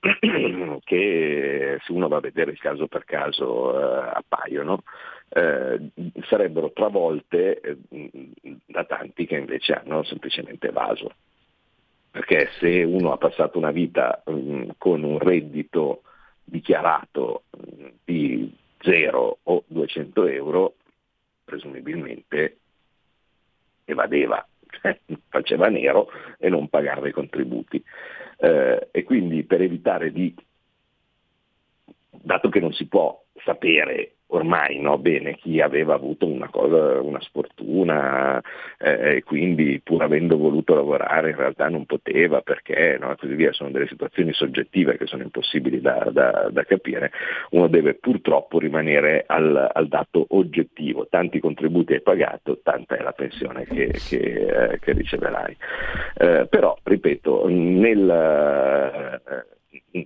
che 0.82 1.78
se 1.84 1.92
uno 1.92 2.08
va 2.08 2.16
a 2.16 2.20
vedere 2.20 2.52
il 2.52 2.58
caso 2.58 2.86
per 2.86 3.04
caso 3.04 3.78
eh, 3.78 4.10
appaiono, 4.14 4.82
eh, 5.28 5.78
sarebbero 6.22 6.72
travolte 6.72 7.60
eh, 7.60 8.20
da 8.64 8.84
tanti 8.84 9.26
che 9.26 9.36
invece 9.36 9.74
hanno 9.74 10.04
semplicemente 10.04 10.68
evaso. 10.68 11.12
Perché 12.10 12.48
se 12.58 12.82
uno 12.82 13.12
ha 13.12 13.18
passato 13.18 13.58
una 13.58 13.72
vita 13.72 14.22
mh, 14.24 14.32
mm, 14.32 14.70
con 14.78 15.02
un 15.02 15.18
reddito 15.18 16.02
dichiarato 16.44 17.42
mh, 17.50 17.82
mm, 17.82 17.88
di 18.04 18.56
0 18.80 19.38
o 19.42 19.64
200 19.66 20.26
euro, 20.28 20.74
presumibilmente 21.44 22.58
evadeva, 23.84 24.46
faceva 25.28 25.68
nero 25.68 26.10
e 26.38 26.48
non 26.48 26.68
pagava 26.68 27.08
i 27.08 27.12
contributi. 27.12 27.82
Eh, 28.38 28.88
e 28.90 29.02
quindi 29.04 29.44
per 29.44 29.60
evitare 29.60 30.10
di, 30.10 30.34
dato 32.10 32.48
che 32.48 32.60
non 32.60 32.72
si 32.72 32.86
può 32.86 33.22
sapere 33.44 34.13
ormai 34.28 34.80
no, 34.80 34.98
bene 34.98 35.36
chi 35.36 35.60
aveva 35.60 35.94
avuto 35.94 36.26
una, 36.26 36.48
cosa, 36.48 37.00
una 37.00 37.20
sfortuna 37.20 38.40
eh, 38.78 39.16
e 39.16 39.22
quindi 39.22 39.80
pur 39.82 40.02
avendo 40.02 40.36
voluto 40.36 40.74
lavorare 40.74 41.30
in 41.30 41.36
realtà 41.36 41.68
non 41.68 41.84
poteva 41.86 42.40
perché 42.40 42.96
no, 43.00 43.12
e 43.12 43.16
così 43.16 43.34
via, 43.34 43.52
sono 43.52 43.70
delle 43.70 43.86
situazioni 43.86 44.32
soggettive 44.32 44.96
che 44.96 45.06
sono 45.06 45.22
impossibili 45.22 45.80
da, 45.80 46.08
da, 46.10 46.48
da 46.50 46.64
capire, 46.64 47.12
uno 47.50 47.68
deve 47.68 47.94
purtroppo 47.94 48.58
rimanere 48.58 49.24
al, 49.26 49.70
al, 49.72 49.88
dato 49.88 50.26
oggettivo, 50.30 51.06
tanti 51.08 51.38
contributi 51.38 51.92
hai 51.94 52.02
pagato, 52.02 52.60
tanta 52.62 52.96
è 52.96 53.02
la 53.02 53.12
pensione 53.12 53.64
che, 53.64 53.92
che, 54.08 54.72
eh, 54.72 54.78
che 54.80 54.92
riceverai. 54.92 55.56
Eh, 56.16 56.46
però, 56.48 56.76
ripeto, 56.82 57.46
nel, 57.48 58.10
eh, 58.10 59.53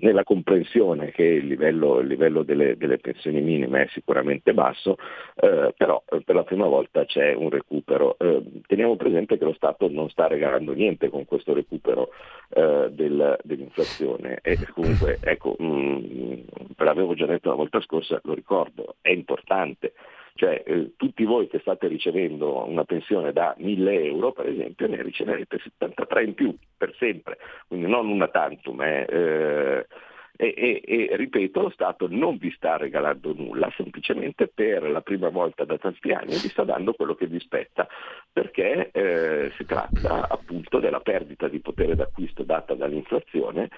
nella 0.00 0.24
comprensione 0.24 1.10
che 1.10 1.22
il 1.22 1.46
livello, 1.46 1.98
il 2.00 2.06
livello 2.06 2.42
delle, 2.42 2.76
delle, 2.76 2.98
pensioni 2.98 3.40
minime 3.40 3.82
è 3.82 3.88
sicuramente 3.88 4.54
basso, 4.54 4.96
eh, 5.36 5.72
però 5.76 6.02
eh, 6.10 6.20
per 6.22 6.34
la 6.34 6.44
prima 6.44 6.66
volta 6.66 7.04
c'è 7.04 7.34
un 7.34 7.50
recupero. 7.50 8.16
Eh, 8.18 8.42
teniamo 8.66 8.96
presente 8.96 9.38
che 9.38 9.44
lo 9.44 9.54
Stato 9.54 9.88
non 9.88 10.08
sta 10.10 10.26
regalando 10.26 10.72
niente 10.72 11.08
con 11.08 11.24
questo 11.24 11.54
recupero 11.54 12.10
eh, 12.50 12.88
del, 12.90 13.38
dell'inflazione 13.42 14.38
e 14.42 14.58
comunque, 14.72 15.18
ecco, 15.22 15.56
mh, 15.58 15.64
mm, 15.64 16.40
l'avevo 16.76 17.14
già 17.14 17.26
detto 17.26 17.48
la 17.48 17.54
volta 17.54 17.80
scorsa, 17.80 18.20
lo 18.24 18.34
ricordo, 18.34 18.96
è 19.00 19.10
importante 19.10 19.92
cioè 20.38 20.62
eh, 20.64 20.92
tutti 20.96 21.24
voi 21.24 21.48
che 21.48 21.58
state 21.58 21.88
ricevendo 21.88 22.64
una 22.64 22.84
pensione 22.84 23.32
da 23.32 23.56
1000 23.58 24.04
euro, 24.04 24.30
per 24.30 24.46
esempio, 24.46 24.86
ne 24.86 25.02
riceverete 25.02 25.58
73 25.58 26.22
in 26.22 26.34
più 26.34 26.56
per 26.76 26.94
sempre, 26.96 27.38
quindi 27.66 27.88
non 27.88 28.08
una 28.08 28.28
tantum. 28.28 28.80
Eh, 28.80 29.04
eh, 29.08 29.86
e, 30.36 30.54
e, 30.56 31.08
e, 31.10 31.16
ripeto, 31.16 31.62
lo 31.62 31.70
Stato 31.70 32.06
non 32.08 32.36
vi 32.36 32.52
sta 32.52 32.76
regalando 32.76 33.34
nulla, 33.34 33.68
semplicemente 33.76 34.46
per 34.46 34.88
la 34.88 35.00
prima 35.00 35.28
volta 35.28 35.64
da 35.64 35.76
tanti 35.76 36.12
anni 36.12 36.34
vi 36.34 36.48
sta 36.48 36.62
dando 36.62 36.92
quello 36.92 37.16
che 37.16 37.26
vi 37.26 37.40
spetta, 37.40 37.88
perché 38.32 38.90
eh, 38.92 39.50
si 39.56 39.64
tratta 39.64 40.28
appunto 40.28 40.78
della 40.78 41.00
perdita 41.00 41.48
di 41.48 41.58
potere 41.58 41.96
d'acquisto 41.96 42.44
data 42.44 42.74
dall'inflazione 42.74 43.70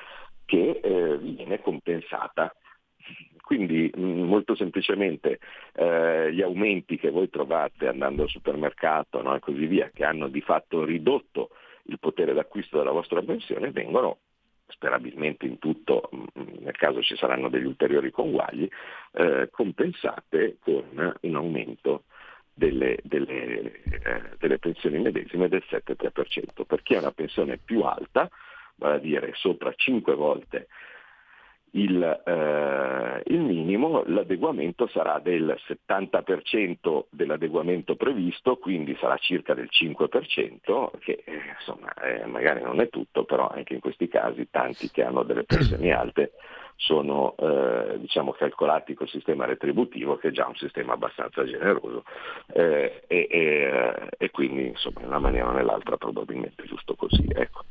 che 0.45 0.81
eh, 0.83 1.17
viene 1.17 1.63
compensata 1.63 2.55
quindi 3.51 3.91
mm, 3.97 4.23
molto 4.23 4.55
semplicemente 4.55 5.41
eh, 5.73 6.33
gli 6.33 6.41
aumenti 6.41 6.97
che 6.97 7.11
voi 7.11 7.29
trovate 7.29 7.89
andando 7.89 8.23
al 8.23 8.29
supermercato 8.29 9.21
no, 9.23 9.35
e 9.35 9.41
così 9.41 9.67
via, 9.67 9.91
che 9.93 10.05
hanno 10.05 10.29
di 10.29 10.41
fatto 10.41 10.85
ridotto 10.85 11.51
il 11.85 11.99
potere 11.99 12.33
d'acquisto 12.33 12.79
della 12.79 12.93
vostra 12.93 13.23
pensione, 13.23 13.73
vengono 13.73 14.19
sperabilmente 14.69 15.47
in 15.47 15.59
tutto, 15.59 16.11
mm, 16.15 16.63
nel 16.63 16.77
caso 16.77 17.03
ci 17.03 17.17
saranno 17.17 17.49
degli 17.49 17.65
ulteriori 17.65 18.13
conguagli, 18.13 18.69
eh, 19.13 19.49
compensate 19.51 20.59
con 20.61 21.17
un 21.21 21.35
aumento 21.35 22.05
delle, 22.55 22.99
delle, 23.03 23.83
eh, 23.83 24.23
delle, 24.39 24.59
pensioni 24.59 24.99
medesime 24.99 25.49
del 25.49 25.65
7-3%. 25.69 26.65
Per 26.65 26.83
chi 26.83 26.95
ha 26.95 27.01
una 27.01 27.13
pensione 27.13 27.59
più 27.59 27.81
alta, 27.81 28.31
vale 28.77 28.95
a 28.95 28.99
dire 28.99 29.33
sopra 29.35 29.73
5 29.75 30.15
volte 30.15 30.69
il, 31.73 32.03
eh, 32.03 33.23
il, 33.27 33.41
minimo, 33.41 34.03
l'adeguamento 34.07 34.89
sarà 34.89 35.19
del 35.21 35.57
70% 35.67 37.05
dell'adeguamento 37.11 37.97
previsto, 37.97 38.57
quindi 38.57 38.97
sarà 38.99 39.17
circa 39.19 39.55
del 39.55 39.69
5%, 39.71 40.91
che 40.99 41.23
eh, 41.25 41.41
insomma 41.59 41.93
eh, 41.95 42.27
magari 42.27 42.63
non 42.63 42.81
è 42.81 42.89
tutto, 42.89 43.25
però 43.25 43.49
anche 43.49 43.75
in 43.75 43.81
questi 43.81 44.09
casi 44.09 44.49
tanti 44.51 44.91
che 44.91 45.05
hanno 45.05 45.23
delle 45.23 45.45
pensioni 45.45 45.91
alte 45.93 46.33
sono 46.77 47.35
eh, 47.37 47.99
diciamo, 47.99 48.33
calcolati 48.33 48.95
col 48.95 49.09
sistema 49.09 49.45
retributivo 49.45 50.17
che 50.17 50.29
è 50.29 50.31
già 50.31 50.47
un 50.47 50.57
sistema 50.57 50.95
abbastanza 50.95 51.45
generoso 51.45 52.05
eh, 52.55 53.03
e, 53.07 53.29
e, 53.31 54.09
e, 54.17 54.31
quindi 54.31 54.69
insomma 54.69 55.01
in 55.01 55.09
una 55.09 55.19
maniera 55.19 55.49
o 55.49 55.53
nell'altra 55.53 55.99
probabilmente 55.99 56.65
giusto 56.65 56.95
così. 56.95 57.27
Ecco. 57.29 57.65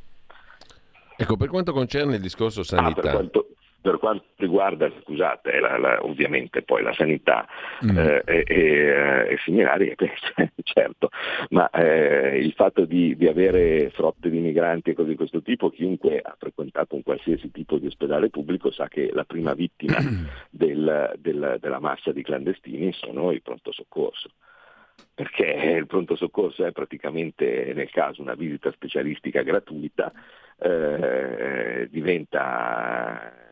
Ecco, 1.17 1.35
per 1.35 1.49
quanto 1.49 1.73
concerne 1.73 2.15
il 2.15 2.21
discorso 2.21 2.63
sanità... 2.63 2.99
Ah, 2.99 3.01
per 3.01 3.11
quanto, 3.11 3.47
per 3.81 3.97
quanto 3.97 4.25
riguarda, 4.35 4.91
scusate, 5.01 5.59
la, 5.59 5.77
la, 5.77 6.03
ovviamente 6.03 6.61
poi 6.63 6.83
la 6.83 6.93
sanità 6.93 7.47
mm. 7.85 7.97
eh, 7.97 8.21
e, 8.25 8.43
e, 8.45 9.27
e, 9.29 9.37
similari, 9.43 9.95
certo, 10.63 11.09
ma 11.49 11.69
eh, 11.69 12.39
il 12.39 12.53
fatto 12.53 12.85
di, 12.85 13.15
di, 13.15 13.27
avere 13.27 13.89
frotte 13.91 14.29
di 14.29 14.39
migranti 14.39 14.89
e 14.89 14.93
cose 14.93 15.09
di 15.09 15.15
questo 15.15 15.41
tipo, 15.41 15.69
chiunque 15.69 16.19
ha 16.19 16.35
frequentato 16.37 16.95
un 16.95 17.03
qualsiasi 17.03 17.51
tipo 17.51 17.77
di 17.77 17.87
ospedale 17.87 18.29
pubblico 18.29 18.71
sa 18.71 18.87
che 18.87 19.09
la 19.13 19.23
prima 19.23 19.53
vittima 19.53 19.97
del, 20.49 21.13
del, 21.17 21.57
della 21.59 21.79
massa 21.79 22.11
di 22.11 22.23
clandestini 22.23 22.91
sono 22.93 23.31
i 23.31 23.41
pronto 23.41 23.71
soccorso 23.71 24.29
perché 25.13 25.43
il 25.43 25.85
pronto 25.85 26.15
soccorso 26.15 26.65
è 26.65 26.71
praticamente 26.71 27.73
nel 27.73 27.89
caso 27.89 28.21
una 28.21 28.35
visita 28.35 28.71
specialistica 28.71 29.41
gratuita, 29.41 30.11
eh, 30.57 31.87
diventa 31.89 33.48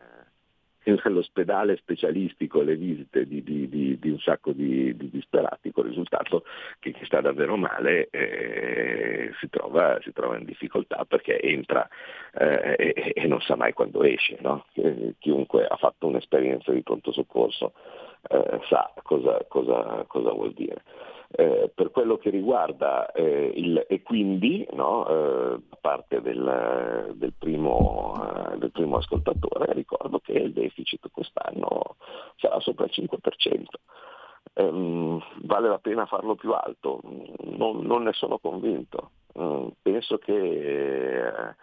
nell'ospedale 1.02 1.76
specialistico 1.76 2.62
le 2.62 2.76
visite 2.76 3.26
di, 3.26 3.42
di, 3.42 3.68
di, 3.68 3.98
di 3.98 4.10
un 4.10 4.18
sacco 4.18 4.52
di, 4.52 4.94
disperati, 4.96 5.72
con 5.72 5.84
il 5.84 5.90
risultato 5.90 6.44
che 6.78 6.92
chi 6.92 7.04
sta 7.04 7.20
davvero 7.20 7.56
male 7.56 8.08
eh, 8.10 9.32
si, 9.38 9.48
trova, 9.48 9.98
si, 10.02 10.12
trova, 10.12 10.36
in 10.36 10.44
difficoltà 10.44 11.04
perché 11.04 11.40
entra 11.40 11.88
eh, 12.34 12.94
e, 12.94 13.12
e, 13.14 13.26
non 13.26 13.40
sa 13.40 13.56
mai 13.56 13.72
quando 13.72 14.02
esce. 14.02 14.38
No? 14.40 14.66
chiunque 15.18 15.66
ha 15.66 15.76
fatto 15.76 16.06
un'esperienza 16.06 16.72
di 16.72 16.82
pronto 16.82 17.12
soccorso 17.12 17.72
eh, 18.28 18.60
sa 18.68 18.92
cosa, 19.02 19.44
cosa, 19.48 20.04
cosa 20.06 20.32
vuol 20.32 20.52
dire. 20.52 20.82
Eh, 21.30 21.70
per 21.74 21.90
quello 21.90 22.16
che 22.16 22.30
riguarda 22.30 23.12
eh, 23.12 23.52
il 23.54 23.84
e 23.86 24.02
quindi 24.02 24.66
no, 24.72 25.06
eh, 25.06 25.60
da 25.68 25.76
parte 25.78 26.22
del, 26.22 27.12
del, 27.16 27.34
primo, 27.38 28.14
eh, 28.16 28.56
del, 28.56 28.70
primo, 28.70 28.96
ascoltatore 28.96 29.74
ricordo 29.74 30.20
che 30.20 30.32
il 30.32 30.54
deficit 30.54 31.10
quest'anno 31.12 31.96
sarà 32.36 32.58
sopra 32.60 32.86
il 32.86 32.92
5%. 32.94 33.64
Ehm, 34.54 35.22
vale 35.42 35.68
la 35.68 35.78
pena 35.78 36.06
farlo 36.06 36.34
più 36.34 36.52
alto? 36.52 37.00
Non, 37.02 37.80
non 37.82 38.04
ne 38.04 38.12
sono 38.14 38.38
convinto. 38.38 39.10
Mm, 39.38 39.68
penso 39.82 40.16
che 40.16 40.32
eh, 40.32 41.54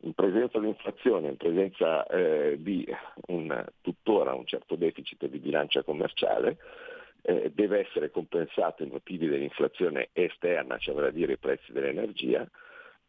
in 0.00 0.12
presenza 0.12 0.58
di 0.58 0.68
inflazione, 0.68 1.28
in 1.28 1.36
presenza 1.36 2.06
eh, 2.06 2.56
di 2.60 2.86
un, 3.28 3.64
tuttora 3.80 4.34
un 4.34 4.46
certo 4.46 4.76
deficit 4.76 5.26
di 5.26 5.38
bilancia 5.38 5.82
commerciale, 5.82 6.58
eh, 7.26 7.50
deve 7.54 7.80
essere 7.80 8.10
compensato 8.10 8.82
i 8.82 8.88
motivi 8.88 9.26
dell'inflazione 9.26 10.10
esterna, 10.12 10.76
cioè 10.78 10.94
vale 10.94 11.12
dire 11.12 11.32
i 11.32 11.38
prezzi 11.38 11.72
dell'energia, 11.72 12.46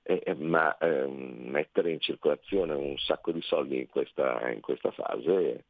eh, 0.04 0.34
ma 0.36 0.78
ehm, 0.78 1.50
mettere 1.50 1.92
in 1.92 2.00
circolazione 2.00 2.74
un 2.74 2.98
sacco 2.98 3.32
di 3.32 3.42
soldi 3.42 3.80
in 3.80 3.88
questa, 3.88 4.50
in 4.52 4.62
questa 4.62 4.92
fase 4.92 5.66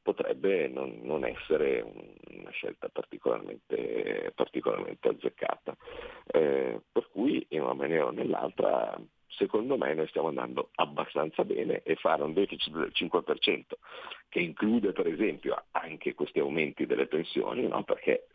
potrebbe 0.00 0.68
non, 0.68 1.00
non 1.02 1.24
essere 1.24 1.82
una 2.30 2.50
scelta 2.50 2.88
particolarmente, 2.88 4.32
particolarmente 4.34 5.08
azzeccata. 5.08 5.76
Eh, 6.26 6.80
per 6.92 7.08
cui 7.10 7.44
in 7.50 7.62
una 7.62 7.74
maniera 7.74 8.06
o 8.06 8.10
nell'altra 8.10 8.96
secondo 9.28 9.76
me 9.76 9.94
noi 9.94 10.08
stiamo 10.08 10.28
andando 10.28 10.70
abbastanza 10.76 11.44
bene 11.44 11.82
e 11.82 11.94
fare 11.96 12.22
un 12.22 12.32
deficit 12.32 12.72
del 12.72 12.92
5% 12.94 13.62
che 14.28 14.40
include 14.40 14.92
per 14.92 15.06
esempio 15.06 15.64
anche 15.72 16.14
questi 16.14 16.38
aumenti 16.38 16.86
delle 16.86 17.06
pensioni, 17.06 17.66
no? 17.66 17.82
perché 17.84 18.26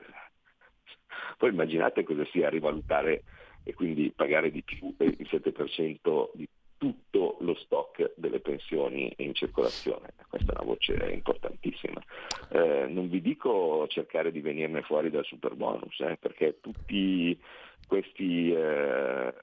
poi 1.37 1.49
immaginate 1.49 2.03
cosa 2.03 2.25
sia 2.31 2.49
rivalutare 2.49 3.23
e 3.63 3.73
quindi 3.73 4.11
pagare 4.15 4.51
di 4.51 4.61
più 4.61 4.93
il 4.99 5.27
7% 5.29 6.29
di 6.33 6.47
tutto 6.77 7.37
lo 7.39 7.55
stock 7.55 8.11
delle 8.17 8.41
pensioni 8.41 9.13
in 9.17 9.33
circolazione. 9.33 10.13
Questa 10.27 10.51
è 10.51 10.55
una 10.57 10.65
voce 10.65 10.95
importantissima. 11.13 12.01
Eh, 12.49 12.87
non 12.89 13.09
vi 13.09 13.21
dico 13.21 13.87
cercare 13.87 14.33
di 14.33 14.41
venirne 14.41 14.81
fuori 14.81 15.09
dal 15.09 15.23
super 15.23 15.55
bonus, 15.55 15.97
eh, 16.01 16.17
perché 16.19 16.59
tutti 16.59 17.39
questi... 17.87 18.53
Eh, 18.53 19.33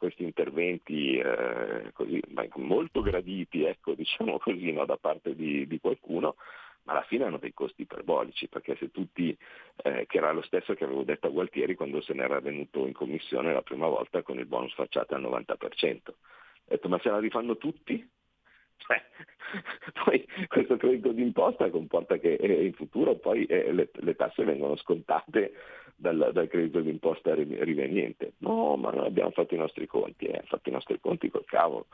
questi 0.00 0.22
interventi 0.22 1.18
eh, 1.18 1.90
così, 1.92 2.18
molto 2.56 3.02
graditi, 3.02 3.64
ecco, 3.64 3.92
diciamo 3.94 4.38
così, 4.38 4.72
no, 4.72 4.86
da 4.86 4.96
parte 4.96 5.36
di, 5.36 5.66
di, 5.66 5.78
qualcuno, 5.78 6.36
ma 6.84 6.92
alla 6.92 7.02
fine 7.02 7.24
hanno 7.24 7.36
dei 7.36 7.52
costi 7.52 7.82
iperbolici, 7.82 8.48
perché 8.48 8.76
se 8.76 8.90
tutti, 8.90 9.36
eh, 9.84 10.06
che 10.06 10.16
era 10.16 10.32
lo 10.32 10.40
stesso 10.40 10.72
che 10.72 10.84
avevo 10.84 11.04
detto 11.04 11.26
a 11.26 11.30
Gualtieri 11.30 11.74
quando 11.74 12.00
se 12.00 12.14
n'era 12.14 12.40
venuto 12.40 12.86
in 12.86 12.94
commissione 12.94 13.52
la 13.52 13.60
prima 13.60 13.86
volta 13.88 14.22
con 14.22 14.38
il 14.38 14.46
bonus 14.46 14.72
facciata 14.72 15.16
al 15.16 15.22
90%, 15.22 16.08
ho 16.08 16.14
detto 16.64 16.88
ma 16.88 16.98
se 17.00 17.10
la 17.10 17.18
rifanno 17.18 17.58
tutti? 17.58 18.08
Cioè, 18.86 19.02
poi 20.04 20.26
questo 20.48 20.76
credito 20.76 21.12
d'imposta 21.12 21.70
comporta 21.70 22.16
che 22.18 22.34
eh, 22.34 22.64
in 22.64 22.72
futuro 22.72 23.14
poi 23.16 23.44
eh, 23.44 23.72
le, 23.72 23.90
le, 23.92 24.16
tasse 24.16 24.44
vengono 24.44 24.76
scontate 24.76 25.52
dal, 25.96 26.30
dal, 26.32 26.48
credito 26.48 26.80
d'imposta 26.80 27.34
riveniente. 27.34 28.32
No, 28.38 28.76
ma 28.76 28.90
noi 28.90 29.06
abbiamo 29.06 29.30
fatto 29.30 29.54
i 29.54 29.58
nostri 29.58 29.86
conti, 29.86 30.26
eh, 30.26 30.42
fatto 30.46 30.68
i 30.68 30.72
nostri 30.72 30.98
conti 31.00 31.30
col 31.30 31.44
cavolo. 31.44 31.86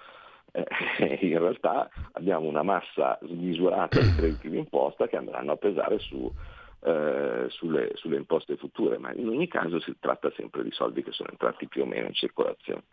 Eh, 0.53 1.19
in 1.27 1.39
realtà 1.39 1.91
abbiamo 2.13 2.49
una 2.49 2.63
massa 2.63 3.19
smisurata 3.23 4.01
di 4.01 4.15
crediti 4.15 4.49
d'imposta 4.49 5.09
che 5.09 5.17
andranno 5.17 5.53
a 5.53 5.57
pesare 5.57 5.99
su, 5.99 6.33
eh, 6.81 7.47
sulle, 7.49 7.91
sulle, 7.95 8.17
imposte 8.17 8.57
future, 8.57 8.99
ma 8.99 9.13
in 9.13 9.29
ogni 9.29 9.49
caso 9.49 9.81
si 9.81 9.95
tratta 9.99 10.31
sempre 10.37 10.63
di 10.63 10.71
soldi 10.71 11.03
che 11.03 11.13
sono 11.13 11.31
entrati 11.31 11.67
più 11.69 11.83
o 11.83 11.87
meno 11.87 12.07
in 12.07 12.15
circolazione. 12.15 12.85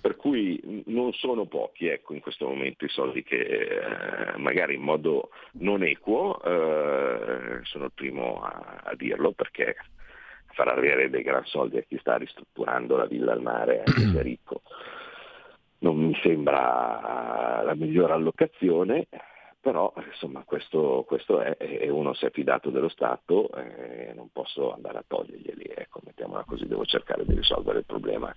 Per 0.00 0.16
cui 0.16 0.82
non 0.86 1.12
sono 1.12 1.46
pochi 1.46 1.86
ecco, 1.86 2.14
in 2.14 2.20
questo 2.20 2.46
momento 2.46 2.84
i 2.84 2.90
soldi 2.90 3.22
che 3.22 3.36
eh, 3.38 4.36
magari 4.38 4.74
in 4.74 4.82
modo 4.82 5.30
non 5.52 5.82
equo, 5.82 6.42
eh, 6.42 7.60
sono 7.62 7.84
il 7.84 7.92
primo 7.94 8.42
a, 8.42 8.82
a 8.84 8.94
dirlo 8.94 9.32
perché 9.32 9.76
far 10.52 10.68
avere 10.68 11.08
dei 11.08 11.22
gran 11.22 11.44
soldi 11.44 11.78
a 11.78 11.82
chi 11.82 11.96
sta 11.98 12.16
ristrutturando 12.16 12.96
la 12.96 13.06
villa 13.06 13.32
al 13.32 13.42
mare, 13.42 13.82
anche 13.84 14.10
se 14.12 14.22
ricco, 14.22 14.62
non 15.78 15.96
mi 15.96 16.18
sembra 16.22 17.62
la 17.64 17.74
migliore 17.76 18.12
allocazione, 18.14 19.06
però 19.68 19.92
insomma 20.10 20.44
questo, 20.46 21.04
questo 21.06 21.40
è 21.40 21.54
e 21.58 21.90
uno 21.90 22.14
si 22.14 22.24
è 22.24 22.30
fidato 22.30 22.70
dello 22.70 22.88
Stato 22.88 23.50
e 23.52 24.14
non 24.14 24.30
posso 24.32 24.72
andare 24.72 24.96
a 24.96 25.04
toglierglieli, 25.06 25.70
ecco, 25.76 26.00
mettiamola 26.06 26.44
così, 26.44 26.66
devo 26.66 26.86
cercare 26.86 27.26
di 27.26 27.34
risolvere 27.34 27.80
il 27.80 27.84
problema 27.84 28.34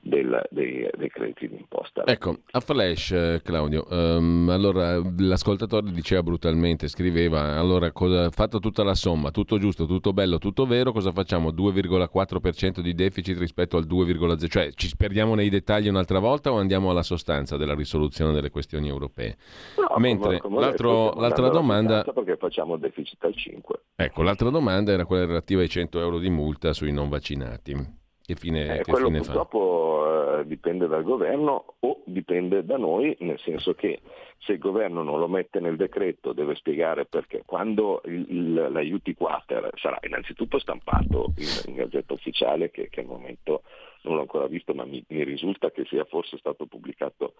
del, 0.00 0.44
dei, 0.50 0.88
dei, 0.96 1.08
crediti 1.08 1.48
d'imposta. 1.48 2.02
Ecco, 2.04 2.38
a 2.50 2.58
flash 2.58 3.40
Claudio, 3.44 3.86
um, 3.90 4.48
allora 4.50 5.00
l'ascoltatore 5.18 5.92
diceva 5.92 6.24
brutalmente, 6.24 6.88
scriveva, 6.88 7.56
allora 7.56 7.92
cosa, 7.92 8.28
fatta 8.30 8.58
tutta 8.58 8.82
la 8.82 8.94
somma, 8.94 9.30
tutto 9.30 9.58
giusto, 9.58 9.86
tutto 9.86 10.12
bello, 10.12 10.38
tutto 10.38 10.66
vero, 10.66 10.90
cosa 10.90 11.12
facciamo? 11.12 11.50
2,4% 11.50 12.80
di 12.80 12.92
deficit 12.92 13.38
rispetto 13.38 13.76
al 13.76 13.86
2,0%, 13.86 14.48
cioè 14.48 14.72
ci 14.72 14.90
perdiamo 14.96 15.36
nei 15.36 15.48
dettagli 15.48 15.86
un'altra 15.86 16.18
volta 16.18 16.50
o 16.50 16.58
andiamo 16.58 16.90
alla 16.90 17.04
sostanza 17.04 17.56
della 17.56 17.74
risoluzione 17.74 18.32
delle 18.32 18.50
questioni 18.50 18.88
europee? 18.88 19.36
No, 19.76 19.96
Mentre 19.98 20.38
come, 20.38 20.54
come 20.56 20.71
L'altro, 20.72 21.20
l'altra 21.20 21.48
domanda... 21.48 22.02
Perché 22.02 22.36
facciamo 22.36 22.76
deficit 22.76 23.22
al 23.24 23.34
5. 23.34 23.80
Ecco, 23.96 24.22
l'altra 24.22 24.50
domanda 24.50 24.92
era 24.92 25.04
quella 25.04 25.26
relativa 25.26 25.60
ai 25.60 25.68
100 25.68 26.00
euro 26.00 26.18
di 26.18 26.30
multa 26.30 26.72
sui 26.72 26.92
non 26.92 27.08
vaccinati. 27.08 28.00
Che 28.24 28.34
fine, 28.36 28.78
eh, 28.78 28.82
che 28.82 28.90
quello 28.90 29.06
fine 29.06 29.18
purtroppo 29.18 30.38
eh, 30.38 30.46
dipende 30.46 30.86
dal 30.86 31.02
governo 31.02 31.74
o 31.80 32.02
dipende 32.04 32.64
da 32.64 32.76
noi, 32.76 33.16
nel 33.20 33.38
senso 33.40 33.74
che 33.74 34.00
se 34.38 34.52
il 34.52 34.58
governo 34.58 35.02
non 35.02 35.18
lo 35.18 35.28
mette 35.28 35.60
nel 35.60 35.76
decreto 35.76 36.32
deve 36.32 36.54
spiegare 36.54 37.04
perché. 37.04 37.42
Quando 37.44 38.00
il, 38.04 38.26
il, 38.28 38.68
l'aiuti 38.70 39.14
quater 39.14 39.70
sarà 39.74 39.98
innanzitutto 40.02 40.58
stampato 40.58 41.32
in, 41.36 41.46
in 41.66 41.74
gazzetta 41.74 42.12
ufficiale, 42.12 42.70
che, 42.70 42.88
che, 42.88 43.00
al 43.00 43.06
momento 43.06 43.62
non 44.02 44.16
l'ho 44.16 44.22
ancora 44.22 44.46
visto, 44.46 44.74
ma 44.74 44.84
mi, 44.84 45.04
mi 45.08 45.24
risulta 45.24 45.70
che 45.70 45.84
sia 45.86 46.04
forse 46.04 46.36
stato 46.38 46.66
pubblicato, 46.66 47.34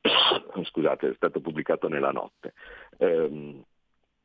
scusate, 0.64 1.14
stato 1.14 1.40
pubblicato 1.40 1.88
nella 1.88 2.12
notte. 2.12 2.54
Ehm, 2.98 3.64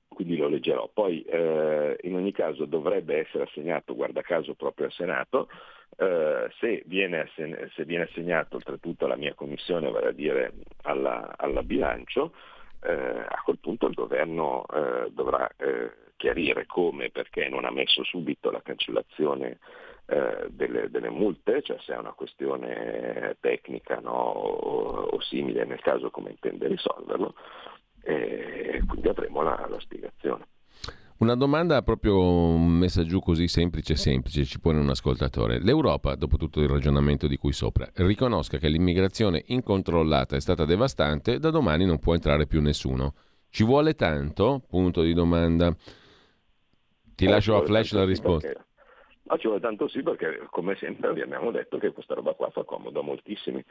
quindi 0.07 0.37
lo 0.37 0.47
leggerò. 0.47 0.89
Poi 0.91 1.21
eh, 1.23 1.97
in 2.03 2.15
ogni 2.15 2.31
caso 2.31 2.65
dovrebbe 2.65 3.19
essere 3.19 3.43
assegnato, 3.43 3.93
guarda 3.93 4.21
caso, 4.21 4.55
proprio 4.55 4.87
al 4.87 4.93
Senato, 4.93 5.49
eh, 5.97 6.49
se, 6.59 6.83
viene 6.85 7.21
assegn- 7.21 7.69
se, 7.73 7.85
viene 7.85 8.05
assegnato 8.05 8.55
oltretutto 8.55 9.05
alla 9.05 9.17
mia 9.17 9.33
commissione, 9.33 9.91
vale 9.91 10.07
a 10.07 10.11
dire 10.13 10.53
alla, 10.83 11.33
alla 11.37 11.63
bilancio, 11.63 12.33
eh, 12.81 12.91
a 12.91 13.41
quel 13.43 13.59
punto 13.59 13.87
il 13.87 13.93
governo 13.93 14.63
eh, 14.73 15.11
dovrà 15.11 15.49
eh, 15.57 15.91
chiarire 16.15 16.65
come 16.65 17.05
e 17.05 17.11
perché 17.11 17.49
non 17.49 17.65
ha 17.65 17.71
messo 17.71 18.03
subito 18.03 18.51
la 18.51 18.61
cancellazione 18.61 19.59
eh, 20.07 20.47
delle, 20.49 20.89
delle, 20.89 21.09
multe, 21.09 21.61
cioè 21.63 21.77
se 21.79 21.93
è 21.93 21.97
una 21.97 22.13
questione 22.13 23.37
tecnica 23.39 23.99
no, 23.99 24.11
o, 24.11 25.03
o 25.05 25.21
simile 25.21 25.65
nel 25.65 25.81
caso 25.81 26.09
come 26.11 26.31
intende 26.31 26.67
risolverlo, 26.67 27.33
e 28.01 28.83
quindi 28.87 29.07
avremo 29.07 29.41
la, 29.41 29.65
la 29.69 29.79
spiegazione. 29.79 30.45
Una 31.17 31.35
domanda 31.35 31.81
proprio 31.81 32.57
messa 32.57 33.05
giù 33.05 33.21
così 33.21 33.47
semplice 33.47 33.95
semplice, 33.95 34.43
ci 34.43 34.59
pone 34.59 34.79
un 34.79 34.89
ascoltatore. 34.89 35.59
L'Europa, 35.59 36.13
dopo 36.15 36.35
tutto 36.35 36.59
il 36.59 36.67
ragionamento 36.67 37.25
di 37.25 37.37
cui 37.37 37.53
sopra, 37.53 37.89
riconosca 37.93 38.57
che 38.57 38.67
l'immigrazione 38.67 39.43
incontrollata 39.47 40.35
è 40.35 40.41
stata 40.41 40.65
devastante, 40.65 41.39
da 41.39 41.51
domani 41.51 41.85
non 41.85 41.99
può 41.99 42.13
entrare 42.13 42.47
più 42.47 42.61
nessuno. 42.61 43.13
Ci 43.49 43.63
vuole 43.63 43.95
tanto? 43.95 44.61
Punto 44.67 45.01
di 45.01 45.13
domanda. 45.13 45.73
Ti 47.15 47.25
eh, 47.25 47.29
lascio 47.29 47.55
a 47.55 47.63
flash 47.63 47.93
la 47.93 48.03
risposta. 48.03 48.65
Ma 49.27 49.37
ci 49.37 49.47
vuole 49.47 49.61
tanto 49.61 49.87
sì 49.87 50.03
perché, 50.03 50.47
come 50.49 50.75
sempre, 50.75 51.13
vi 51.13 51.21
abbiamo 51.21 51.51
detto 51.51 51.77
che 51.77 51.91
questa 51.91 52.13
roba 52.13 52.33
qua 52.33 52.49
fa 52.51 52.63
comodo 52.63 52.99
a 52.99 53.03
moltissimi. 53.03 53.63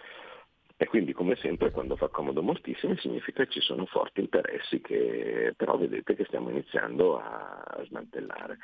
E 0.76 0.86
quindi 0.86 1.12
come 1.12 1.36
sempre 1.36 1.70
quando 1.70 1.94
fa 1.94 2.08
comodo 2.08 2.42
moltissimo 2.42 2.96
significa 2.96 3.44
che 3.44 3.50
ci 3.50 3.60
sono 3.60 3.86
forti 3.86 4.18
interessi 4.20 4.80
che 4.80 5.54
però 5.56 5.76
vedete 5.78 6.16
che 6.16 6.24
stiamo 6.24 6.50
iniziando 6.50 7.16
a 7.16 7.80
smantellare. 7.86 8.58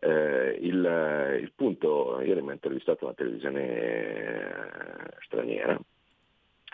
Eh, 0.00 0.58
il, 0.60 1.38
il, 1.40 1.52
punto, 1.54 2.20
ieri 2.20 2.42
mi 2.42 2.50
ha 2.50 2.54
intervistato 2.54 3.04
una 3.04 3.14
televisione 3.14 3.62
eh, 3.62 5.16
straniera 5.20 5.78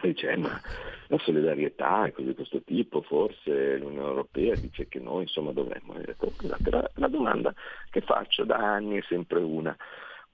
Dice, 0.00 0.36
ma 0.36 0.60
la 1.08 1.18
solidarietà 1.18 2.06
è 2.06 2.12
così 2.12 2.28
di 2.28 2.34
questo 2.34 2.62
tipo, 2.62 3.02
forse 3.02 3.78
l'Unione 3.78 4.08
Europea 4.08 4.54
dice 4.54 4.86
che 4.86 5.00
noi 5.00 5.22
insomma 5.22 5.52
dovremmo. 5.52 5.94
La, 6.42 6.90
la 6.94 7.08
domanda 7.08 7.52
che 7.90 8.00
faccio 8.02 8.44
da 8.44 8.56
anni 8.56 8.98
è 8.98 9.02
sempre 9.08 9.40
una, 9.40 9.76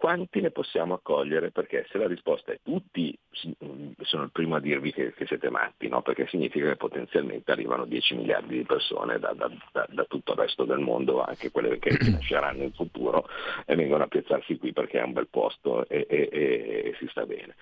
quanti 0.05 0.43
ne 0.43 0.51
possiamo 0.51 0.93
accogliere? 0.93 1.51
Perché 1.51 1.87
se 1.89 1.97
la 1.97 2.07
risposta 2.07 2.53
è 2.53 2.61
tutti, 2.63 3.19
mm, 3.65 3.93
sono 4.03 4.25
il 4.25 4.33
primo 4.33 4.55
a 4.55 4.61
dirvi 4.61 4.93
che, 4.93 5.15
che 5.15 5.25
siete 5.25 5.49
matti, 5.49 5.89
no? 5.89 6.03
perché 6.03 6.27
significa 6.27 6.69
che 6.69 6.77
potenzialmente 6.77 7.51
arrivano 7.51 7.87
10 7.87 8.17
miliardi 8.17 8.59
di 8.59 8.65
persone 8.65 9.19
da, 9.19 9.33
da, 9.33 9.51
da, 9.73 9.87
da 9.89 10.05
tutto 10.05 10.33
il 10.33 10.39
resto 10.41 10.67
del 10.67 10.81
mondo, 10.81 11.23
anche 11.23 11.51
quelle 11.51 11.79
che 11.79 11.97
nasceranno 12.13 12.65
in 12.65 12.73
futuro, 12.75 13.27
e 13.65 13.75
vengono 13.77 14.05
a 14.05 14.07
piazzarsi 14.07 14.59
qui 14.59 14.75
perché 14.75 15.01
è 15.01 15.05
un 15.05 15.15
bel 15.15 15.29
posto 15.29 15.89
e, 15.89 16.07
e, 16.07 16.29
e, 16.31 16.83
e 16.85 16.95
si 16.99 17.07
sta 17.09 17.25
bene. 17.25 17.55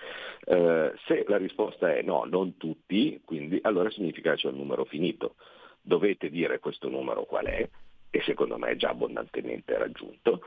Eh, 0.43 0.91
se 1.07 1.23
la 1.25 1.37
risposta 1.37 1.95
è 1.95 2.01
no, 2.01 2.25
non 2.25 2.57
tutti, 2.57 3.21
quindi 3.23 3.57
allora 3.61 3.89
significa 3.89 4.31
che 4.31 4.41
c'è 4.41 4.47
un 4.49 4.57
numero 4.57 4.83
finito. 4.83 5.35
Dovete 5.81 6.29
dire 6.29 6.59
questo 6.59 6.89
numero 6.89 7.23
qual 7.23 7.45
è, 7.45 7.69
e 8.09 8.21
secondo 8.23 8.57
me 8.57 8.71
è 8.71 8.75
già 8.75 8.89
abbondantemente 8.89 9.77
raggiunto, 9.77 10.41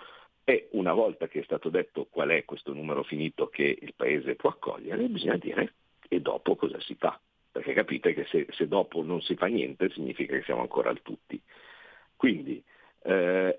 e 0.48 0.68
una 0.72 0.92
volta 0.92 1.26
che 1.26 1.40
è 1.40 1.42
stato 1.42 1.70
detto 1.70 2.06
qual 2.08 2.28
è 2.28 2.44
questo 2.44 2.72
numero 2.72 3.02
finito 3.02 3.48
che 3.48 3.78
il 3.80 3.94
Paese 3.96 4.36
può 4.36 4.50
accogliere, 4.50 5.08
bisogna 5.08 5.36
dire 5.36 5.72
e 6.08 6.20
dopo 6.20 6.54
cosa 6.54 6.78
si 6.78 6.94
fa. 6.94 7.18
Perché 7.50 7.72
capite 7.72 8.14
che 8.14 8.26
se, 8.26 8.46
se 8.50 8.68
dopo 8.68 9.02
non 9.02 9.20
si 9.22 9.34
fa 9.34 9.46
niente 9.46 9.90
significa 9.90 10.36
che 10.36 10.44
siamo 10.44 10.60
ancora 10.60 10.90
al 10.90 11.02
tutti. 11.02 11.40
Quindi 12.14 12.62
eh, 13.02 13.56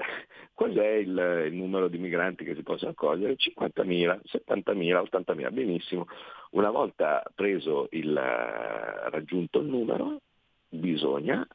qual 0.53 0.73
è 0.75 0.93
il, 0.93 1.47
il, 1.47 1.53
numero 1.55 1.89
di 1.89 1.97
migranti 1.97 2.45
che 2.45 2.55
si 2.55 2.63
possono 2.63 2.91
accogliere? 2.91 3.35
50.000, 3.35 4.21
70.000, 4.23 5.09
80.000, 5.11 5.51
benissimo. 5.53 6.07
Una 6.51 6.69
volta 6.69 7.21
preso 7.35 7.89
il, 7.91 8.13
raggiunto 8.15 9.59
il 9.59 9.67
numero, 9.67 10.21
bisogna 10.69 11.45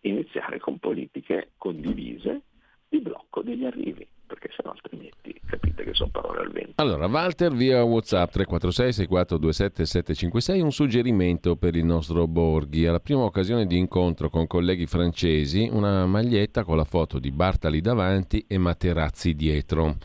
iniziare 0.00 0.58
con 0.58 0.76
politiche 0.78 1.52
condivise 1.56 2.42
di 2.86 3.00
blocco 3.00 3.40
degli 3.40 3.64
arrivi 3.64 4.06
perché 4.32 4.48
sennò 4.56 4.70
altrimenti 4.70 5.38
capite 5.44 5.84
che 5.84 5.92
sono 5.92 6.08
parole 6.10 6.40
al 6.40 6.50
vento. 6.50 6.72
Allora, 6.76 7.06
Walter 7.06 7.52
via 7.52 7.82
WhatsApp 7.82 8.30
346 8.30 8.92
6427 9.04 9.84
756 9.84 10.60
un 10.60 10.72
suggerimento 10.72 11.56
per 11.56 11.76
il 11.76 11.84
nostro 11.84 12.26
Borghi. 12.26 12.86
Alla 12.86 13.00
prima 13.00 13.20
occasione 13.20 13.66
di 13.66 13.76
incontro 13.76 14.30
con 14.30 14.46
colleghi 14.46 14.86
francesi, 14.86 15.68
una 15.70 16.06
maglietta 16.06 16.64
con 16.64 16.78
la 16.78 16.84
foto 16.84 17.18
di 17.18 17.30
Bartali 17.30 17.82
davanti 17.82 18.44
e 18.48 18.56
Materazzi 18.56 19.34
dietro. 19.34 19.96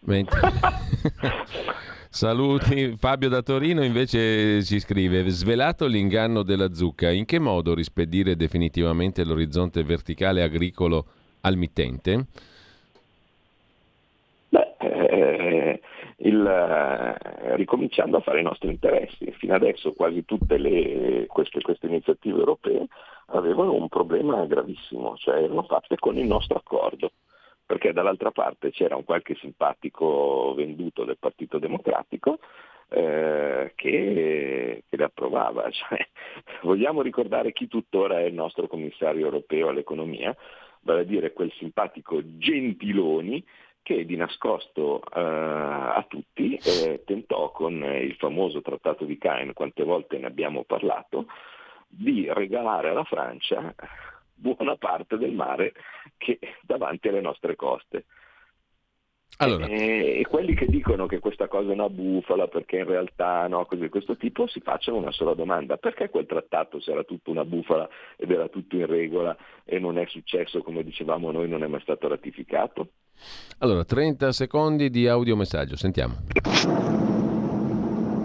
Mentre... 0.00 0.40
Saluti, 2.10 2.96
Fabio 2.96 3.28
da 3.28 3.42
Torino 3.42 3.84
invece 3.84 4.64
ci 4.64 4.80
scrive, 4.80 5.28
svelato 5.28 5.86
l'inganno 5.86 6.42
della 6.42 6.72
zucca, 6.72 7.10
in 7.10 7.26
che 7.26 7.38
modo 7.38 7.74
rispedire 7.74 8.34
definitivamente 8.34 9.22
l'orizzonte 9.24 9.84
verticale 9.84 10.42
agricolo 10.42 11.04
al 11.42 11.56
mittente? 11.56 12.26
Beh, 14.48 14.74
eh, 14.78 15.80
il, 16.20 16.46
eh, 16.46 17.56
ricominciando 17.56 18.16
a 18.16 18.20
fare 18.20 18.40
i 18.40 18.44
nostri 18.44 18.68
interessi. 18.70 19.30
Fino 19.32 19.54
adesso 19.54 19.92
quasi 19.92 20.24
tutte 20.24 20.58
le, 20.58 21.26
queste, 21.26 21.60
queste, 21.60 21.86
iniziative 21.86 22.38
europee 22.38 22.86
avevano 23.26 23.74
un 23.74 23.88
problema 23.88 24.44
gravissimo, 24.46 25.16
cioè 25.16 25.42
erano 25.42 25.62
fatte 25.62 25.96
con 25.96 26.16
il 26.16 26.26
nostro 26.26 26.58
accordo, 26.58 27.12
perché 27.64 27.92
dall'altra 27.92 28.30
parte 28.30 28.70
c'era 28.70 28.96
un 28.96 29.04
qualche 29.04 29.34
simpatico 29.36 30.54
venduto 30.56 31.04
del 31.04 31.18
Partito 31.18 31.58
Democratico 31.58 32.38
eh, 32.88 33.72
che, 33.74 34.82
che, 34.88 34.96
le 34.96 35.04
approvava. 35.04 35.68
Cioè, 35.70 36.08
vogliamo 36.62 37.02
ricordare 37.02 37.52
chi 37.52 37.68
tuttora 37.68 38.20
è 38.20 38.24
il 38.24 38.34
nostro 38.34 38.66
commissario 38.66 39.24
europeo 39.26 39.68
all'economia, 39.68 40.34
vale 40.80 41.00
a 41.00 41.04
dire 41.04 41.32
quel 41.32 41.52
simpatico 41.58 42.20
Gentiloni 42.38 43.44
che 43.88 44.04
di 44.04 44.16
nascosto 44.16 45.00
eh, 45.00 45.18
a 45.18 46.04
tutti 46.06 46.56
eh, 46.56 47.04
tentò 47.06 47.50
con 47.52 47.72
il 47.72 48.14
famoso 48.16 48.60
trattato 48.60 49.06
di 49.06 49.16
Caen, 49.16 49.54
quante 49.54 49.82
volte 49.82 50.18
ne 50.18 50.26
abbiamo 50.26 50.64
parlato, 50.64 51.24
di 51.88 52.30
regalare 52.30 52.90
alla 52.90 53.04
Francia 53.04 53.74
buona 54.34 54.76
parte 54.76 55.16
del 55.16 55.32
mare 55.32 55.72
che 56.18 56.38
davanti 56.60 57.08
alle 57.08 57.22
nostre 57.22 57.56
coste. 57.56 58.04
Allora. 59.36 59.66
E, 59.66 60.18
e, 60.18 60.26
quelli 60.26 60.54
che 60.54 60.66
dicono 60.66 61.06
che 61.06 61.20
questa 61.20 61.46
cosa 61.46 61.70
è 61.70 61.74
una 61.74 61.88
bufala 61.88 62.48
perché 62.48 62.78
in 62.78 62.86
realtà 62.86 63.46
no, 63.46 63.66
cose 63.66 63.82
di 63.82 63.88
questo 63.88 64.16
tipo 64.16 64.48
si 64.48 64.60
facciano 64.60 64.96
una 64.96 65.12
sola 65.12 65.34
domanda, 65.34 65.76
perché 65.76 66.08
quel 66.08 66.26
trattato 66.26 66.80
se 66.80 66.90
era 66.90 67.04
tutto 67.04 67.30
una 67.30 67.44
bufala 67.44 67.88
ed 68.16 68.30
era 68.30 68.48
tutto 68.48 68.74
in 68.76 68.86
regola 68.86 69.36
e 69.64 69.78
non 69.78 69.98
è 69.98 70.06
successo 70.06 70.62
come 70.62 70.82
dicevamo 70.82 71.30
noi, 71.30 71.48
non 71.48 71.62
è 71.62 71.66
mai 71.68 71.80
stato 71.82 72.08
ratificato? 72.08 72.88
Allora, 73.58 73.84
30 73.84 74.32
secondi 74.32 74.90
di 74.90 75.06
audiomessaggio, 75.06 75.76
sentiamo. 75.76 77.17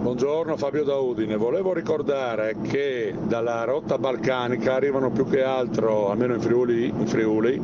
Buongiorno 0.04 0.58
Fabio 0.58 0.84
da 0.84 0.96
Udine, 0.96 1.34
volevo 1.34 1.72
ricordare 1.72 2.56
che 2.60 3.14
dalla 3.22 3.64
rotta 3.64 3.96
balcanica 3.96 4.74
arrivano 4.74 5.10
più 5.10 5.26
che 5.26 5.42
altro, 5.42 6.10
almeno 6.10 6.34
in 6.34 6.42
Friuli, 6.42 6.88
in 6.88 7.06
Friuli 7.06 7.58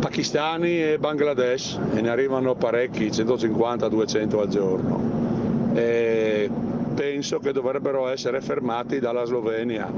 pakistani 0.00 0.82
e 0.82 0.98
Bangladesh 0.98 1.78
e 1.94 2.00
ne 2.00 2.08
arrivano 2.08 2.56
parecchi, 2.56 3.10
150-200 3.10 4.38
al 4.40 4.48
giorno. 4.48 5.70
E 5.74 6.50
penso 6.96 7.38
che 7.38 7.52
dovrebbero 7.52 8.08
essere 8.08 8.40
fermati 8.40 8.98
dalla 8.98 9.24
Slovenia, 9.24 9.88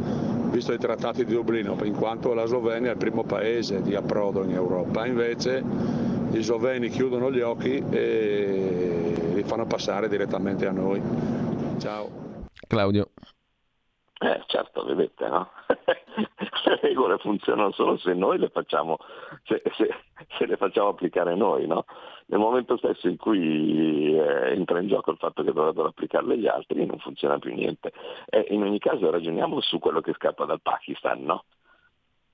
visto 0.50 0.74
i 0.74 0.78
trattati 0.78 1.24
di 1.24 1.32
Dublino, 1.32 1.78
in 1.84 1.94
quanto 1.94 2.34
la 2.34 2.44
Slovenia 2.44 2.90
è 2.90 2.92
il 2.92 2.98
primo 2.98 3.24
paese 3.24 3.80
di 3.80 3.94
approdo 3.94 4.42
in 4.42 4.52
Europa. 4.52 5.06
Invece 5.06 5.64
gli 6.30 6.42
sloveni 6.42 6.90
chiudono 6.90 7.32
gli 7.32 7.40
occhi 7.40 7.82
e 7.88 9.14
li 9.32 9.42
fanno 9.44 9.64
passare 9.64 10.10
direttamente 10.10 10.66
a 10.66 10.72
noi. 10.72 11.48
Ciao. 11.80 12.10
Claudio. 12.68 13.08
Eh, 14.20 14.42
certo, 14.48 14.84
vedete, 14.84 15.26
no? 15.28 15.48
le 16.66 16.78
regole 16.82 17.16
funzionano 17.16 17.72
solo 17.72 17.96
se 17.96 18.12
noi 18.12 18.36
le 18.36 18.50
facciamo, 18.50 18.98
se, 19.44 19.62
se, 19.76 19.88
se 20.36 20.44
le 20.44 20.58
facciamo 20.58 20.88
applicare 20.88 21.34
noi, 21.34 21.66
no? 21.66 21.86
Nel 22.26 22.38
momento 22.38 22.76
stesso 22.76 23.08
in 23.08 23.16
cui 23.16 24.14
eh, 24.14 24.52
entra 24.52 24.78
in 24.78 24.88
gioco 24.88 25.10
il 25.10 25.16
fatto 25.16 25.42
che 25.42 25.54
dovrebbero 25.54 25.88
applicarle 25.88 26.36
gli 26.36 26.46
altri, 26.46 26.84
non 26.84 26.98
funziona 26.98 27.38
più 27.38 27.54
niente. 27.54 27.94
E 28.28 28.44
in 28.50 28.62
ogni 28.62 28.78
caso 28.78 29.10
ragioniamo 29.10 29.62
su 29.62 29.78
quello 29.78 30.02
che 30.02 30.12
scappa 30.12 30.44
dal 30.44 30.60
Pakistan, 30.60 31.22
no? 31.22 31.44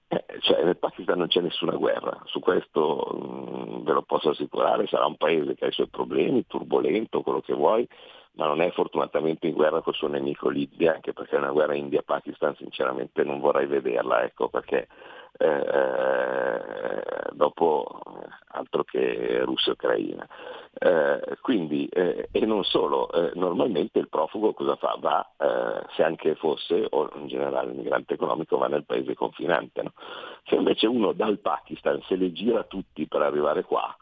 Eh, 0.08 0.24
cioè 0.40 0.64
nel 0.64 0.76
Pakistan 0.76 1.18
non 1.18 1.28
c'è 1.28 1.40
nessuna 1.40 1.76
guerra, 1.76 2.20
su 2.24 2.40
questo 2.40 3.12
mh, 3.12 3.78
mm, 3.78 3.84
ve 3.84 3.92
lo 3.92 4.02
posso 4.02 4.30
assicurare, 4.30 4.88
sarà 4.88 5.06
un 5.06 5.16
paese 5.16 5.54
che 5.54 5.66
ha 5.66 5.68
i 5.68 5.72
suoi 5.72 5.88
problemi, 5.88 6.46
turbolento, 6.46 7.22
quello 7.22 7.40
che 7.40 7.54
vuoi, 7.54 7.86
ma 8.36 8.46
non 8.46 8.60
è 8.60 8.70
fortunatamente 8.70 9.46
in 9.46 9.54
guerra 9.54 9.80
col 9.80 9.94
suo 9.94 10.08
nemico 10.08 10.48
l'India, 10.48 10.94
anche 10.94 11.12
perché 11.12 11.36
una 11.36 11.50
guerra 11.50 11.74
India-Pakistan 11.74 12.54
sinceramente 12.56 13.24
non 13.24 13.40
vorrei 13.40 13.66
vederla, 13.66 14.22
ecco, 14.22 14.48
perché 14.48 14.88
eh, 15.38 16.60
dopo 17.32 18.00
altro 18.48 18.84
che 18.84 19.42
Russia 19.44 19.72
e 19.72 19.74
Ucraina. 19.74 20.28
Eh, 20.78 21.38
quindi, 21.40 21.86
eh, 21.86 22.28
e 22.30 22.44
non 22.44 22.62
solo, 22.64 23.10
eh, 23.10 23.32
normalmente 23.34 23.98
il 23.98 24.08
profugo 24.08 24.52
cosa 24.52 24.76
fa? 24.76 24.96
Va, 25.00 25.32
eh, 25.38 25.86
se 25.94 26.02
anche 26.02 26.34
fosse, 26.34 26.86
o 26.90 27.10
in 27.14 27.28
generale 27.28 27.70
il 27.70 27.76
migrante 27.78 28.14
economico, 28.14 28.58
va 28.58 28.68
nel 28.68 28.84
paese 28.84 29.14
confinante. 29.14 29.82
No? 29.82 29.92
Se 30.44 30.54
invece 30.56 30.86
uno 30.86 31.12
dal 31.12 31.38
Pakistan 31.38 32.02
se 32.02 32.16
le 32.16 32.32
gira 32.32 32.64
tutti 32.64 33.06
per 33.06 33.22
arrivare 33.22 33.62
qua, 33.64 33.94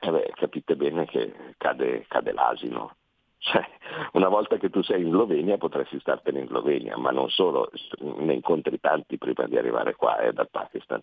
eh 0.00 0.10
beh, 0.10 0.32
capite 0.34 0.76
bene 0.76 1.06
che 1.06 1.54
cade, 1.56 2.04
cade 2.08 2.32
l'asino. 2.32 2.97
Cioè, 3.38 3.64
una 4.12 4.28
volta 4.28 4.56
che 4.56 4.68
tu 4.68 4.82
sei 4.82 5.02
in 5.02 5.10
Slovenia 5.10 5.58
potresti 5.58 5.98
startene 6.00 6.40
in 6.40 6.48
Slovenia, 6.48 6.96
ma 6.96 7.10
non 7.10 7.30
solo, 7.30 7.70
ne 8.00 8.34
incontri 8.34 8.80
tanti 8.80 9.16
prima 9.16 9.46
di 9.46 9.56
arrivare 9.56 9.94
qua 9.94 10.18
eh, 10.18 10.32
dal 10.32 10.50
Pakistan. 10.50 11.00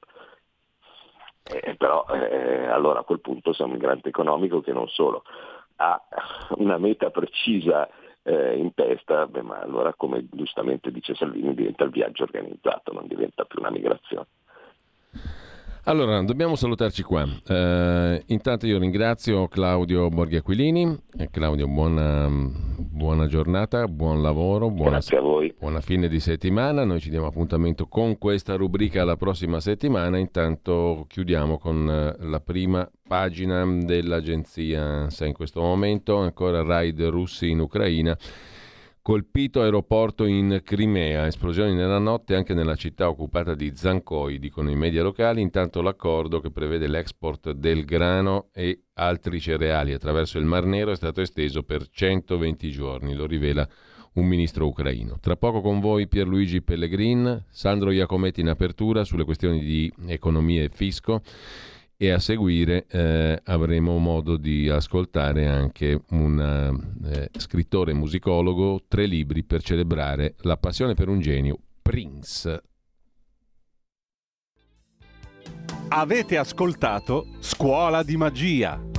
Eh, 1.43 1.75
però 1.75 2.05
eh, 2.07 2.65
allora 2.65 2.99
a 2.99 3.03
quel 3.03 3.21
punto 3.21 3.53
sei 3.53 3.67
un 3.67 3.73
migrante 3.73 4.09
economico 4.09 4.61
che 4.61 4.73
non 4.73 4.87
solo 4.87 5.23
ha 5.77 6.01
una 6.57 6.77
meta 6.77 7.11
precisa 7.11 7.87
eh, 8.23 8.57
in 8.57 8.73
testa, 8.73 9.27
beh, 9.27 9.43
ma 9.43 9.59
allora 9.59 9.93
come 9.93 10.27
giustamente 10.31 10.91
dice 10.91 11.13
Salvini 11.13 11.53
diventa 11.53 11.83
il 11.83 11.91
viaggio 11.91 12.23
organizzato, 12.23 12.91
non 12.91 13.07
diventa 13.07 13.45
più 13.45 13.59
una 13.59 13.69
migrazione. 13.69 14.25
Allora, 15.87 16.19
dobbiamo 16.23 16.55
salutarci 16.55 17.03
qua. 17.03 17.21
Uh, 17.23 18.19
intanto 18.25 18.65
io 18.65 18.79
ringrazio 18.79 19.47
Claudio 19.47 20.09
Borghi 20.09 20.37
Aquilini. 20.37 20.97
Eh, 21.15 21.29
Claudio, 21.29 21.67
buona, 21.67 22.27
buona, 22.27 23.27
giornata, 23.27 23.87
buon 23.87 24.23
lavoro, 24.23 24.71
buona, 24.71 24.99
buona, 25.59 25.81
fine 25.81 26.07
di 26.07 26.19
settimana. 26.19 26.85
Noi 26.85 26.99
ci 26.99 27.11
diamo 27.11 27.27
appuntamento 27.27 27.85
con 27.85 28.17
questa 28.17 28.55
rubrica 28.55 29.03
la 29.03 29.15
prossima 29.15 29.59
settimana. 29.59 30.17
Intanto 30.17 31.05
chiudiamo 31.07 31.59
con 31.59 32.15
uh, 32.19 32.25
la 32.29 32.39
prima 32.39 32.89
pagina 33.07 33.63
dell'agenzia 33.63 34.81
ANSA 34.81 35.27
in 35.27 35.33
questo 35.33 35.61
momento, 35.61 36.17
ancora 36.17 36.63
raid 36.63 36.99
russi 37.03 37.51
in 37.51 37.59
Ucraina 37.59 38.17
Colpito 39.05 39.61
aeroporto 39.61 40.25
in 40.25 40.61
Crimea, 40.63 41.27
esplosioni 41.27 41.75
nella 41.75 41.99
notte 41.99 42.33
anche 42.33 42.55
nella 42.55 42.73
città 42.73 43.07
occupata 43.07 43.53
di 43.53 43.71
Zankoi, 43.75 44.39
dicono 44.39 44.71
i 44.71 44.75
media 44.75 45.03
locali, 45.03 45.41
intanto 45.41 45.83
l'accordo 45.83 46.39
che 46.39 46.49
prevede 46.49 46.87
l'export 46.87 47.51
del 47.51 47.85
grano 47.85 48.47
e 48.51 48.85
altri 48.95 49.39
cereali 49.39 49.93
attraverso 49.93 50.39
il 50.39 50.45
Mar 50.45 50.65
Nero 50.65 50.89
è 50.89 50.95
stato 50.95 51.21
esteso 51.21 51.61
per 51.61 51.87
120 51.87 52.71
giorni, 52.71 53.13
lo 53.13 53.27
rivela 53.27 53.69
un 54.13 54.25
ministro 54.25 54.65
ucraino. 54.65 55.19
Tra 55.21 55.35
poco 55.35 55.61
con 55.61 55.79
voi 55.79 56.07
Pierluigi 56.07 56.63
Pellegrin, 56.63 57.45
Sandro 57.47 57.91
Iacometti 57.91 58.41
in 58.41 58.49
apertura 58.49 59.03
sulle 59.03 59.23
questioni 59.23 59.59
di 59.59 59.93
economia 60.07 60.63
e 60.63 60.69
fisco 60.69 61.21
e 61.97 62.11
a 62.11 62.19
seguire 62.19 62.85
eh, 62.89 63.39
avremo 63.45 63.97
modo 63.97 64.37
di 64.37 64.69
ascoltare 64.69 65.47
anche 65.47 66.01
un 66.09 66.81
eh, 67.05 67.29
scrittore 67.37 67.93
musicologo, 67.93 68.83
tre 68.87 69.05
libri 69.05 69.43
per 69.43 69.61
celebrare 69.61 70.35
la 70.39 70.57
passione 70.57 70.93
per 70.93 71.07
un 71.07 71.19
genio, 71.19 71.57
Prince. 71.81 72.63
Avete 75.89 76.37
ascoltato 76.37 77.27
Scuola 77.39 78.03
di 78.03 78.17
Magia 78.17 78.94